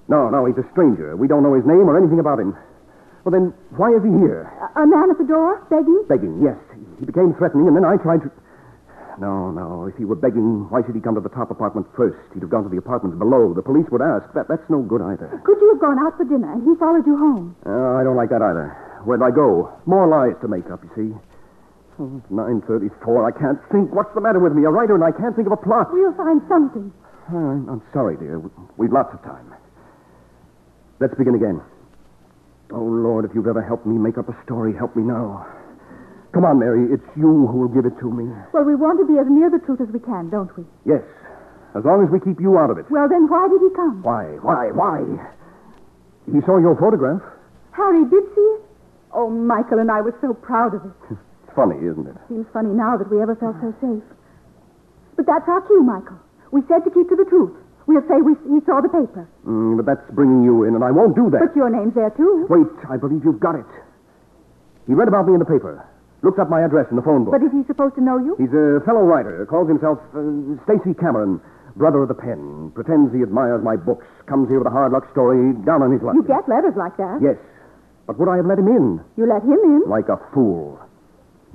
No, 0.07 0.29
no, 0.29 0.45
he's 0.45 0.57
a 0.57 0.65
stranger. 0.71 1.17
We 1.17 1.27
don't 1.27 1.43
know 1.43 1.53
his 1.53 1.65
name 1.65 1.89
or 1.89 1.97
anything 1.97 2.19
about 2.19 2.39
him. 2.39 2.55
Well, 3.25 3.33
then, 3.35 3.51
why 3.75 3.91
is 3.91 4.01
he 4.05 4.09
here? 4.23 4.47
A, 4.77 4.83
a 4.83 4.87
man 4.87 5.11
at 5.11 5.17
the 5.17 5.27
door, 5.27 5.59
begging? 5.69 6.05
Begging, 6.07 6.39
yes. 6.39 6.55
He 6.97 7.05
became 7.05 7.33
threatening, 7.35 7.67
and 7.67 7.75
then 7.75 7.83
I 7.83 7.97
tried 7.97 8.23
to. 8.23 8.31
No, 9.19 9.49
no. 9.49 9.85
If 9.89 9.97
he 9.97 10.05
were 10.05 10.15
begging, 10.15 10.69
why 10.69 10.81
should 10.85 10.93
he 10.93 11.01
come 11.01 11.15
to 11.15 11.21
the 11.21 11.33
top 11.33 11.49
apartment 11.49 11.87
first? 11.97 12.17
He'd 12.33 12.41
have 12.45 12.53
gone 12.53 12.63
to 12.63 12.69
the 12.69 12.77
apartments 12.77 13.17
below. 13.17 13.53
The 13.53 13.65
police 13.65 13.89
would 13.89 14.01
ask. 14.01 14.29
That, 14.37 14.45
that's 14.47 14.65
no 14.69 14.81
good 14.85 15.01
either. 15.01 15.41
Could 15.43 15.57
you 15.59 15.73
have 15.73 15.81
gone 15.81 15.97
out 15.97 16.17
for 16.17 16.25
dinner 16.25 16.45
and 16.53 16.61
he 16.61 16.77
followed 16.77 17.05
you 17.05 17.17
home? 17.17 17.55
Uh, 17.65 17.97
I 17.97 18.03
don't 18.05 18.15
like 18.15 18.29
that 18.29 18.41
either. 18.45 18.77
Where'd 19.05 19.23
I 19.25 19.31
go? 19.33 19.73
More 19.89 20.05
lies 20.05 20.37
to 20.41 20.47
make 20.47 20.69
up, 20.69 20.83
you 20.85 20.91
see. 20.93 21.09
Oh, 21.97 22.21
it's 22.21 22.29
9.34. 22.29 22.93
I 23.25 23.33
can't 23.33 23.57
think. 23.73 23.89
What's 23.89 24.13
the 24.13 24.21
matter 24.21 24.37
with 24.39 24.53
me? 24.53 24.65
A 24.65 24.69
writer, 24.69 24.93
and 24.93 25.03
I 25.03 25.09
can't 25.11 25.33
think 25.35 25.47
of 25.49 25.53
a 25.53 25.57
plot. 25.57 25.89
We'll 25.91 26.13
find 26.13 26.41
something. 26.47 26.93
Uh, 27.33 27.65
I'm 27.73 27.81
sorry, 27.93 28.17
dear. 28.17 28.37
We- 28.37 28.51
We've 28.77 28.93
lots 28.93 29.13
of 29.13 29.23
time. 29.23 29.49
Let's 30.99 31.15
begin 31.17 31.33
again. 31.33 31.61
Oh, 32.71 32.83
Lord, 32.83 33.25
if 33.25 33.31
you've 33.33 33.47
ever 33.47 33.61
helped 33.63 33.85
me 33.87 33.97
make 33.97 34.17
up 34.19 34.29
a 34.29 34.37
story, 34.45 34.75
help 34.77 34.95
me 34.95 35.01
now. 35.03 35.45
Come 36.37 36.45
on, 36.45 36.61
Mary. 36.61 36.85
It's 36.93 37.09
you 37.17 37.49
who 37.49 37.65
will 37.65 37.73
give 37.73 37.89
it 37.89 37.97
to 37.97 38.13
me. 38.13 38.29
Well, 38.53 38.61
we 38.61 38.77
want 38.77 39.01
to 39.01 39.09
be 39.09 39.17
as 39.17 39.25
near 39.25 39.49
the 39.49 39.57
truth 39.57 39.81
as 39.81 39.89
we 39.89 39.97
can, 39.97 40.29
don't 40.29 40.53
we? 40.53 40.69
Yes. 40.85 41.01
As 41.73 41.81
long 41.81 42.05
as 42.05 42.13
we 42.13 42.21
keep 42.21 42.37
you 42.37 42.61
out 42.61 42.69
of 42.69 42.77
it. 42.77 42.85
Well, 42.93 43.09
then 43.09 43.25
why 43.25 43.49
did 43.49 43.57
he 43.57 43.73
come? 43.73 44.05
Why? 44.05 44.37
Why? 44.45 44.69
Why? 44.69 45.01
He 46.29 46.37
saw 46.45 46.61
your 46.61 46.77
photograph. 46.77 47.25
Harry 47.73 48.05
did 48.05 48.21
see 48.37 48.49
it? 48.53 48.61
Oh, 49.17 49.33
Michael 49.33 49.81
and 49.81 49.89
I 49.89 50.05
were 50.05 50.13
so 50.21 50.37
proud 50.37 50.77
of 50.77 50.85
it. 50.85 51.17
It's 51.17 51.57
funny, 51.57 51.81
isn't 51.81 52.05
it? 52.05 52.13
Seems 52.29 52.45
funny 52.53 52.69
now 52.69 53.01
that 53.01 53.09
we 53.09 53.17
ever 53.17 53.33
felt 53.33 53.57
so 53.57 53.73
safe. 53.81 54.05
But 55.17 55.25
that's 55.25 55.49
our 55.49 55.65
cue, 55.65 55.81
Michael. 55.81 56.21
We 56.53 56.61
said 56.69 56.85
to 56.85 56.93
keep 56.93 57.09
to 57.09 57.17
the 57.17 57.25
truth. 57.25 57.57
We'll 57.89 58.05
say 58.05 58.21
we, 58.21 58.37
he 58.45 58.61
saw 58.69 58.77
the 58.77 58.93
paper. 58.93 59.25
Mm, 59.41 59.73
but 59.81 59.89
that's 59.89 60.05
bringing 60.13 60.45
you 60.45 60.69
in, 60.69 60.77
and 60.77 60.83
I 60.85 60.93
won't 60.93 61.17
do 61.17 61.33
that. 61.33 61.41
But 61.41 61.57
your 61.57 61.73
name's 61.73 61.97
there, 61.97 62.13
too. 62.13 62.45
Wait, 62.45 62.69
I 62.85 62.93
believe 63.01 63.25
you've 63.25 63.41
got 63.41 63.57
it. 63.57 63.65
He 64.85 64.93
read 64.93 65.07
about 65.07 65.25
me 65.25 65.33
in 65.33 65.39
the 65.41 65.49
paper. 65.49 65.81
Looked 66.23 66.39
up 66.39 66.49
my 66.49 66.65
address 66.65 66.87
in 66.89 66.95
the 66.97 67.05
phone 67.05 67.23
book. 67.25 67.33
But 67.37 67.45
is 67.45 67.51
he 67.53 67.61
supposed 67.67 67.95
to 67.95 68.01
know 68.01 68.17
you? 68.17 68.33
He's 68.41 68.53
a 68.53 68.81
fellow 68.85 69.05
writer. 69.05 69.45
Calls 69.45 69.69
himself 69.69 69.99
uh, 70.17 70.57
Stacy 70.65 70.97
Cameron, 70.97 71.39
brother 71.77 72.01
of 72.01 72.09
the 72.09 72.17
pen. 72.17 72.71
Pretends 72.73 73.13
he 73.13 73.21
admires 73.21 73.61
my 73.63 73.75
books. 73.77 74.05
Comes 74.25 74.49
here 74.49 74.57
with 74.57 74.67
a 74.67 74.73
hard 74.73 74.91
luck 74.91 75.05
story 75.11 75.53
down 75.61 75.83
on 75.85 75.93
his 75.93 76.01
luck. 76.01 76.15
You 76.17 76.25
get 76.25 76.49
letters 76.49 76.73
like 76.75 76.97
that. 76.97 77.21
Yes. 77.21 77.37
But 78.07 78.17
would 78.17 78.29
I 78.29 78.37
have 78.37 78.47
let 78.49 78.57
him 78.57 78.67
in? 78.67 79.03
You 79.15 79.27
let 79.29 79.43
him 79.43 79.59
in. 79.61 79.83
Like 79.85 80.09
a 80.09 80.17
fool. 80.33 80.79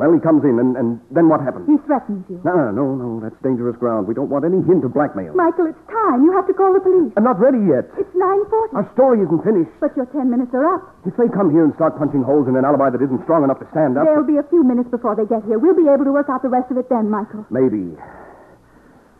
Well, 0.00 0.08
he 0.08 0.20
comes 0.24 0.40
in, 0.42 0.56
and, 0.56 0.72
and 0.74 0.96
then 1.12 1.28
what 1.28 1.44
happens? 1.44 1.68
He 1.68 1.76
threatens 1.84 2.24
you. 2.32 2.40
No, 2.48 2.72
no, 2.72 2.96
no. 2.96 3.20
That's 3.20 3.36
dangerous 3.44 3.76
ground. 3.76 4.08
We 4.08 4.16
don't 4.16 4.32
want 4.32 4.48
any 4.48 4.64
hint 4.64 4.80
of 4.88 4.96
blackmail. 4.96 5.36
Michael, 5.36 5.68
it's 5.68 5.84
time. 5.92 6.24
You 6.24 6.32
have 6.32 6.48
to 6.48 6.56
call 6.56 6.72
the 6.72 6.80
police. 6.80 7.12
I'm 7.20 7.28
not 7.28 7.36
ready 7.36 7.60
yet. 7.60 7.92
It's 8.00 8.08
9.40. 8.16 8.72
Our 8.72 8.88
story 8.96 9.20
isn't 9.20 9.44
finished. 9.44 9.68
But 9.84 9.92
your 9.94 10.08
ten 10.08 10.32
minutes 10.32 10.56
are 10.56 10.64
up. 10.64 10.82
If 11.04 11.12
they 11.20 11.28
come 11.28 11.52
here 11.52 11.60
and 11.62 11.76
start 11.76 12.00
punching 12.00 12.24
holes 12.24 12.48
in 12.48 12.56
an 12.56 12.64
alibi 12.64 12.88
that 12.88 13.04
isn't 13.04 13.20
strong 13.28 13.44
enough 13.44 13.60
to 13.60 13.68
stand 13.76 14.00
up. 14.00 14.08
There'll 14.08 14.24
be 14.26 14.40
a 14.40 14.48
few 14.48 14.64
minutes 14.64 14.88
before 14.88 15.12
they 15.12 15.28
get 15.28 15.44
here. 15.44 15.60
We'll 15.60 15.76
be 15.76 15.86
able 15.92 16.08
to 16.08 16.12
work 16.16 16.32
out 16.32 16.40
the 16.40 16.48
rest 16.48 16.72
of 16.72 16.80
it 16.80 16.88
then, 16.88 17.12
Michael. 17.12 17.44
Maybe. 17.52 17.92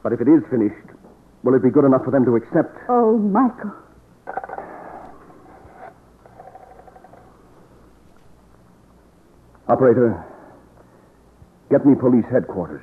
But 0.02 0.16
if 0.16 0.24
it 0.24 0.28
is 0.28 0.40
finished, 0.48 0.88
will 1.44 1.52
it 1.54 1.62
be 1.62 1.70
good 1.70 1.84
enough 1.84 2.02
for 2.02 2.10
them 2.10 2.24
to 2.24 2.34
accept? 2.34 2.72
Oh, 2.88 3.20
Michael. 3.20 3.76
Operator, 9.68 10.24
get 11.72 11.86
me 11.86 11.94
police 11.94 12.26
headquarters. 12.30 12.82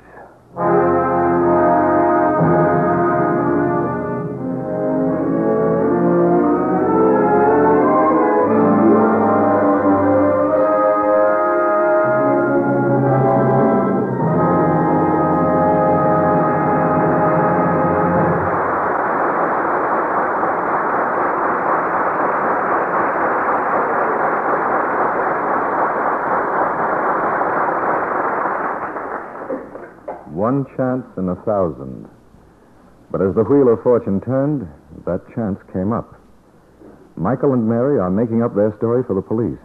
Thousand. 31.70 32.08
But 33.10 33.22
as 33.22 33.34
the 33.34 33.44
wheel 33.44 33.72
of 33.72 33.82
fortune 33.82 34.20
turned, 34.20 34.68
that 35.04 35.26
chance 35.34 35.58
came 35.72 35.92
up. 35.92 36.14
Michael 37.16 37.52
and 37.52 37.68
Mary 37.68 37.98
are 37.98 38.10
making 38.10 38.42
up 38.42 38.54
their 38.54 38.74
story 38.78 39.02
for 39.04 39.14
the 39.14 39.22
police. 39.22 39.58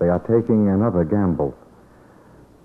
They 0.00 0.08
are 0.08 0.18
taking 0.20 0.68
another 0.68 1.04
gamble. 1.04 1.54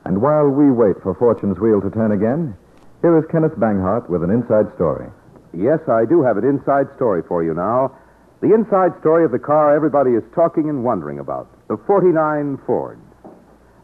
And 0.03 0.21
while 0.21 0.49
we 0.49 0.71
wait 0.71 0.97
for 1.03 1.13
fortune's 1.13 1.59
wheel 1.59 1.79
to 1.81 1.91
turn 1.91 2.11
again, 2.11 2.57
here 3.01 3.17
is 3.17 3.25
Kenneth 3.31 3.57
Banghart 3.57 4.09
with 4.09 4.23
an 4.23 4.31
inside 4.31 4.73
story. 4.75 5.07
Yes, 5.53 5.79
I 5.87 6.05
do 6.05 6.23
have 6.23 6.37
an 6.37 6.45
inside 6.45 6.87
story 6.95 7.21
for 7.27 7.43
you 7.43 7.53
now. 7.53 7.95
The 8.41 8.53
inside 8.53 8.97
story 8.99 9.23
of 9.23 9.31
the 9.31 9.39
car 9.39 9.75
everybody 9.75 10.11
is 10.11 10.23
talking 10.33 10.69
and 10.69 10.83
wondering 10.83 11.19
about 11.19 11.47
the 11.67 11.77
49 11.85 12.57
Ford. 12.65 12.99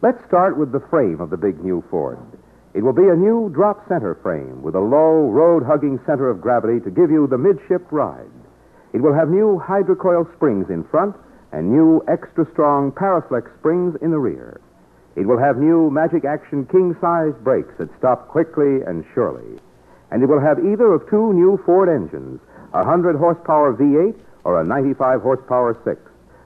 Let's 0.01 0.23
start 0.25 0.57
with 0.57 0.71
the 0.71 0.81
frame 0.89 1.21
of 1.21 1.29
the 1.29 1.37
big 1.37 1.63
new 1.63 1.83
Ford. 1.89 2.17
It 2.77 2.83
will 2.83 2.93
be 2.93 3.09
a 3.09 3.15
new 3.15 3.49
drop 3.49 3.87
center 3.89 4.13
frame 4.21 4.61
with 4.61 4.75
a 4.75 4.79
low, 4.79 5.31
road 5.33 5.63
hugging 5.65 5.99
center 6.05 6.29
of 6.29 6.39
gravity 6.39 6.79
to 6.81 6.91
give 6.91 7.09
you 7.09 7.25
the 7.25 7.35
midship 7.35 7.91
ride. 7.91 8.29
It 8.93 9.01
will 9.01 9.15
have 9.15 9.29
new 9.29 9.57
hydrocoil 9.57 10.31
springs 10.35 10.69
in 10.69 10.83
front 10.83 11.15
and 11.51 11.71
new 11.71 12.03
extra 12.07 12.45
strong 12.53 12.91
Paraflex 12.91 13.49
springs 13.57 13.97
in 14.03 14.11
the 14.11 14.19
rear. 14.19 14.61
It 15.15 15.25
will 15.25 15.39
have 15.39 15.57
new 15.57 15.89
Magic 15.89 16.23
Action 16.23 16.67
king 16.67 16.95
size 17.01 17.33
brakes 17.41 17.73
that 17.79 17.89
stop 17.97 18.27
quickly 18.27 18.83
and 18.85 19.03
surely. 19.15 19.57
And 20.11 20.21
it 20.21 20.27
will 20.27 20.39
have 20.39 20.63
either 20.63 20.93
of 20.93 21.09
two 21.09 21.33
new 21.33 21.57
Ford 21.65 21.89
engines, 21.89 22.39
a 22.75 22.85
100 22.85 23.15
horsepower 23.15 23.73
V8 23.73 24.13
or 24.43 24.61
a 24.61 24.63
95 24.63 25.23
horsepower 25.23 25.73
6, 25.83 25.99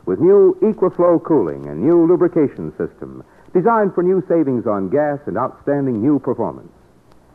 with 0.06 0.22
new 0.22 0.58
Equiflow 0.62 1.22
cooling 1.22 1.68
and 1.68 1.82
new 1.82 2.08
lubrication 2.08 2.72
system 2.78 3.22
designed 3.54 3.94
for 3.94 4.04
new 4.04 4.24
savings 4.28 4.66
on 4.66 4.90
gas 4.90 5.20
and 5.28 5.38
outstanding 5.38 6.02
new 6.02 6.20
performance. 6.20 6.72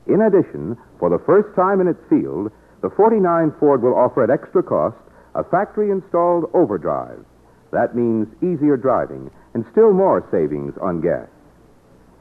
In 0.07 0.23
addition, 0.23 0.77
for 0.99 1.11
the 1.11 1.23
first 1.27 1.55
time 1.57 1.81
in 1.81 1.89
its 1.89 2.01
field, 2.09 2.51
the 2.83 2.91
49 2.91 3.53
Ford 3.59 3.83
will 3.83 3.95
offer 3.95 4.23
at 4.23 4.31
extra 4.31 4.63
cost 4.63 4.97
a 5.35 5.45
factory 5.45 5.91
installed 5.91 6.49
overdrive. 6.55 7.25
That 7.73 7.95
means 7.95 8.29
easier 8.41 8.77
driving 8.77 9.31
and 9.55 9.67
still 9.73 9.93
more 9.93 10.27
savings 10.31 10.73
on 10.81 11.01
gas. 11.01 11.29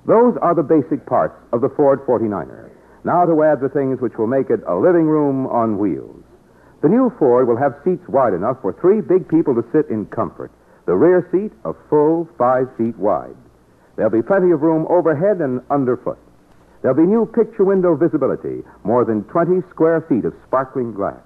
Those 0.05 0.35
are 0.41 0.55
the 0.55 0.63
basic 0.63 1.05
parts 1.05 1.35
of 1.53 1.61
the 1.61 1.69
Ford 1.69 2.05
49er. 2.05 2.69
Now 3.03 3.25
to 3.25 3.43
add 3.43 3.61
the 3.61 3.69
things 3.69 4.01
which 4.01 4.17
will 4.17 4.27
make 4.27 4.49
it 4.49 4.61
a 4.67 4.75
living 4.75 5.05
room 5.05 5.45
on 5.47 5.77
wheels. 5.77 6.23
The 6.81 6.89
new 6.89 7.13
Ford 7.17 7.47
will 7.47 7.57
have 7.57 7.79
seats 7.85 8.07
wide 8.09 8.33
enough 8.33 8.61
for 8.61 8.73
three 8.73 9.01
big 9.01 9.29
people 9.29 9.55
to 9.55 9.65
sit 9.71 9.89
in 9.89 10.05
comfort. 10.07 10.51
The 10.85 10.95
rear 10.95 11.27
seat 11.31 11.51
a 11.63 11.73
full 11.89 12.27
five 12.37 12.67
feet 12.77 12.97
wide. 12.97 13.35
There'll 13.95 14.11
be 14.11 14.21
plenty 14.21 14.51
of 14.51 14.61
room 14.61 14.85
overhead 14.89 15.39
and 15.39 15.61
underfoot. 15.69 16.19
There'll 16.81 16.97
be 16.97 17.07
new 17.07 17.25
picture 17.25 17.63
window 17.63 17.95
visibility, 17.95 18.63
more 18.83 19.05
than 19.05 19.23
20 19.25 19.61
square 19.71 20.01
feet 20.01 20.25
of 20.25 20.33
sparkling 20.45 20.93
glass. 20.93 21.21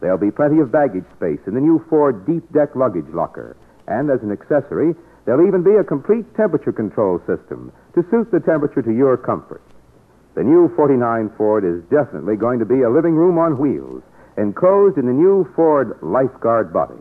There'll 0.00 0.18
be 0.18 0.30
plenty 0.30 0.60
of 0.60 0.70
baggage 0.70 1.06
space 1.16 1.40
in 1.46 1.54
the 1.54 1.60
new 1.60 1.84
Ford 1.88 2.26
deep 2.26 2.44
deck 2.52 2.76
luggage 2.76 3.08
locker. 3.12 3.56
And 3.88 4.10
as 4.10 4.22
an 4.22 4.30
accessory, 4.30 4.94
there'll 5.24 5.46
even 5.46 5.62
be 5.62 5.74
a 5.74 5.84
complete 5.84 6.26
temperature 6.36 6.72
control 6.72 7.18
system 7.26 7.72
to 7.94 8.04
suit 8.10 8.30
the 8.30 8.40
temperature 8.40 8.82
to 8.82 8.92
your 8.92 9.16
comfort. 9.16 9.62
The 10.34 10.44
new 10.44 10.68
49 10.76 11.30
Ford 11.38 11.64
is 11.64 11.82
definitely 11.88 12.36
going 12.36 12.58
to 12.58 12.66
be 12.66 12.82
a 12.82 12.90
living 12.90 13.14
room 13.14 13.38
on 13.38 13.58
wheels, 13.58 14.02
enclosed 14.36 14.98
in 14.98 15.06
the 15.06 15.16
new 15.16 15.48
Ford 15.56 15.96
Lifeguard 16.02 16.72
body. 16.72 17.00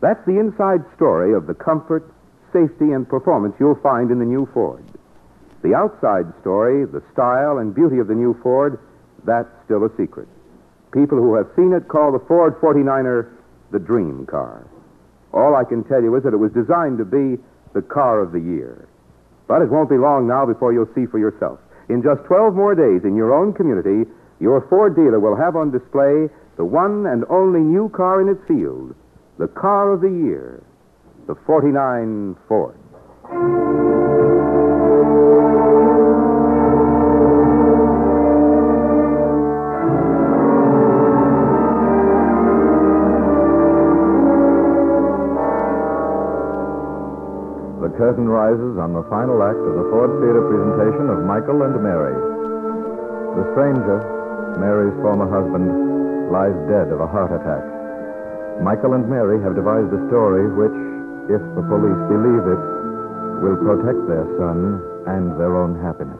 That's 0.00 0.24
the 0.24 0.38
inside 0.38 0.86
story 0.94 1.34
of 1.34 1.48
the 1.48 1.54
comfort, 1.54 2.06
safety, 2.52 2.92
and 2.92 3.08
performance 3.08 3.54
you'll 3.58 3.80
find 3.82 4.10
in 4.10 4.18
the 4.18 4.24
new 4.24 4.48
Ford. 4.52 4.84
The 5.62 5.74
outside 5.74 6.26
story, 6.40 6.84
the 6.86 7.02
style 7.12 7.58
and 7.58 7.74
beauty 7.74 7.98
of 7.98 8.06
the 8.06 8.14
new 8.14 8.38
Ford, 8.42 8.78
that's 9.24 9.48
still 9.64 9.84
a 9.84 9.96
secret. 9.96 10.28
People 10.92 11.18
who 11.18 11.34
have 11.34 11.50
seen 11.56 11.72
it 11.72 11.88
call 11.88 12.12
the 12.12 12.24
Ford 12.26 12.58
49er 12.60 13.28
the 13.70 13.78
dream 13.78 14.24
car. 14.26 14.66
All 15.32 15.54
I 15.54 15.64
can 15.64 15.84
tell 15.84 16.02
you 16.02 16.14
is 16.16 16.22
that 16.22 16.32
it 16.32 16.38
was 16.38 16.52
designed 16.52 16.98
to 16.98 17.04
be 17.04 17.42
the 17.74 17.82
car 17.82 18.20
of 18.20 18.32
the 18.32 18.40
year. 18.40 18.88
But 19.46 19.62
it 19.62 19.70
won't 19.70 19.90
be 19.90 19.98
long 19.98 20.26
now 20.26 20.46
before 20.46 20.72
you'll 20.72 20.92
see 20.94 21.06
for 21.06 21.18
yourself. 21.18 21.58
In 21.88 22.02
just 22.02 22.24
12 22.24 22.54
more 22.54 22.74
days 22.74 23.04
in 23.04 23.16
your 23.16 23.32
own 23.32 23.52
community, 23.52 24.08
your 24.40 24.60
Ford 24.68 24.94
dealer 24.94 25.20
will 25.20 25.36
have 25.36 25.56
on 25.56 25.70
display 25.70 26.28
the 26.56 26.64
one 26.64 27.06
and 27.06 27.24
only 27.28 27.60
new 27.60 27.88
car 27.88 28.20
in 28.20 28.28
its 28.28 28.44
field, 28.46 28.94
the 29.38 29.48
car 29.48 29.92
of 29.92 30.00
the 30.00 30.10
year, 30.10 30.62
the 31.28 31.36
49 31.44 32.36
Ford. 32.48 32.72
The 47.76 47.92
curtain 48.00 48.24
rises 48.24 48.80
on 48.80 48.96
the 48.96 49.04
final 49.12 49.44
act 49.44 49.60
of 49.60 49.74
the 49.76 49.84
Ford 49.92 50.08
Theater 50.24 50.40
presentation 50.48 51.12
of 51.12 51.28
Michael 51.28 51.60
and 51.60 51.76
Mary. 51.84 52.16
The 53.36 53.44
stranger, 53.52 54.00
Mary's 54.56 54.96
former 55.04 55.28
husband, 55.28 56.32
lies 56.32 56.56
dead 56.72 56.88
of 56.88 57.04
a 57.04 57.06
heart 57.06 57.36
attack. 57.36 57.60
Michael 58.64 58.94
and 58.94 59.04
Mary 59.06 59.36
have 59.44 59.54
devised 59.54 59.92
a 59.92 60.00
story 60.08 60.48
which, 60.56 60.87
if 61.28 61.42
the 61.54 61.64
police 61.68 62.02
believe 62.08 62.44
it, 62.48 62.62
will 63.44 63.60
protect 63.60 64.00
their 64.08 64.24
son 64.40 64.80
and 65.06 65.36
their 65.36 65.54
own 65.60 65.76
happiness. 65.78 66.18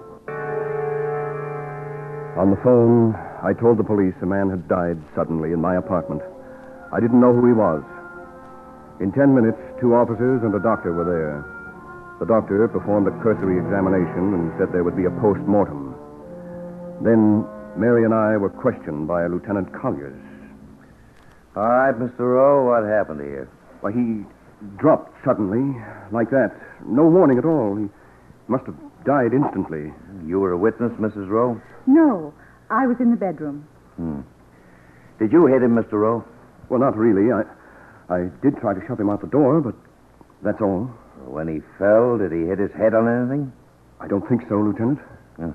On 2.37 2.53
the 2.53 2.61
phone, 2.63 3.17
I 3.43 3.57
told 3.57 3.79
the 3.79 3.89
police 3.89 4.15
a 4.23 4.27
man 4.27 4.51
had 4.51 4.69
died 4.69 5.01
suddenly 5.17 5.53
in 5.53 5.61
my 5.61 5.77
apartment. 5.77 6.23
I 6.93 7.01
didn't 7.01 7.21
know 7.21 7.33
who 7.33 7.47
he 7.49 7.57
was. 7.57 7.83
In 9.01 9.11
ten 9.11 9.35
minutes, 9.35 9.59
two 9.81 9.95
officers 9.95 10.45
and 10.45 10.55
a 10.55 10.63
doctor 10.63 10.93
were 10.93 11.09
there. 11.09 11.43
The 12.21 12.27
doctor 12.27 12.67
performed 12.69 13.09
a 13.09 13.15
cursory 13.23 13.59
examination 13.59 14.35
and 14.35 14.53
said 14.59 14.73
there 14.73 14.85
would 14.85 14.97
be 14.97 15.07
a 15.07 15.21
post 15.23 15.41
mortem. 15.49 15.95
Then 17.03 17.47
Mary 17.79 18.05
and 18.05 18.13
I 18.13 18.37
were 18.37 18.51
questioned 18.51 19.07
by 19.07 19.27
Lieutenant 19.27 19.73
Colliers. 19.73 20.19
All 21.57 21.67
right, 21.67 21.95
Mr. 21.95 22.21
Rowe, 22.21 22.67
what 22.67 22.85
happened 22.85 23.21
here? 23.21 23.49
Why, 23.81 23.93
he 23.93 24.27
dropped 24.77 25.13
suddenly, 25.25 25.81
like 26.13 26.31
that. 26.31 26.51
No 26.87 27.05
warning 27.05 27.39
at 27.39 27.45
all. 27.45 27.77
He 27.77 27.89
must 28.49 28.67
have 28.67 28.77
died 29.05 29.33
instantly. 29.33 29.93
You 30.27 30.41
were 30.41 30.53
a 30.53 30.59
witness, 30.59 30.93
Mrs. 30.99 31.29
Rowe? 31.29 31.61
No, 31.87 32.35
I 32.71 32.87
was 32.87 32.97
in 33.01 33.11
the 33.11 33.17
bedroom. 33.17 33.67
Hmm. 33.97 34.21
Did 35.19 35.33
you 35.33 35.47
hit 35.47 35.63
him, 35.63 35.75
Mr. 35.75 35.93
Rowe? 35.93 36.25
Well, 36.69 36.81
not 36.81 36.97
really. 36.97 37.33
I, 37.33 37.43
I 38.13 38.29
did 38.43 38.57
try 38.59 38.75
to 38.75 38.81
shove 38.87 39.01
him 39.01 39.11
out 39.11 39.21
the 39.21 39.27
door, 39.27 39.61
but 39.61 39.75
that's 40.43 40.61
all. 40.61 40.91
When 41.27 41.49
he 41.49 41.61
fell, 41.79 42.19
did 42.19 42.33
he 42.33 42.47
hit 42.47 42.59
his 42.59 42.73
head 42.73 42.95
on 42.95 43.09
anything? 43.09 43.53
I 44.01 44.07
don't 44.07 44.27
think 44.29 44.43
so, 44.49 44.57
Lieutenant. 44.61 45.01
No 45.39 45.55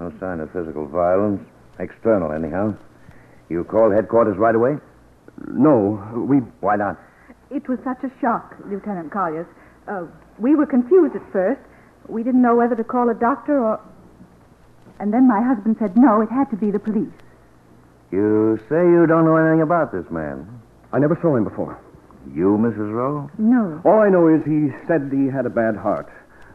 no 0.00 0.12
sign 0.18 0.40
of 0.40 0.50
physical 0.52 0.86
violence. 0.86 1.42
External, 1.78 2.32
anyhow. 2.32 2.74
You 3.48 3.64
called 3.64 3.92
headquarters 3.92 4.36
right 4.38 4.54
away? 4.54 4.76
No, 5.46 6.26
we. 6.28 6.38
Why 6.60 6.76
not? 6.76 6.98
It 7.50 7.68
was 7.68 7.78
such 7.82 8.04
a 8.04 8.10
shock, 8.20 8.56
Lieutenant 8.64 9.10
Colliers. 9.10 9.46
Uh, 9.88 10.06
we 10.38 10.54
were 10.54 10.66
confused 10.66 11.16
at 11.16 11.32
first. 11.32 11.60
We 12.08 12.22
didn't 12.22 12.42
know 12.42 12.54
whether 12.54 12.76
to 12.76 12.84
call 12.84 13.10
a 13.10 13.14
doctor 13.14 13.58
or. 13.58 13.80
And 15.00 15.12
then 15.12 15.26
my 15.26 15.42
husband 15.42 15.76
said 15.78 15.96
no, 15.96 16.20
it 16.20 16.30
had 16.30 16.50
to 16.50 16.56
be 16.56 16.70
the 16.70 16.78
police. 16.78 17.12
You 18.12 18.58
say 18.68 18.82
you 18.82 19.06
don't 19.06 19.24
know 19.24 19.36
anything 19.36 19.62
about 19.62 19.92
this 19.92 20.08
man. 20.10 20.46
I 20.92 20.98
never 20.98 21.18
saw 21.20 21.36
him 21.36 21.44
before. 21.44 21.78
You, 22.34 22.58
Mrs. 22.60 22.92
Rowe? 22.92 23.30
No. 23.38 23.80
All 23.84 24.00
I 24.00 24.10
know 24.10 24.28
is 24.28 24.44
he 24.44 24.70
said 24.86 25.10
he 25.10 25.26
had 25.26 25.46
a 25.46 25.50
bad 25.50 25.76
heart. 25.76 26.10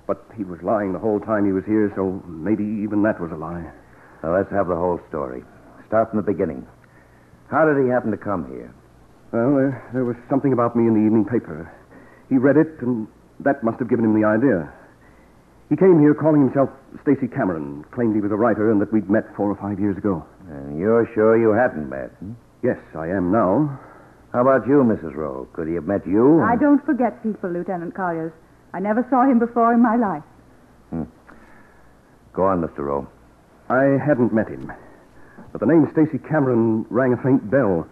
But 0.07 0.23
he 0.37 0.43
was 0.43 0.61
lying 0.61 0.93
the 0.93 0.99
whole 0.99 1.19
time 1.19 1.45
he 1.45 1.51
was 1.51 1.65
here, 1.65 1.91
so 1.95 2.21
maybe 2.27 2.63
even 2.63 3.01
that 3.03 3.19
was 3.19 3.31
a 3.31 3.35
lie. 3.35 3.71
Now, 4.21 4.35
let's 4.37 4.51
have 4.51 4.67
the 4.67 4.75
whole 4.75 4.99
story. 5.09 5.43
Start 5.87 6.11
from 6.11 6.17
the 6.17 6.31
beginning. 6.31 6.67
How 7.49 7.65
did 7.65 7.83
he 7.83 7.89
happen 7.89 8.11
to 8.11 8.17
come 8.17 8.47
here? 8.47 8.73
Well, 9.35 9.51
there, 9.51 9.83
there 9.91 10.05
was 10.07 10.15
something 10.31 10.53
about 10.53 10.79
me 10.79 10.87
in 10.87 10.95
the 10.95 11.03
evening 11.03 11.27
paper. 11.27 11.67
He 12.31 12.39
read 12.39 12.55
it, 12.55 12.79
and 12.79 13.05
that 13.43 13.67
must 13.67 13.79
have 13.83 13.89
given 13.89 14.05
him 14.07 14.15
the 14.15 14.23
idea. 14.23 14.71
He 15.67 15.75
came 15.75 15.99
here 15.99 16.15
calling 16.15 16.39
himself 16.39 16.69
Stacy 17.03 17.27
Cameron, 17.27 17.83
claimed 17.91 18.15
he 18.15 18.21
was 18.23 18.31
a 18.31 18.39
writer 18.39 18.71
and 18.71 18.79
that 18.79 18.93
we'd 18.93 19.09
met 19.09 19.27
four 19.35 19.51
or 19.51 19.59
five 19.59 19.77
years 19.77 19.97
ago. 19.97 20.23
And 20.47 20.79
you're 20.79 21.03
sure 21.13 21.35
you 21.35 21.51
hadn't 21.51 21.89
met? 21.89 22.15
Hmm? 22.23 22.39
Yes, 22.63 22.79
I 22.95 23.11
am 23.11 23.29
now. 23.29 23.77
How 24.31 24.39
about 24.39 24.65
you, 24.71 24.87
Mrs. 24.87 25.13
Rowe? 25.13 25.49
Could 25.51 25.67
he 25.67 25.75
have 25.75 25.83
met 25.83 26.07
you? 26.07 26.39
I 26.39 26.55
don't 26.55 26.79
forget 26.85 27.21
people, 27.21 27.51
Lieutenant 27.51 27.93
Colliers. 27.93 28.31
I 28.73 28.79
never 28.79 29.05
saw 29.09 29.27
him 29.27 29.39
before 29.39 29.73
in 29.73 29.83
my 29.83 29.97
life. 29.97 30.23
Go 32.31 32.43
on, 32.45 32.63
Mr. 32.63 32.87
Rowe. 32.87 33.07
I 33.67 33.99
hadn't 33.99 34.31
met 34.31 34.47
him, 34.47 34.71
but 35.51 35.59
the 35.59 35.67
name 35.67 35.89
Stacy 35.91 36.19
Cameron 36.23 36.85
rang 36.89 37.11
a 37.11 37.17
faint 37.17 37.51
bell. 37.51 37.85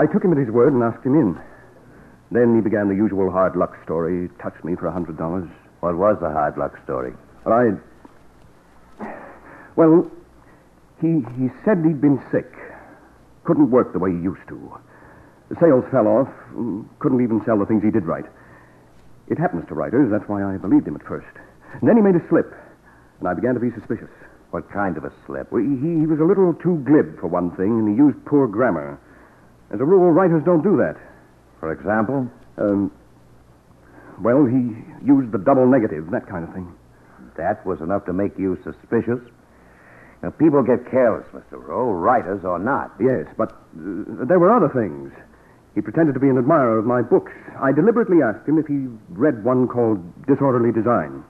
I 0.00 0.06
took 0.06 0.24
him 0.24 0.32
at 0.32 0.38
his 0.38 0.48
word 0.48 0.72
and 0.72 0.82
asked 0.82 1.04
him 1.04 1.14
in. 1.14 1.38
Then 2.32 2.56
he 2.56 2.62
began 2.62 2.88
the 2.88 2.94
usual 2.94 3.30
hard 3.30 3.54
luck 3.54 3.76
story, 3.84 4.30
touched 4.40 4.64
me 4.64 4.74
for 4.74 4.86
a 4.86 4.92
hundred 4.92 5.18
dollars. 5.18 5.46
What 5.80 5.94
was 5.98 6.16
the 6.20 6.30
hard 6.30 6.56
luck 6.56 6.72
story? 6.84 7.12
But 7.44 7.52
I. 7.52 7.64
Well, 9.76 10.10
he, 11.02 11.20
he 11.36 11.50
said 11.64 11.84
he'd 11.84 12.00
been 12.00 12.18
sick. 12.32 12.48
Couldn't 13.44 13.70
work 13.70 13.92
the 13.92 13.98
way 13.98 14.10
he 14.10 14.16
used 14.16 14.46
to. 14.48 14.56
The 15.50 15.56
sales 15.60 15.84
fell 15.90 16.06
off. 16.06 16.28
Couldn't 16.98 17.20
even 17.20 17.44
sell 17.44 17.58
the 17.58 17.66
things 17.66 17.82
he 17.84 17.90
did 17.90 18.06
write. 18.06 18.26
It 19.28 19.36
happens 19.36 19.68
to 19.68 19.74
writers. 19.74 20.10
That's 20.10 20.28
why 20.28 20.42
I 20.42 20.56
believed 20.56 20.88
him 20.88 20.96
at 20.96 21.04
first. 21.04 21.28
And 21.80 21.88
then 21.88 21.96
he 21.96 22.02
made 22.02 22.16
a 22.16 22.26
slip, 22.28 22.54
and 23.18 23.28
I 23.28 23.34
began 23.34 23.52
to 23.52 23.60
be 23.60 23.70
suspicious. 23.72 24.10
What 24.50 24.70
kind 24.72 24.96
of 24.96 25.04
a 25.04 25.12
slip? 25.26 25.52
Well, 25.52 25.62
he, 25.62 25.76
he 26.00 26.06
was 26.06 26.20
a 26.20 26.24
little 26.24 26.54
too 26.54 26.82
glib, 26.86 27.20
for 27.20 27.26
one 27.28 27.50
thing, 27.52 27.78
and 27.78 27.88
he 27.88 27.94
used 27.94 28.24
poor 28.24 28.48
grammar. 28.48 28.98
As 29.70 29.80
a 29.80 29.84
rule, 29.84 30.10
writers 30.10 30.42
don't 30.44 30.62
do 30.62 30.76
that. 30.78 30.96
For 31.60 31.72
example? 31.72 32.30
Um, 32.58 32.90
well, 34.20 34.44
he 34.44 34.74
used 35.06 35.32
the 35.32 35.38
double 35.38 35.66
negative, 35.66 36.10
that 36.10 36.26
kind 36.26 36.46
of 36.46 36.52
thing. 36.52 36.72
That 37.36 37.64
was 37.64 37.80
enough 37.80 38.04
to 38.06 38.12
make 38.12 38.38
you 38.38 38.58
suspicious. 38.64 39.20
Now, 40.22 40.30
people 40.30 40.62
get 40.62 40.90
careless, 40.90 41.26
Mr. 41.32 41.62
Rowe, 41.62 41.92
writers 41.92 42.44
or 42.44 42.58
not. 42.58 42.92
Yes, 43.00 43.26
but 43.38 43.52
uh, 43.52 44.24
there 44.26 44.38
were 44.38 44.54
other 44.54 44.68
things. 44.68 45.12
He 45.74 45.80
pretended 45.80 46.12
to 46.14 46.20
be 46.20 46.28
an 46.28 46.36
admirer 46.36 46.78
of 46.78 46.84
my 46.84 47.00
books. 47.00 47.32
I 47.58 47.72
deliberately 47.72 48.22
asked 48.22 48.46
him 48.46 48.58
if 48.58 48.66
he 48.66 48.88
read 49.08 49.44
one 49.44 49.68
called 49.68 50.00
Disorderly 50.26 50.72
Design. 50.72 51.24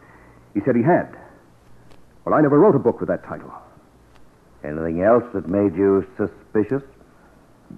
He 0.55 0.61
said 0.65 0.75
he 0.75 0.83
had. 0.83 1.17
Well, 2.25 2.35
I 2.35 2.41
never 2.41 2.59
wrote 2.59 2.75
a 2.75 2.81
book 2.81 3.01
with 3.01 3.09
that 3.09 3.25
title. 3.25 3.53
Anything 4.65 5.03
else 5.03 5.25
that 5.35 5.49
made 5.49 5.77
you 5.77 6.07
suspicious? 6.17 6.83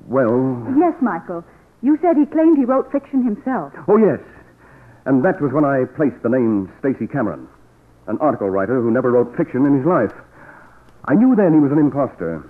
Well, 0.07 0.66
Yes, 0.78 0.95
Michael. 1.01 1.45
You 1.82 1.99
said 2.01 2.16
he 2.16 2.26
claimed 2.26 2.59
he 2.59 2.64
wrote 2.64 2.90
fiction 2.93 3.24
himself. 3.24 3.72
oh, 3.88 3.97
yes. 3.97 4.20
And 5.05 5.24
that 5.24 5.40
was 5.40 5.53
when 5.53 5.64
I 5.64 5.84
placed 5.97 6.22
the 6.22 6.28
name 6.28 6.70
Stacy 6.78 7.07
Cameron, 7.09 7.49
an 8.07 8.18
article 8.18 8.49
writer 8.51 8.80
who 8.80 8.90
never 8.90 9.11
wrote 9.11 9.36
fiction 9.36 9.66
in 9.66 9.76
his 9.76 9.86
life. 9.86 10.12
I 11.07 11.14
knew 11.14 11.34
then 11.34 11.53
he 11.53 11.59
was 11.59 11.72
an 11.72 11.78
imposter. 11.78 12.49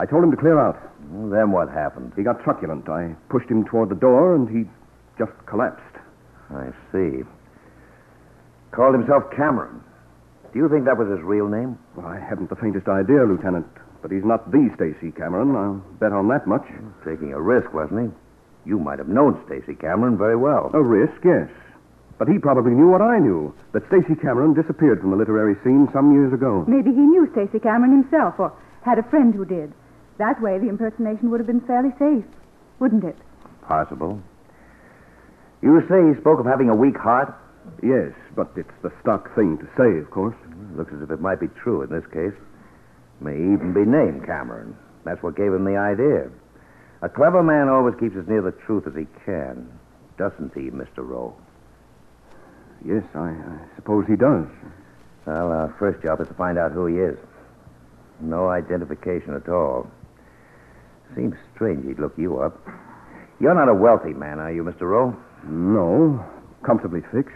I 0.00 0.06
told 0.06 0.24
him 0.24 0.30
to 0.32 0.36
clear 0.36 0.58
out. 0.58 0.76
Well, 1.10 1.30
then 1.30 1.52
what 1.52 1.68
happened? 1.68 2.12
He 2.16 2.22
got 2.24 2.42
truculent. 2.42 2.88
I 2.88 3.14
pushed 3.28 3.48
him 3.48 3.64
toward 3.64 3.88
the 3.88 3.94
door, 3.94 4.34
and 4.34 4.48
he 4.48 4.64
just 5.18 5.32
collapsed. 5.46 5.84
I 6.50 6.72
see. 6.90 7.22
Called 8.72 8.94
himself 8.94 9.30
Cameron. 9.30 9.80
Do 10.52 10.58
you 10.58 10.68
think 10.68 10.84
that 10.86 10.96
was 10.98 11.08
his 11.08 11.20
real 11.20 11.46
name? 11.46 11.78
Well, 11.94 12.06
I 12.06 12.18
haven't 12.18 12.50
the 12.50 12.56
faintest 12.56 12.88
idea, 12.88 13.22
Lieutenant. 13.24 13.66
But 14.02 14.10
he's 14.10 14.24
not 14.24 14.50
the 14.50 14.70
Stacy 14.76 15.12
Cameron. 15.12 15.54
I'll 15.54 15.84
bet 16.00 16.12
on 16.12 16.28
that 16.28 16.46
much. 16.46 16.64
Taking 17.04 17.32
a 17.32 17.40
risk, 17.40 17.72
wasn't 17.74 18.08
he? 18.08 18.68
You 18.68 18.78
might 18.78 18.98
have 18.98 19.08
known 19.08 19.40
Stacy 19.46 19.74
Cameron 19.74 20.16
very 20.16 20.36
well. 20.36 20.70
A 20.74 20.82
risk, 20.82 21.20
yes. 21.24 21.48
But 22.18 22.28
he 22.28 22.38
probably 22.38 22.72
knew 22.72 22.88
what 22.88 23.00
I 23.00 23.18
knew 23.18 23.54
that 23.72 23.86
Stacy 23.88 24.14
Cameron 24.20 24.52
disappeared 24.52 25.00
from 25.00 25.10
the 25.10 25.16
literary 25.16 25.56
scene 25.64 25.88
some 25.92 26.12
years 26.12 26.32
ago. 26.32 26.64
Maybe 26.68 26.90
he 26.90 27.00
knew 27.00 27.28
Stacy 27.32 27.58
Cameron 27.58 27.92
himself 27.92 28.34
or 28.38 28.52
had 28.84 28.98
a 28.98 29.08
friend 29.08 29.34
who 29.34 29.44
did. 29.44 29.72
That 30.18 30.40
way, 30.42 30.58
the 30.58 30.68
impersonation 30.68 31.30
would 31.30 31.40
have 31.40 31.46
been 31.46 31.62
fairly 31.62 31.90
safe, 31.98 32.24
wouldn't 32.78 33.04
it? 33.04 33.16
Possible. 33.66 34.20
You 35.62 35.80
say 35.88 36.12
he 36.12 36.20
spoke 36.20 36.40
of 36.40 36.46
having 36.46 36.68
a 36.68 36.74
weak 36.74 36.96
heart? 36.96 37.32
Yes, 37.82 38.12
but 38.36 38.52
it's 38.56 38.68
the 38.82 38.92
stock 39.00 39.34
thing 39.34 39.56
to 39.56 39.66
say, 39.76 39.98
of 39.98 40.10
course. 40.10 40.36
Looks 40.76 40.92
as 40.92 41.00
if 41.00 41.10
it 41.10 41.20
might 41.20 41.40
be 41.40 41.48
true 41.48 41.82
in 41.82 41.90
this 41.90 42.04
case. 42.12 42.36
May 43.20 43.34
even 43.34 43.72
be 43.72 43.84
named 43.84 44.24
Cameron. 44.26 44.76
That's 45.04 45.22
what 45.22 45.36
gave 45.36 45.52
him 45.52 45.64
the 45.64 45.76
idea. 45.76 46.30
A 47.02 47.08
clever 47.08 47.42
man 47.42 47.68
always 47.68 47.94
keeps 47.98 48.16
as 48.16 48.28
near 48.28 48.42
the 48.42 48.52
truth 48.52 48.86
as 48.86 48.94
he 48.94 49.06
can, 49.24 49.70
doesn't 50.18 50.52
he, 50.54 50.70
Mr. 50.70 50.98
Rowe? 50.98 51.34
Yes, 52.84 53.04
I, 53.14 53.30
I 53.30 53.58
suppose 53.76 54.06
he 54.06 54.16
does. 54.16 54.46
Well, 55.26 55.52
our 55.52 55.74
first 55.78 56.02
job 56.02 56.20
is 56.20 56.28
to 56.28 56.34
find 56.34 56.58
out 56.58 56.72
who 56.72 56.86
he 56.86 56.96
is. 56.96 57.18
No 58.20 58.48
identification 58.48 59.34
at 59.34 59.48
all. 59.48 59.90
Seems 61.14 61.34
strange 61.54 61.86
he'd 61.86 61.98
look 61.98 62.16
you 62.16 62.38
up. 62.38 62.58
You're 63.38 63.54
not 63.54 63.68
a 63.68 63.74
wealthy 63.74 64.12
man, 64.12 64.38
are 64.38 64.52
you, 64.52 64.62
Mr. 64.62 64.82
Rowe? 64.82 65.16
No, 65.44 66.24
comfortably 66.64 67.00
fixed. 67.12 67.34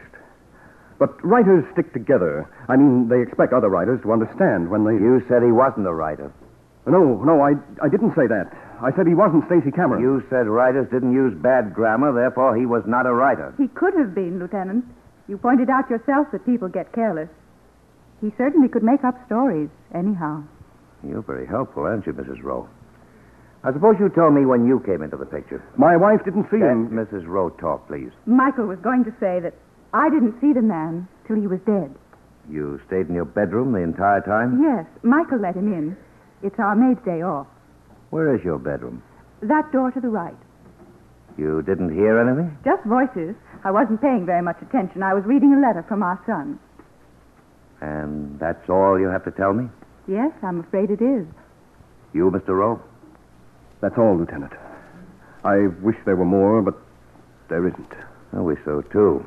But 0.99 1.23
writers 1.25 1.65
stick 1.73 1.93
together. 1.93 2.49
I 2.69 2.77
mean, 2.77 3.09
they 3.09 3.21
expect 3.21 3.53
other 3.53 3.69
writers 3.69 4.01
to 4.03 4.13
understand 4.13 4.71
when 4.71 4.85
they. 4.85 4.95
You 4.95 5.23
said 5.29 5.43
he 5.43 5.51
wasn't 5.53 5.87
a 5.87 5.93
writer. 5.93 6.33
No, 6.87 7.23
no, 7.25 7.41
I, 7.41 7.53
I 7.83 7.89
didn't 7.89 8.15
say 8.15 8.27
that. 8.27 8.53
I 8.83 8.93
said 8.95 9.07
he 9.07 9.15
wasn't 9.15 9.47
Stacy 9.47 9.71
Cameron. 9.71 10.03
You 10.03 10.23
said 10.29 10.47
writers 10.47 10.87
didn't 10.91 11.13
use 11.13 11.33
bad 11.35 11.73
grammar, 11.73 12.13
therefore 12.13 12.57
he 12.57 12.67
was 12.67 12.83
not 12.87 13.07
a 13.07 13.13
writer. 13.13 13.55
He 13.57 13.69
could 13.69 13.95
have 13.95 14.15
been, 14.15 14.39
Lieutenant. 14.39 14.85
You 15.27 15.39
pointed 15.39 15.71
out 15.71 15.89
yourself 15.89 16.29
that 16.33 16.45
people 16.45 16.69
get 16.69 16.93
careless. 16.93 17.31
He 18.21 18.33
certainly 18.37 18.69
could 18.69 18.83
make 18.83 19.03
up 19.03 19.15
stories, 19.27 19.71
anyhow. 19.95 20.43
You're 21.03 21.23
very 21.23 21.47
helpful, 21.47 21.85
aren't 21.85 22.07
you, 22.07 22.13
Mrs. 22.13 22.43
Rowe? 22.43 22.69
I 23.63 23.73
suppose 23.73 23.97
you 23.99 24.11
told 24.11 24.35
me 24.35 24.45
when 24.45 24.67
you 24.67 24.81
came 24.81 25.01
into 25.01 25.17
the 25.17 25.25
picture. 25.25 25.65
My 25.79 25.97
wife 25.97 26.23
didn't 26.25 26.51
see 26.51 26.59
Let 26.59 26.71
him. 26.73 26.91
Mrs. 26.91 27.27
Rowe 27.27 27.49
talk, 27.49 27.89
please. 27.89 28.11
Michael 28.27 28.67
was 28.67 28.79
going 28.81 29.05
to 29.05 29.15
say 29.19 29.41
that 29.41 29.55
I 29.95 30.11
didn't 30.11 30.35
see 30.41 30.53
the 30.53 30.61
man 30.61 31.07
till 31.27 31.37
he 31.37 31.47
was 31.47 31.61
dead. 31.65 31.95
You 32.51 32.81
stayed 32.89 33.09
in 33.09 33.15
your 33.15 33.25
bedroom 33.25 33.73
the 33.73 33.79
entire 33.79 34.21
time? 34.21 34.61
Yes, 34.61 34.87
Michael 35.05 35.39
let 35.39 35.55
him 35.55 35.73
in. 35.73 35.97
It's 36.43 36.59
our 36.59 36.75
maid's 36.75 37.03
day 37.05 37.23
off. 37.23 37.47
Where 38.11 38.35
is 38.35 38.45
your 38.45 38.59
bedroom? 38.59 39.03
That 39.41 39.71
door 39.71 39.93
to 39.93 40.01
the 40.01 40.09
right. 40.09 40.37
You 41.39 41.63
didn't 41.63 41.95
hear 41.95 42.19
anything? 42.19 42.59
Just 42.65 42.85
voices. 42.85 43.37
I 43.63 43.71
wasn't 43.71 44.03
paying 44.03 44.27
very 44.27 44.43
much 44.43 44.61
attention. 44.61 45.03
I 45.03 45.15
was 45.15 45.25
reading 45.25 45.55
a 45.55 45.61
letter 45.61 45.85
from 45.89 46.03
our 46.03 46.21
son. 46.27 46.59
And 47.81 48.39
that's 48.39 48.69
all 48.69 48.99
you 48.99 49.07
have 49.07 49.25
to 49.25 49.31
tell 49.31 49.53
me? 49.53 49.69
Yes, 50.09 50.33
I'm 50.43 50.61
afraid 50.61 50.91
it 50.91 51.03
is. 51.03 51.27
You, 52.13 52.31
Mr. 52.31 52.49
Rowe? 52.49 52.83
That's 53.81 53.97
all, 53.97 54.17
Lieutenant. 54.17 54.53
I 55.45 55.69
wish 55.83 55.97
there 56.05 56.17
were 56.17 56.25
more, 56.25 56.63
but 56.63 56.75
there 57.49 57.67
isn't. 57.67 57.93
I 58.33 58.41
wish 58.41 58.59
so, 58.65 58.83
too. 58.83 59.25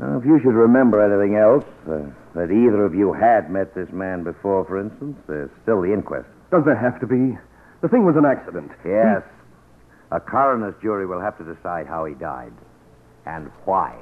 If 0.00 0.24
you 0.24 0.38
should 0.42 0.54
remember 0.54 1.02
anything 1.02 1.36
else, 1.36 1.64
uh, 1.90 2.10
that 2.34 2.50
either 2.50 2.84
of 2.84 2.94
you 2.94 3.12
had 3.12 3.50
met 3.50 3.74
this 3.74 3.88
man 3.92 4.22
before, 4.22 4.64
for 4.64 4.78
instance, 4.80 5.16
there's 5.26 5.50
still 5.62 5.82
the 5.82 5.92
inquest. 5.92 6.28
Does 6.50 6.64
there 6.64 6.76
have 6.76 7.00
to 7.00 7.06
be? 7.06 7.36
The 7.82 7.88
thing 7.88 8.04
was 8.04 8.16
an 8.16 8.24
accident. 8.24 8.70
Yes. 8.84 9.22
A 10.10 10.20
coroner's 10.20 10.74
jury 10.80 11.06
will 11.06 11.20
have 11.20 11.36
to 11.38 11.44
decide 11.44 11.86
how 11.86 12.04
he 12.04 12.14
died 12.14 12.52
and 13.26 13.50
why. 13.64 13.96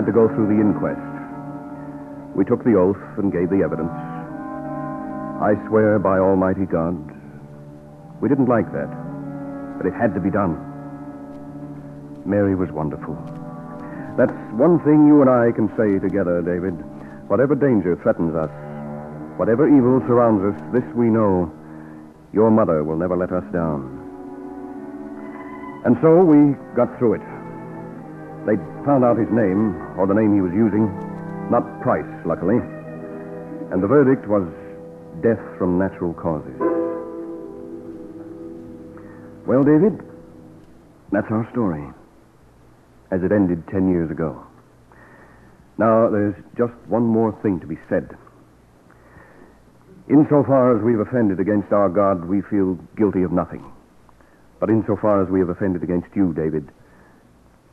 Had 0.00 0.06
to 0.06 0.12
go 0.16 0.32
through 0.32 0.48
the 0.48 0.56
inquest. 0.56 0.96
We 2.32 2.46
took 2.48 2.64
the 2.64 2.72
oath 2.72 2.96
and 3.20 3.28
gave 3.30 3.50
the 3.52 3.60
evidence. 3.60 3.92
I 5.44 5.52
swear 5.68 5.98
by 5.98 6.16
Almighty 6.16 6.64
God, 6.64 6.96
we 8.22 8.30
didn't 8.30 8.48
like 8.48 8.72
that, 8.72 8.88
but 9.76 9.84
it 9.84 9.92
had 9.92 10.14
to 10.14 10.20
be 10.20 10.30
done. 10.30 10.56
Mary 12.24 12.54
was 12.54 12.72
wonderful. 12.72 13.12
That's 14.16 14.32
one 14.56 14.80
thing 14.88 15.04
you 15.04 15.20
and 15.20 15.28
I 15.28 15.52
can 15.52 15.68
say 15.76 16.00
together, 16.00 16.40
David. 16.40 16.80
Whatever 17.28 17.54
danger 17.54 17.94
threatens 18.00 18.34
us, 18.34 18.48
whatever 19.36 19.68
evil 19.68 20.00
surrounds 20.08 20.40
us, 20.48 20.56
this 20.72 20.94
we 20.96 21.12
know. 21.12 21.52
Your 22.32 22.50
mother 22.50 22.84
will 22.84 22.96
never 22.96 23.18
let 23.18 23.32
us 23.32 23.44
down. 23.52 23.84
And 25.84 25.98
so 26.00 26.24
we 26.24 26.56
got 26.74 26.88
through 26.96 27.20
it. 27.20 27.39
They'd 28.46 28.60
found 28.84 29.04
out 29.04 29.18
his 29.18 29.30
name, 29.30 29.76
or 29.98 30.06
the 30.06 30.14
name 30.14 30.34
he 30.34 30.40
was 30.40 30.52
using. 30.52 30.88
Not 31.50 31.82
Price, 31.82 32.08
luckily. 32.24 32.56
And 33.70 33.82
the 33.82 33.86
verdict 33.86 34.26
was 34.26 34.46
death 35.22 35.40
from 35.58 35.78
natural 35.78 36.14
causes. 36.14 36.56
Well, 39.46 39.62
David, 39.62 40.00
that's 41.12 41.30
our 41.30 41.48
story. 41.50 41.84
as 43.10 43.22
it 43.22 43.32
ended 43.32 43.66
ten 43.68 43.90
years 43.90 44.10
ago. 44.10 44.44
Now, 45.78 46.08
there's 46.10 46.34
just 46.56 46.74
one 46.86 47.04
more 47.04 47.32
thing 47.42 47.58
to 47.60 47.66
be 47.66 47.78
said. 47.88 48.16
Insofar 50.08 50.76
as 50.76 50.82
we've 50.82 51.00
offended 51.00 51.40
against 51.40 51.72
our 51.72 51.88
God, 51.88 52.24
we 52.24 52.42
feel 52.42 52.74
guilty 52.96 53.22
of 53.22 53.32
nothing. 53.32 53.64
But 54.58 54.70
insofar 54.70 55.22
as 55.22 55.28
we 55.30 55.40
have 55.40 55.48
offended 55.48 55.82
against 55.82 56.14
you, 56.14 56.32
David, 56.34 56.68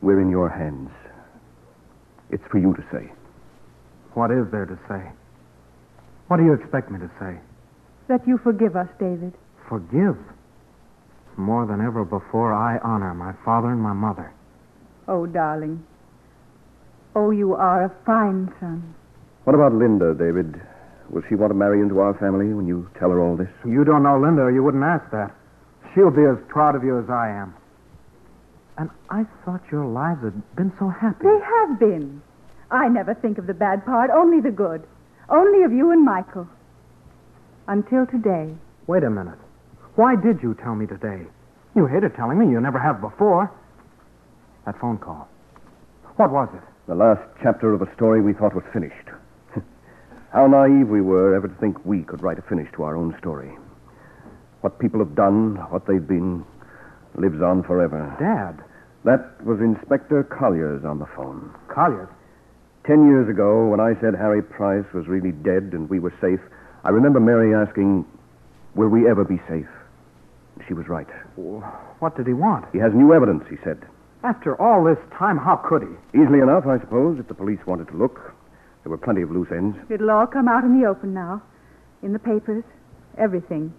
we're 0.00 0.20
in 0.20 0.30
your 0.30 0.48
hands. 0.48 0.90
It's 2.30 2.44
for 2.50 2.58
you 2.58 2.74
to 2.74 2.84
say. 2.92 3.10
What 4.14 4.30
is 4.30 4.50
there 4.50 4.66
to 4.66 4.78
say? 4.88 5.02
What 6.28 6.36
do 6.36 6.44
you 6.44 6.52
expect 6.52 6.90
me 6.90 6.98
to 6.98 7.10
say? 7.18 7.38
That 8.08 8.26
you 8.26 8.38
forgive 8.38 8.76
us, 8.76 8.88
David. 8.98 9.32
Forgive. 9.68 10.16
More 11.36 11.66
than 11.66 11.80
ever 11.80 12.04
before, 12.04 12.52
I 12.52 12.78
honor 12.78 13.14
my 13.14 13.32
father 13.44 13.70
and 13.70 13.80
my 13.80 13.92
mother. 13.92 14.32
Oh, 15.06 15.26
darling. 15.26 15.84
Oh, 17.14 17.30
you 17.30 17.54
are 17.54 17.84
a 17.84 17.94
fine 18.04 18.52
son. 18.60 18.94
What 19.44 19.54
about 19.54 19.72
Linda, 19.72 20.14
David? 20.14 20.60
Will 21.10 21.22
she 21.28 21.34
want 21.34 21.50
to 21.50 21.54
marry 21.54 21.80
into 21.80 22.00
our 22.00 22.12
family 22.14 22.52
when 22.52 22.66
you 22.66 22.90
tell 22.98 23.10
her 23.10 23.20
all 23.20 23.36
this? 23.36 23.48
You 23.64 23.84
don't 23.84 24.02
know 24.02 24.20
Linda, 24.20 24.42
or 24.42 24.50
you 24.50 24.62
wouldn't 24.62 24.84
ask 24.84 25.10
that. 25.10 25.34
She'll 25.94 26.10
be 26.10 26.24
as 26.24 26.36
proud 26.48 26.74
of 26.76 26.84
you 26.84 26.98
as 26.98 27.08
I 27.08 27.30
am. 27.30 27.54
And 28.78 28.90
I 29.10 29.26
thought 29.44 29.60
your 29.72 29.86
lives 29.86 30.22
had 30.22 30.56
been 30.56 30.72
so 30.78 30.88
happy. 30.88 31.24
They 31.24 31.40
have 31.44 31.80
been. 31.80 32.22
I 32.70 32.88
never 32.88 33.12
think 33.12 33.36
of 33.38 33.48
the 33.48 33.54
bad 33.54 33.84
part, 33.84 34.08
only 34.10 34.40
the 34.40 34.52
good. 34.52 34.86
Only 35.28 35.64
of 35.64 35.72
you 35.72 35.90
and 35.90 36.04
Michael. 36.04 36.46
Until 37.66 38.06
today. 38.06 38.54
Wait 38.86 39.02
a 39.02 39.10
minute. 39.10 39.38
Why 39.96 40.14
did 40.14 40.38
you 40.42 40.54
tell 40.62 40.76
me 40.76 40.86
today? 40.86 41.26
You 41.74 41.86
hated 41.86 42.14
telling 42.14 42.38
me. 42.38 42.46
You 42.46 42.60
never 42.60 42.78
have 42.78 43.00
before. 43.00 43.50
That 44.64 44.78
phone 44.80 44.98
call. 44.98 45.28
What 46.16 46.30
was 46.30 46.48
it? 46.54 46.62
The 46.86 46.94
last 46.94 47.22
chapter 47.42 47.74
of 47.74 47.82
a 47.82 47.92
story 47.96 48.22
we 48.22 48.32
thought 48.32 48.54
was 48.54 48.64
finished. 48.72 49.10
How 50.32 50.46
naive 50.46 50.88
we 50.88 51.00
were 51.00 51.34
ever 51.34 51.48
to 51.48 51.54
think 51.56 51.84
we 51.84 52.02
could 52.02 52.22
write 52.22 52.38
a 52.38 52.42
finish 52.42 52.68
to 52.76 52.84
our 52.84 52.96
own 52.96 53.16
story. 53.18 53.50
What 54.60 54.78
people 54.78 55.00
have 55.00 55.16
done, 55.16 55.56
what 55.70 55.86
they've 55.86 56.06
been, 56.06 56.44
lives 57.16 57.42
on 57.42 57.64
forever. 57.64 58.14
Dad. 58.20 58.64
That 59.04 59.44
was 59.44 59.60
Inspector 59.60 60.24
Colliers 60.24 60.84
on 60.84 60.98
the 60.98 61.06
phone. 61.16 61.54
Colliers? 61.68 62.08
Ten 62.84 63.06
years 63.06 63.28
ago, 63.28 63.68
when 63.68 63.80
I 63.80 63.94
said 64.00 64.14
Harry 64.14 64.42
Price 64.42 64.84
was 64.94 65.06
really 65.06 65.32
dead 65.32 65.70
and 65.72 65.88
we 65.88 65.98
were 65.98 66.14
safe, 66.20 66.40
I 66.84 66.90
remember 66.90 67.20
Mary 67.20 67.54
asking, 67.54 68.04
Will 68.74 68.88
we 68.88 69.08
ever 69.08 69.24
be 69.24 69.40
safe? 69.48 69.68
She 70.66 70.74
was 70.74 70.88
right. 70.88 71.06
What 71.98 72.16
did 72.16 72.26
he 72.26 72.32
want? 72.32 72.66
He 72.72 72.78
has 72.78 72.92
new 72.94 73.12
evidence, 73.12 73.44
he 73.48 73.56
said. 73.62 73.78
After 74.24 74.60
all 74.60 74.82
this 74.84 74.98
time, 75.16 75.38
how 75.38 75.56
could 75.56 75.82
he? 75.82 76.18
Easily 76.20 76.40
enough, 76.40 76.66
I 76.66 76.78
suppose, 76.80 77.18
if 77.18 77.28
the 77.28 77.34
police 77.34 77.60
wanted 77.66 77.88
to 77.88 77.96
look. 77.96 78.34
There 78.82 78.90
were 78.90 78.98
plenty 78.98 79.22
of 79.22 79.30
loose 79.30 79.48
ends. 79.52 79.76
It'll 79.90 80.10
all 80.10 80.26
come 80.26 80.48
out 80.48 80.64
in 80.64 80.80
the 80.80 80.86
open 80.86 81.14
now. 81.14 81.42
In 82.02 82.12
the 82.12 82.18
papers. 82.18 82.64
Everything. 83.16 83.72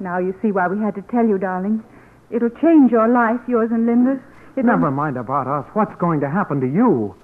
Now 0.00 0.18
you 0.18 0.34
see 0.42 0.52
why 0.52 0.68
we 0.68 0.78
had 0.78 0.94
to 0.94 1.02
tell 1.02 1.26
you, 1.26 1.38
darling. 1.38 1.82
It'll 2.30 2.50
change 2.50 2.92
your 2.92 3.08
life, 3.08 3.40
yours 3.48 3.70
and 3.72 3.86
Linda's. 3.86 4.20
It'll... 4.56 4.66
Never 4.68 4.90
mind 4.90 5.16
about 5.16 5.46
us. 5.46 5.64
What's 5.72 5.94
going 5.98 6.20
to 6.20 6.28
happen 6.28 6.60
to 6.60 6.66
you? 6.66 7.14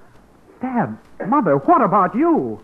Dad, 0.62 0.96
Mother, 1.28 1.56
what 1.58 1.82
about 1.82 2.14
you? 2.14 2.58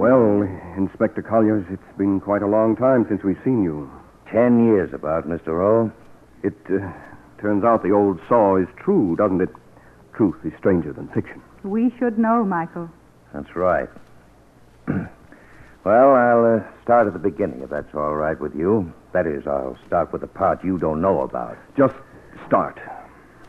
Well, 0.00 0.42
Inspector 0.76 1.22
Colliers, 1.22 1.64
it's 1.70 1.98
been 1.98 2.18
quite 2.20 2.42
a 2.42 2.46
long 2.48 2.74
time 2.74 3.06
since 3.08 3.22
we've 3.22 3.38
seen 3.44 3.62
you. 3.62 3.88
Ten 4.32 4.66
years 4.66 4.92
about, 4.92 5.28
Mr. 5.28 5.48
Rowe. 5.48 5.92
It 6.42 6.56
uh, 6.68 6.90
turns 7.40 7.64
out 7.64 7.82
the 7.82 7.92
old 7.92 8.20
saw 8.28 8.56
is 8.56 8.68
true, 8.76 9.16
doesn't 9.16 9.40
it? 9.40 9.50
Truth 10.14 10.36
is 10.44 10.52
stranger 10.58 10.92
than 10.92 11.08
fiction. 11.08 11.40
We 11.62 11.92
should 11.98 12.18
know, 12.18 12.44
Michael. 12.44 12.90
That's 13.32 13.54
right. 13.54 13.88
well, 14.88 16.14
I'll 16.14 16.56
uh, 16.56 16.82
start 16.82 17.06
at 17.06 17.12
the 17.12 17.18
beginning, 17.18 17.62
if 17.62 17.70
that's 17.70 17.94
all 17.94 18.14
right 18.14 18.38
with 18.40 18.54
you. 18.54 18.92
That 19.12 19.26
is, 19.26 19.46
I'll 19.46 19.78
start 19.86 20.12
with 20.12 20.22
the 20.22 20.26
part 20.26 20.64
you 20.64 20.78
don't 20.78 21.00
know 21.00 21.22
about. 21.22 21.56
Just 21.76 21.94
start. 22.46 22.80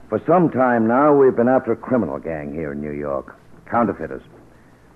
For 0.09 0.21
some 0.25 0.49
time 0.49 0.87
now, 0.87 1.13
we've 1.15 1.35
been 1.35 1.47
after 1.47 1.71
a 1.71 1.75
criminal 1.75 2.17
gang 2.19 2.53
here 2.53 2.71
in 2.71 2.81
New 2.81 2.91
York. 2.93 3.35
Counterfeiters. 3.69 4.23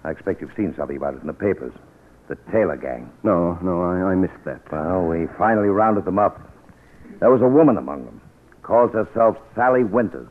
I 0.04 0.12
expect 0.12 0.42
you've 0.42 0.56
seen 0.58 0.74
something 0.76 0.98
about 0.98 1.14
it 1.14 1.22
in 1.22 1.28
the 1.28 1.34
papers. 1.34 1.74
The 2.28 2.36
Taylor 2.52 2.78
gang. 2.78 3.12
No, 3.24 3.58
no, 3.62 3.84
I, 3.84 4.12
I 4.12 4.16
missed 4.16 4.44
that. 4.46 4.72
Well, 4.72 5.04
we 5.04 5.28
finally 5.38 5.68
rounded 5.68 6.06
them 6.06 6.18
up. 6.18 6.42
There 7.20 7.32
was 7.32 7.42
a 7.42 7.48
woman 7.48 7.78
among 7.78 8.06
them. 8.06 8.22
Calls 8.64 8.94
herself 8.94 9.38
Sally 9.56 9.84
Winters. 9.84 10.30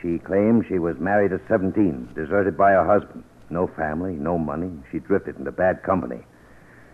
She 0.00 0.18
claims 0.18 0.66
she 0.66 0.78
was 0.78 0.98
married 0.98 1.32
at 1.32 1.40
17, 1.48 2.10
deserted 2.14 2.56
by 2.56 2.72
her 2.72 2.84
husband. 2.84 3.24
No 3.48 3.66
family, 3.66 4.12
no 4.12 4.36
money. 4.36 4.70
She 4.92 4.98
drifted 4.98 5.38
into 5.38 5.50
bad 5.52 5.82
company. 5.82 6.20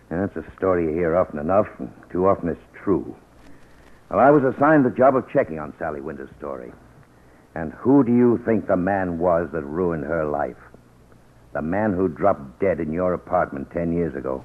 And 0.09 0.21
that's 0.21 0.37
a 0.37 0.55
story 0.55 0.85
you 0.85 0.91
hear 0.91 1.17
often 1.17 1.39
enough, 1.39 1.67
and 1.79 1.91
too 2.11 2.27
often 2.27 2.47
it's 2.49 2.61
true. 2.81 3.15
Well, 4.09 4.19
I 4.19 4.29
was 4.29 4.43
assigned 4.43 4.85
the 4.85 4.91
job 4.91 5.15
of 5.15 5.29
checking 5.29 5.59
on 5.59 5.73
Sally 5.77 5.99
Winters' 5.99 6.29
story. 6.37 6.71
And 7.55 7.73
who 7.73 8.03
do 8.03 8.15
you 8.15 8.41
think 8.45 8.67
the 8.67 8.77
man 8.77 9.19
was 9.19 9.49
that 9.51 9.63
ruined 9.63 10.05
her 10.05 10.25
life? 10.25 10.57
The 11.53 11.61
man 11.61 11.93
who 11.93 12.07
dropped 12.07 12.59
dead 12.59 12.79
in 12.79 12.93
your 12.93 13.13
apartment 13.13 13.69
ten 13.71 13.91
years 13.91 14.15
ago. 14.15 14.43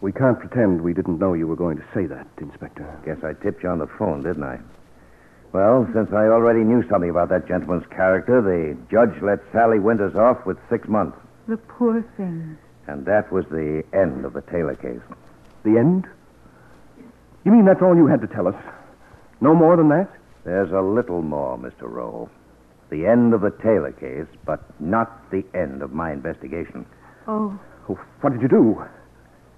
We 0.00 0.12
can't 0.12 0.38
pretend 0.38 0.82
we 0.82 0.92
didn't 0.92 1.18
know 1.18 1.32
you 1.32 1.46
were 1.46 1.56
going 1.56 1.78
to 1.78 1.84
say 1.94 2.06
that, 2.06 2.26
Inspector. 2.38 3.00
Guess 3.04 3.24
I 3.24 3.32
tipped 3.32 3.62
you 3.62 3.70
on 3.70 3.78
the 3.78 3.86
phone, 3.86 4.22
didn't 4.22 4.44
I? 4.44 4.60
Well, 5.52 5.88
since 5.94 6.12
I 6.12 6.26
already 6.26 6.60
knew 6.60 6.86
something 6.88 7.10
about 7.10 7.28
that 7.30 7.48
gentleman's 7.48 7.86
character, 7.86 8.42
the 8.42 8.76
judge 8.90 9.22
let 9.22 9.40
Sally 9.52 9.78
Winters 9.78 10.14
off 10.14 10.44
with 10.44 10.58
six 10.68 10.86
months. 10.88 11.18
The 11.48 11.56
poor 11.56 12.02
thing. 12.16 12.58
And 12.86 13.06
that 13.06 13.32
was 13.32 13.46
the 13.46 13.82
end 13.92 14.24
of 14.24 14.32
the 14.32 14.42
Taylor 14.42 14.74
case. 14.74 15.00
The 15.64 15.78
end? 15.78 16.06
You 17.44 17.52
mean 17.52 17.64
that's 17.64 17.82
all 17.82 17.96
you 17.96 18.06
had 18.06 18.20
to 18.20 18.26
tell 18.26 18.48
us? 18.48 18.54
No 19.40 19.54
more 19.54 19.76
than 19.76 19.88
that? 19.88 20.08
There's 20.44 20.72
a 20.72 20.80
little 20.80 21.22
more, 21.22 21.58
Mr. 21.58 21.82
Rowe. 21.82 22.28
The 22.90 23.06
end 23.06 23.34
of 23.34 23.40
the 23.40 23.50
Taylor 23.50 23.92
case, 23.92 24.26
but 24.44 24.62
not 24.80 25.30
the 25.30 25.44
end 25.54 25.82
of 25.82 25.92
my 25.92 26.12
investigation. 26.12 26.86
Oh. 27.26 27.58
oh 27.88 27.98
what 28.20 28.32
did 28.32 28.42
you 28.42 28.48
do? 28.48 28.82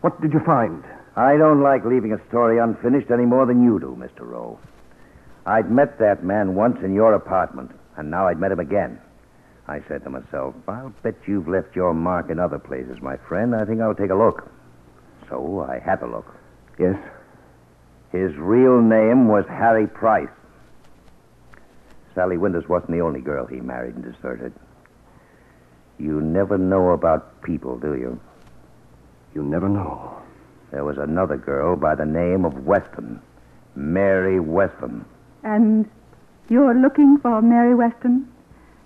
What 0.01 0.21
did 0.21 0.33
you 0.33 0.41
find? 0.41 0.85
I 1.17 1.37
don't 1.37 1.61
like 1.61 1.85
leaving 1.85 2.13
a 2.13 2.29
story 2.29 2.59
unfinished 2.59 3.11
any 3.11 3.27
more 3.27 3.45
than 3.45 3.63
you 3.63 3.81
do, 3.81 3.97
Mr. 3.99 4.27
Rowe. 4.27 4.59
I'd 5.49 5.71
met 5.71 5.99
that 5.99 6.23
man 6.23 6.55
once 6.55 6.77
in 6.85 6.95
your 6.95 7.15
apartment, 7.15 7.71
and 7.97 8.11
now 8.11 8.29
I'd 8.29 8.39
met 8.39 8.53
him 8.53 8.61
again. 8.61 9.01
I 9.67 9.81
said 9.89 10.05
to 10.05 10.11
myself, 10.11 10.55
I'll 10.69 10.93
bet 11.03 11.15
you've 11.27 11.49
left 11.49 11.75
your 11.75 11.95
mark 11.95 12.29
in 12.29 12.39
other 12.39 12.59
places, 12.59 13.01
my 13.01 13.17
friend. 13.17 13.55
I 13.55 13.65
think 13.65 13.81
I'll 13.81 13.95
take 13.95 14.11
a 14.11 14.15
look. 14.15 14.47
So 15.31 15.67
I 15.67 15.79
had 15.79 16.01
to 16.01 16.07
look. 16.07 16.27
Yes? 16.79 16.97
His 18.13 18.37
real 18.37 18.83
name 18.83 19.27
was 19.27 19.47
Harry 19.49 19.87
Price. 19.87 20.29
Sally 22.15 22.37
Winters 22.37 22.69
wasn't 22.69 22.91
the 22.91 23.01
only 23.01 23.23
girl 23.23 23.47
he 23.47 23.61
married 23.61 23.95
and 23.95 24.05
deserted. 24.05 24.53
You 25.99 26.21
never 26.21 26.59
know 26.59 26.91
about 26.91 27.41
people, 27.41 27.79
do 27.79 27.95
you? 27.95 28.21
You 29.35 29.43
never 29.45 29.69
know. 29.71 30.15
There 30.73 30.85
was 30.85 30.99
another 30.99 31.39
girl 31.39 31.75
by 31.75 31.95
the 31.95 32.05
name 32.05 32.45
of 32.45 32.67
Weston. 32.67 33.23
Mary 33.75 34.41
Weston. 34.41 35.07
And 35.49 35.89
you're 36.51 36.75
looking 36.75 37.17
for 37.23 37.41
Mary 37.41 37.75
Weston? 37.75 38.29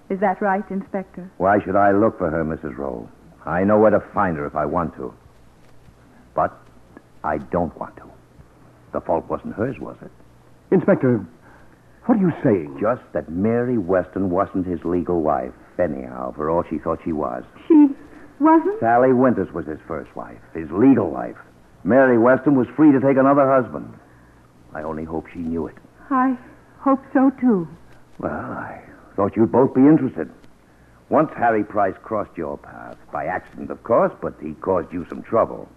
Is 0.09 0.21
that 0.21 0.41
right, 0.41 0.63
Inspector? 0.71 1.29
Why 1.39 1.59
should 1.65 1.75
I 1.75 1.91
look 1.91 2.19
for 2.19 2.31
her, 2.31 2.45
Mrs. 2.45 2.79
Rowe? 2.79 3.09
I 3.45 3.65
know 3.65 3.81
where 3.81 3.91
to 3.91 3.99
find 4.15 4.37
her 4.37 4.47
if 4.47 4.55
I 4.55 4.65
want 4.65 4.95
to. 4.95 5.13
But 6.37 6.57
I 7.25 7.39
don't 7.39 7.77
want 7.81 7.97
to. 7.97 8.05
The 8.93 9.01
fault 9.01 9.29
wasn't 9.29 9.55
hers, 9.57 9.81
was 9.81 9.97
it? 10.03 10.13
Inspector, 10.71 11.27
what 12.05 12.19
are 12.19 12.21
you 12.21 12.33
saying? 12.45 12.79
Just 12.81 13.03
that 13.13 13.29
Mary 13.29 13.77
Weston 13.77 14.31
wasn't 14.31 14.65
his 14.65 14.85
legal 14.85 15.21
wife, 15.21 15.55
anyhow, 15.81 16.33
for 16.37 16.49
all 16.49 16.63
she 16.71 16.79
thought 16.79 17.01
she 17.05 17.13
was. 17.13 17.43
She 17.67 17.89
wasn't? 18.39 18.79
Sally 18.79 19.13
Winters 19.13 19.53
was 19.53 19.67
his 19.67 19.81
first 19.89 20.15
wife, 20.15 20.39
his 20.55 20.71
legal 20.71 21.11
wife. 21.11 21.37
Mary 21.83 22.19
Weston 22.19 22.55
was 22.55 22.69
free 22.77 22.93
to 22.93 23.01
take 23.01 23.17
another 23.17 23.51
husband. 23.51 23.93
I 24.73 24.83
only 24.83 25.03
hope 25.03 25.27
she 25.33 25.41
knew 25.41 25.67
it. 25.67 25.75
I 26.11 26.37
hope 26.83 27.01
so, 27.13 27.31
too. 27.41 27.69
Well, 28.19 28.33
I 28.33 28.83
thought 29.17 29.37
you'd 29.37 29.53
both 29.53 29.75
be 29.75 29.81
interested. 29.81 30.31
Once 31.09 31.31
Harry 31.37 31.65
Price 31.65 31.95
crossed 32.03 32.37
your 32.37 32.59
path, 32.59 32.97
by 33.13 33.27
accident, 33.27 33.71
of 33.71 33.83
course, 33.83 34.13
but 34.21 34.35
he 34.41 34.55
caused 34.55 34.93
you 34.93 35.07
some 35.09 35.23
trouble. 35.23 35.69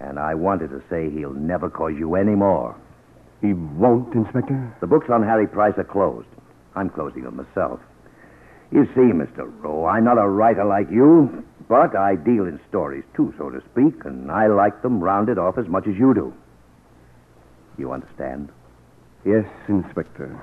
And 0.00 0.18
I 0.18 0.34
wanted 0.34 0.70
to 0.70 0.82
say 0.88 1.10
he'll 1.10 1.32
never 1.32 1.68
cause 1.68 1.94
you 1.98 2.14
any 2.14 2.34
more. 2.34 2.76
He 3.40 3.52
won't, 3.52 4.14
Inspector? 4.14 4.76
The 4.80 4.86
books 4.86 5.10
on 5.10 5.22
Harry 5.22 5.46
Price 5.46 5.74
are 5.76 5.84
closed. 5.84 6.28
I'm 6.74 6.90
closing 6.90 7.24
them 7.24 7.36
myself. 7.36 7.80
You 8.70 8.84
see, 8.94 9.12
Mr. 9.12 9.50
Rowe, 9.62 9.86
I'm 9.86 10.04
not 10.04 10.18
a 10.18 10.28
writer 10.28 10.64
like 10.64 10.90
you, 10.90 11.44
but 11.68 11.96
I 11.96 12.16
deal 12.16 12.46
in 12.46 12.60
stories 12.68 13.04
too, 13.14 13.34
so 13.38 13.50
to 13.50 13.62
speak, 13.72 14.04
and 14.04 14.30
I 14.30 14.48
like 14.48 14.82
them 14.82 15.02
rounded 15.02 15.38
off 15.38 15.58
as 15.58 15.68
much 15.68 15.86
as 15.86 15.96
you 15.96 16.14
do. 16.14 16.34
You 17.78 17.92
understand? 17.92 18.50
Yes, 19.26 19.44
Inspector. 19.68 20.40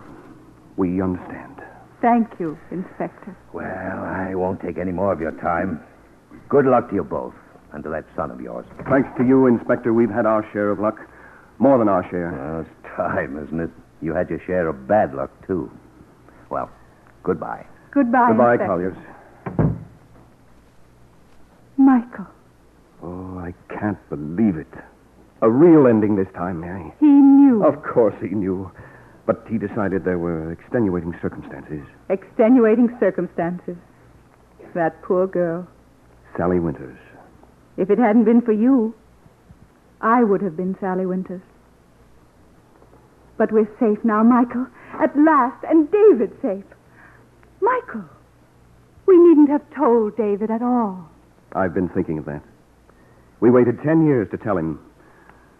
We 0.75 1.01
understand. 1.01 1.61
Thank 2.01 2.27
you, 2.39 2.57
Inspector. 2.69 3.35
Well, 3.53 3.65
I 3.65 4.35
won't 4.35 4.59
take 4.61 4.77
any 4.77 4.91
more 4.91 5.13
of 5.13 5.21
your 5.21 5.31
time. 5.31 5.79
Good 6.49 6.65
luck 6.65 6.89
to 6.89 6.95
you 6.95 7.03
both, 7.03 7.33
and 7.71 7.81
to 7.85 7.89
that 7.91 8.03
son 8.15 8.29
of 8.29 8.41
yours. 8.41 8.65
Thanks 8.89 9.07
to 9.17 9.23
you, 9.25 9.47
Inspector, 9.47 9.91
we've 9.93 10.09
had 10.09 10.25
our 10.25 10.45
share 10.51 10.69
of 10.69 10.79
luck. 10.79 10.99
More 11.59 11.77
than 11.77 11.87
our 11.87 12.03
share. 12.09 12.31
Well, 12.33 12.61
it's 12.61 12.95
time, 12.97 13.41
isn't 13.41 13.59
it? 13.59 13.69
You 14.01 14.13
had 14.13 14.29
your 14.29 14.39
share 14.45 14.67
of 14.67 14.85
bad 14.87 15.13
luck, 15.13 15.31
too. 15.47 15.71
Well, 16.49 16.69
goodbye. 17.23 17.65
Goodbye, 17.91 18.27
Goodbye, 18.29 18.53
Inspector. 18.53 18.67
Colliers. 18.67 18.97
Michael, 21.77 22.27
Oh, 23.01 23.37
I 23.37 23.53
can't 23.69 23.97
believe 24.09 24.55
it. 24.57 24.67
A 25.43 25.49
real 25.49 25.87
ending 25.87 26.15
this 26.15 26.31
time, 26.33 26.61
Mary. 26.61 26.93
he 27.01 27.05
knew. 27.05 27.65
Of 27.65 27.83
course 27.83 28.15
he 28.21 28.29
knew. 28.29 28.71
But 29.25 29.45
he 29.49 29.57
decided 29.57 30.05
there 30.05 30.17
were 30.17 30.51
extenuating 30.53 31.13
circumstances. 31.21 31.83
Extenuating 32.09 32.95
circumstances. 32.99 33.75
That 34.73 35.01
poor 35.01 35.27
girl. 35.27 35.67
Sally 36.37 36.59
Winters. 36.59 36.97
If 37.75 37.89
it 37.89 37.99
hadn't 37.99 38.23
been 38.23 38.41
for 38.41 38.53
you, 38.53 38.95
I 40.01 40.23
would 40.23 40.41
have 40.41 40.55
been 40.55 40.77
Sally 40.79 41.05
Winters. 41.05 41.41
But 43.37 43.51
we're 43.51 43.69
safe 43.79 44.03
now, 44.05 44.23
Michael. 44.23 44.67
At 45.01 45.15
last, 45.17 45.63
and 45.69 45.91
David's 45.91 46.41
safe. 46.41 46.63
Michael, 47.61 48.05
we 49.05 49.17
needn't 49.17 49.49
have 49.49 49.63
told 49.75 50.15
David 50.15 50.51
at 50.51 50.61
all. 50.61 51.09
I've 51.53 51.73
been 51.73 51.89
thinking 51.89 52.17
of 52.17 52.25
that. 52.25 52.43
We 53.41 53.49
waited 53.51 53.79
ten 53.83 54.05
years 54.05 54.29
to 54.31 54.37
tell 54.37 54.57
him, 54.57 54.79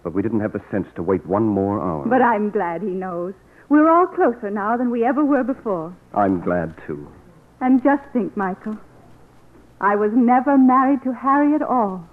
but 0.04 0.14
we 0.14 0.22
didn't 0.22 0.42
have 0.42 0.54
the 0.54 0.62
sense 0.70 0.88
to 0.96 1.04
wait 1.04 1.26
one 1.26 1.44
more 1.44 1.82
hour. 1.82 2.06
But 2.08 2.22
I'm 2.22 2.50
glad 2.50 2.82
he 2.82 2.90
knows. 2.90 3.34
We're 3.70 3.90
all 3.90 4.06
closer 4.06 4.50
now 4.50 4.78
than 4.78 4.92
we 4.92 5.06
ever 5.06 5.24
were 5.24 5.44
before. 5.44 5.96
I'm 6.14 6.42
glad, 6.42 6.76
too. 6.86 7.08
And 7.62 7.82
just 7.84 8.04
think, 8.12 8.36
Michael, 8.36 8.78
I 9.80 9.96
was 9.96 10.12
never 10.14 10.58
married 10.58 11.02
to 11.04 11.14
Harry 11.14 11.56
at 11.56 11.62
all. 11.62 12.08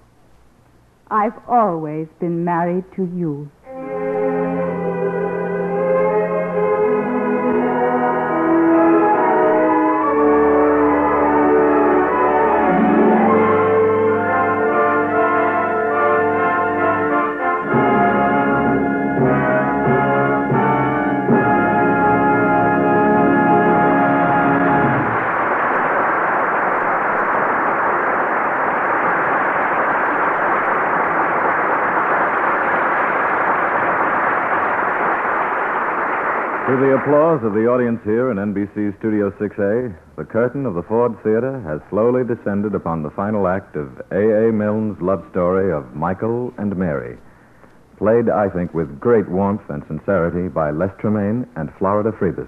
I've 1.11 1.37
always 1.49 2.07
been 2.21 2.45
married 2.45 2.85
to 2.95 3.03
you. 3.03 3.51
Of 37.51 37.57
the 37.57 37.67
audience 37.67 37.99
here 38.05 38.31
in 38.31 38.37
NBC 38.37 38.97
Studio 39.01 39.33
6A, 39.33 39.93
the 40.15 40.25
curtain 40.25 40.67
of 40.67 40.75
the 40.75 40.85
Ford 40.85 41.21
Theater 41.25 41.59
has 41.67 41.81
slowly 41.91 42.23
descended 42.23 42.77
upon 42.77 43.03
the 43.03 43.11
final 43.11 43.49
act 43.49 43.75
of 43.75 44.01
A.A. 44.13 44.53
Milne's 44.53 45.03
love 45.03 45.27
story 45.33 45.73
of 45.73 45.93
Michael 45.93 46.55
and 46.59 46.77
Mary, 46.77 47.19
played, 47.99 48.31
I 48.31 48.49
think, 48.51 48.73
with 48.73 49.01
great 49.01 49.29
warmth 49.29 49.69
and 49.69 49.83
sincerity 49.89 50.47
by 50.47 50.71
Les 50.71 50.95
Tremayne 51.01 51.45
and 51.57 51.75
Florida 51.77 52.13
Friebus. 52.13 52.47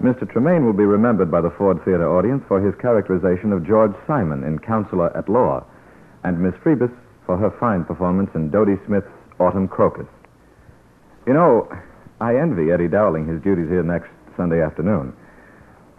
Mr. 0.00 0.22
Tremayne 0.22 0.64
will 0.64 0.78
be 0.78 0.86
remembered 0.86 1.28
by 1.28 1.40
the 1.40 1.50
Ford 1.58 1.84
Theater 1.84 2.06
audience 2.06 2.44
for 2.46 2.62
his 2.62 2.76
characterization 2.80 3.52
of 3.52 3.66
George 3.66 3.96
Simon 4.06 4.44
in 4.44 4.60
Counselor 4.60 5.10
at 5.16 5.28
Law, 5.28 5.64
and 6.22 6.38
Miss 6.38 6.54
Friebus 6.62 6.94
for 7.26 7.36
her 7.36 7.50
fine 7.58 7.82
performance 7.82 8.30
in 8.36 8.50
Dodie 8.50 8.78
Smith's 8.86 9.10
Autumn 9.40 9.66
Crocus. 9.66 10.06
You 11.26 11.34
know, 11.34 11.68
I 12.20 12.36
envy 12.36 12.72
Eddie 12.72 12.88
Dowling 12.88 13.28
his 13.28 13.42
duties 13.42 13.68
here 13.68 13.82
next 13.82 14.08
Sunday 14.36 14.62
afternoon. 14.62 15.12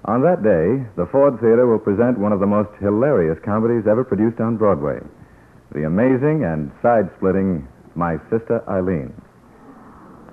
On 0.06 0.22
that 0.22 0.42
day, 0.42 0.86
the 0.96 1.06
Ford 1.12 1.40
Theater 1.40 1.68
will 1.68 1.80
present 1.80 2.18
one 2.18 2.32
of 2.32 2.40
the 2.40 2.48
most 2.48 2.70
hilarious 2.80 3.38
comedies 3.44 3.86
ever 3.88 4.04
produced 4.04 4.40
on 4.40 4.58
Broadway 4.58 5.00
the 5.74 5.84
amazing 5.84 6.46
and 6.46 6.72
side 6.82 7.10
splitting 7.18 7.68
My 7.94 8.18
Sister 8.32 8.64
Eileen. 8.70 9.14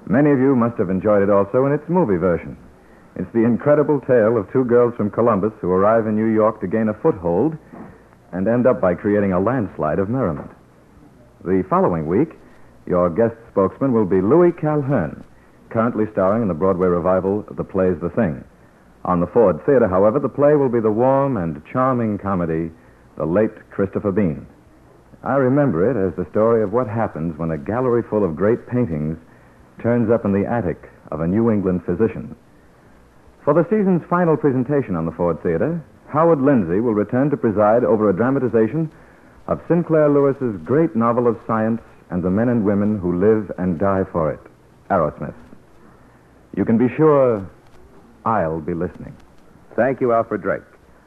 Many 0.06 0.30
of 0.30 0.38
you 0.38 0.54
must 0.54 0.78
have 0.78 0.90
enjoyed 0.90 1.22
it 1.22 1.30
also 1.30 1.66
in 1.66 1.72
its 1.72 1.88
movie 1.88 2.16
version. 2.16 2.56
It's 3.16 3.30
the 3.32 3.44
incredible 3.44 4.00
tale 4.00 4.38
of 4.38 4.50
two 4.52 4.64
girls 4.64 4.94
from 4.96 5.10
Columbus 5.10 5.52
who 5.60 5.70
arrive 5.70 6.06
in 6.06 6.14
New 6.14 6.32
York 6.32 6.60
to 6.60 6.68
gain 6.68 6.88
a 6.88 6.94
foothold 6.94 7.56
and 8.32 8.46
end 8.46 8.66
up 8.66 8.80
by 8.80 8.94
creating 8.94 9.32
a 9.32 9.40
landslide 9.40 9.98
of 9.98 10.08
merriment. 10.08 10.50
The 11.44 11.64
following 11.68 12.06
week, 12.06 12.38
your 12.86 13.10
guest 13.10 13.34
spokesman 13.50 13.92
will 13.92 14.06
be 14.06 14.20
Louis 14.20 14.52
Calhern, 14.52 15.24
currently 15.74 16.06
starring 16.12 16.40
in 16.40 16.46
the 16.46 16.54
Broadway 16.54 16.86
revival 16.86 17.44
of 17.48 17.56
the 17.56 17.64
play's 17.64 17.98
The 18.00 18.08
Thing. 18.10 18.44
On 19.04 19.18
the 19.18 19.26
Ford 19.26 19.58
Theater, 19.66 19.88
however, 19.88 20.20
the 20.20 20.28
play 20.28 20.54
will 20.54 20.68
be 20.68 20.78
the 20.78 20.90
warm 20.90 21.36
and 21.36 21.60
charming 21.66 22.16
comedy, 22.16 22.70
The 23.18 23.26
Late 23.26 23.70
Christopher 23.70 24.12
Bean. 24.12 24.46
I 25.24 25.34
remember 25.34 25.82
it 25.90 25.98
as 25.98 26.14
the 26.14 26.30
story 26.30 26.62
of 26.62 26.72
what 26.72 26.86
happens 26.86 27.36
when 27.36 27.50
a 27.50 27.58
gallery 27.58 28.04
full 28.08 28.24
of 28.24 28.36
great 28.36 28.68
paintings 28.68 29.18
turns 29.82 30.12
up 30.12 30.24
in 30.24 30.32
the 30.32 30.46
attic 30.46 30.78
of 31.10 31.20
a 31.20 31.26
New 31.26 31.50
England 31.50 31.82
physician. 31.84 32.36
For 33.42 33.52
the 33.52 33.64
season's 33.64 34.06
final 34.08 34.36
presentation 34.36 34.94
on 34.94 35.06
the 35.06 35.16
Ford 35.18 35.42
Theater, 35.42 35.82
Howard 36.06 36.40
Lindsay 36.40 36.78
will 36.78 36.94
return 36.94 37.30
to 37.30 37.36
preside 37.36 37.82
over 37.82 38.08
a 38.08 38.16
dramatization 38.16 38.92
of 39.48 39.60
Sinclair 39.66 40.08
Lewis's 40.08 40.56
great 40.64 40.94
novel 40.94 41.26
of 41.26 41.40
science 41.48 41.82
and 42.10 42.22
the 42.22 42.30
men 42.30 42.48
and 42.48 42.64
women 42.64 43.00
who 43.00 43.18
live 43.18 43.50
and 43.58 43.76
die 43.76 44.04
for 44.12 44.30
it, 44.30 44.40
Arrowsmith. 44.88 45.34
You 46.56 46.64
can 46.64 46.78
be 46.78 46.94
sure 46.96 47.48
I'll 48.24 48.60
be 48.60 48.74
listening. 48.74 49.16
Thank 49.74 50.00
you, 50.00 50.12
Alfred 50.12 50.42
Drake. 50.42 50.62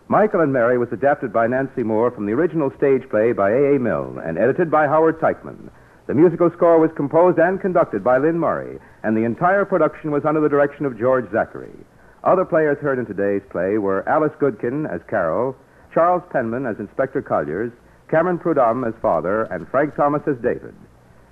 Michael 0.10 0.42
and 0.42 0.52
Mary 0.52 0.78
was 0.78 0.92
adapted 0.92 1.32
by 1.32 1.48
Nancy 1.48 1.84
Moore 1.84 2.12
from 2.12 2.26
the 2.26 2.34
original 2.34 2.72
stage 2.78 3.10
play 3.10 3.32
by 3.32 3.52
A.A. 3.52 3.80
Milne 3.80 4.20
and 4.20 4.38
edited 4.38 4.70
by 4.70 4.88
Howard 4.88 5.20
Teichmann. 5.20 5.70
The 6.08 6.14
musical 6.14 6.50
score 6.52 6.80
was 6.80 6.92
composed 6.96 7.40
and 7.40 7.60
conducted 7.60 8.04
by 8.04 8.18
Lynn 8.18 8.40
Murray, 8.40 8.80
and 9.04 9.16
the 9.16 9.26
entire 9.26 9.66
production 9.66 10.12
was 10.12 10.24
under 10.26 10.42
the 10.42 10.50
direction 10.50 10.86
of 10.86 10.98
George 10.98 11.30
Zachary. 11.32 11.76
Other 12.24 12.46
players 12.46 12.78
heard 12.80 13.00
in 13.00 13.06
today's 13.06 13.42
play 13.50 13.78
were 13.78 14.08
Alice 14.08 14.34
Goodkin 14.40 14.86
as 14.86 15.02
Carol, 15.10 15.56
Charles 15.94 16.24
Penman 16.32 16.66
as 16.66 16.80
Inspector 16.80 17.22
Colliers, 17.22 17.72
Cameron 18.10 18.38
Prudhomme 18.38 18.86
as 18.86 18.94
Father, 19.02 19.44
and 19.44 19.68
Frank 19.70 19.96
Thomas 19.96 20.24
as 20.28 20.38
David. 20.38 20.76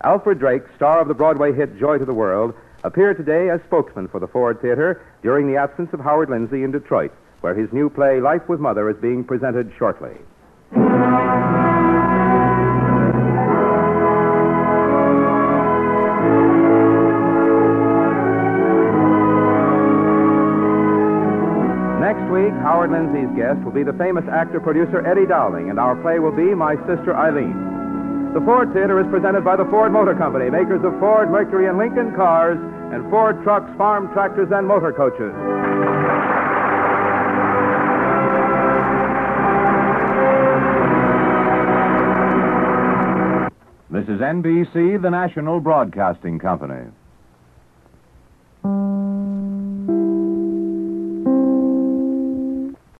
Alfred 0.03 0.39
Drake, 0.39 0.63
star 0.76 0.99
of 0.99 1.07
the 1.07 1.13
Broadway 1.13 1.53
hit 1.53 1.80
Joy 1.80 1.97
to 1.97 2.05
the 2.05 2.13
World, 2.13 2.53
appeared 2.86 3.17
today 3.17 3.49
as 3.49 3.59
spokesman 3.65 4.07
for 4.07 4.19
the 4.19 4.27
Ford 4.27 4.61
Theater 4.61 5.01
during 5.23 5.47
the 5.51 5.57
absence 5.57 5.89
of 5.91 5.99
Howard 5.99 6.29
Lindsay 6.29 6.63
in 6.63 6.71
Detroit, 6.71 7.11
where 7.41 7.55
his 7.55 7.71
new 7.73 7.89
play, 7.89 8.21
Life 8.21 8.47
with 8.47 8.59
Mother, 8.59 8.89
is 8.89 8.97
being 9.01 9.23
presented 9.23 9.73
shortly. 9.77 10.13
Next 21.97 22.29
week, 22.29 22.53
Howard 22.61 22.91
Lindsay's 22.91 23.33
guest 23.36 23.65
will 23.65 23.73
be 23.73 23.81
the 23.81 23.97
famous 23.97 24.25
actor 24.29 24.59
producer 24.59 25.05
Eddie 25.07 25.25
Dowling, 25.25 25.71
and 25.71 25.79
our 25.79 25.95
play 26.05 26.19
will 26.19 26.36
be 26.36 26.53
My 26.53 26.75
Sister 26.86 27.17
Eileen. 27.17 27.73
The 28.36 28.41
Ford 28.41 28.73
Theater 28.73 28.99
is 28.99 29.07
presented 29.09 29.43
by 29.43 29.55
the 29.55 29.65
Ford 29.71 29.91
Motor 29.91 30.13
Company, 30.13 30.51
makers 30.51 30.83
of 30.83 30.93
Ford, 30.99 31.31
Mercury, 31.31 31.67
and 31.67 31.77
Lincoln 31.77 32.13
cars, 32.13 32.59
and 32.95 33.09
Ford 33.09 33.43
trucks, 33.43 33.69
farm 33.77 34.09
tractors, 34.13 34.47
and 34.53 34.65
motor 34.65 34.93
coaches. 34.93 35.33
This 43.89 44.07
is 44.07 44.21
NBC, 44.21 45.01
the 45.01 45.09
national 45.09 45.59
broadcasting 45.59 46.39
company. 46.39 46.89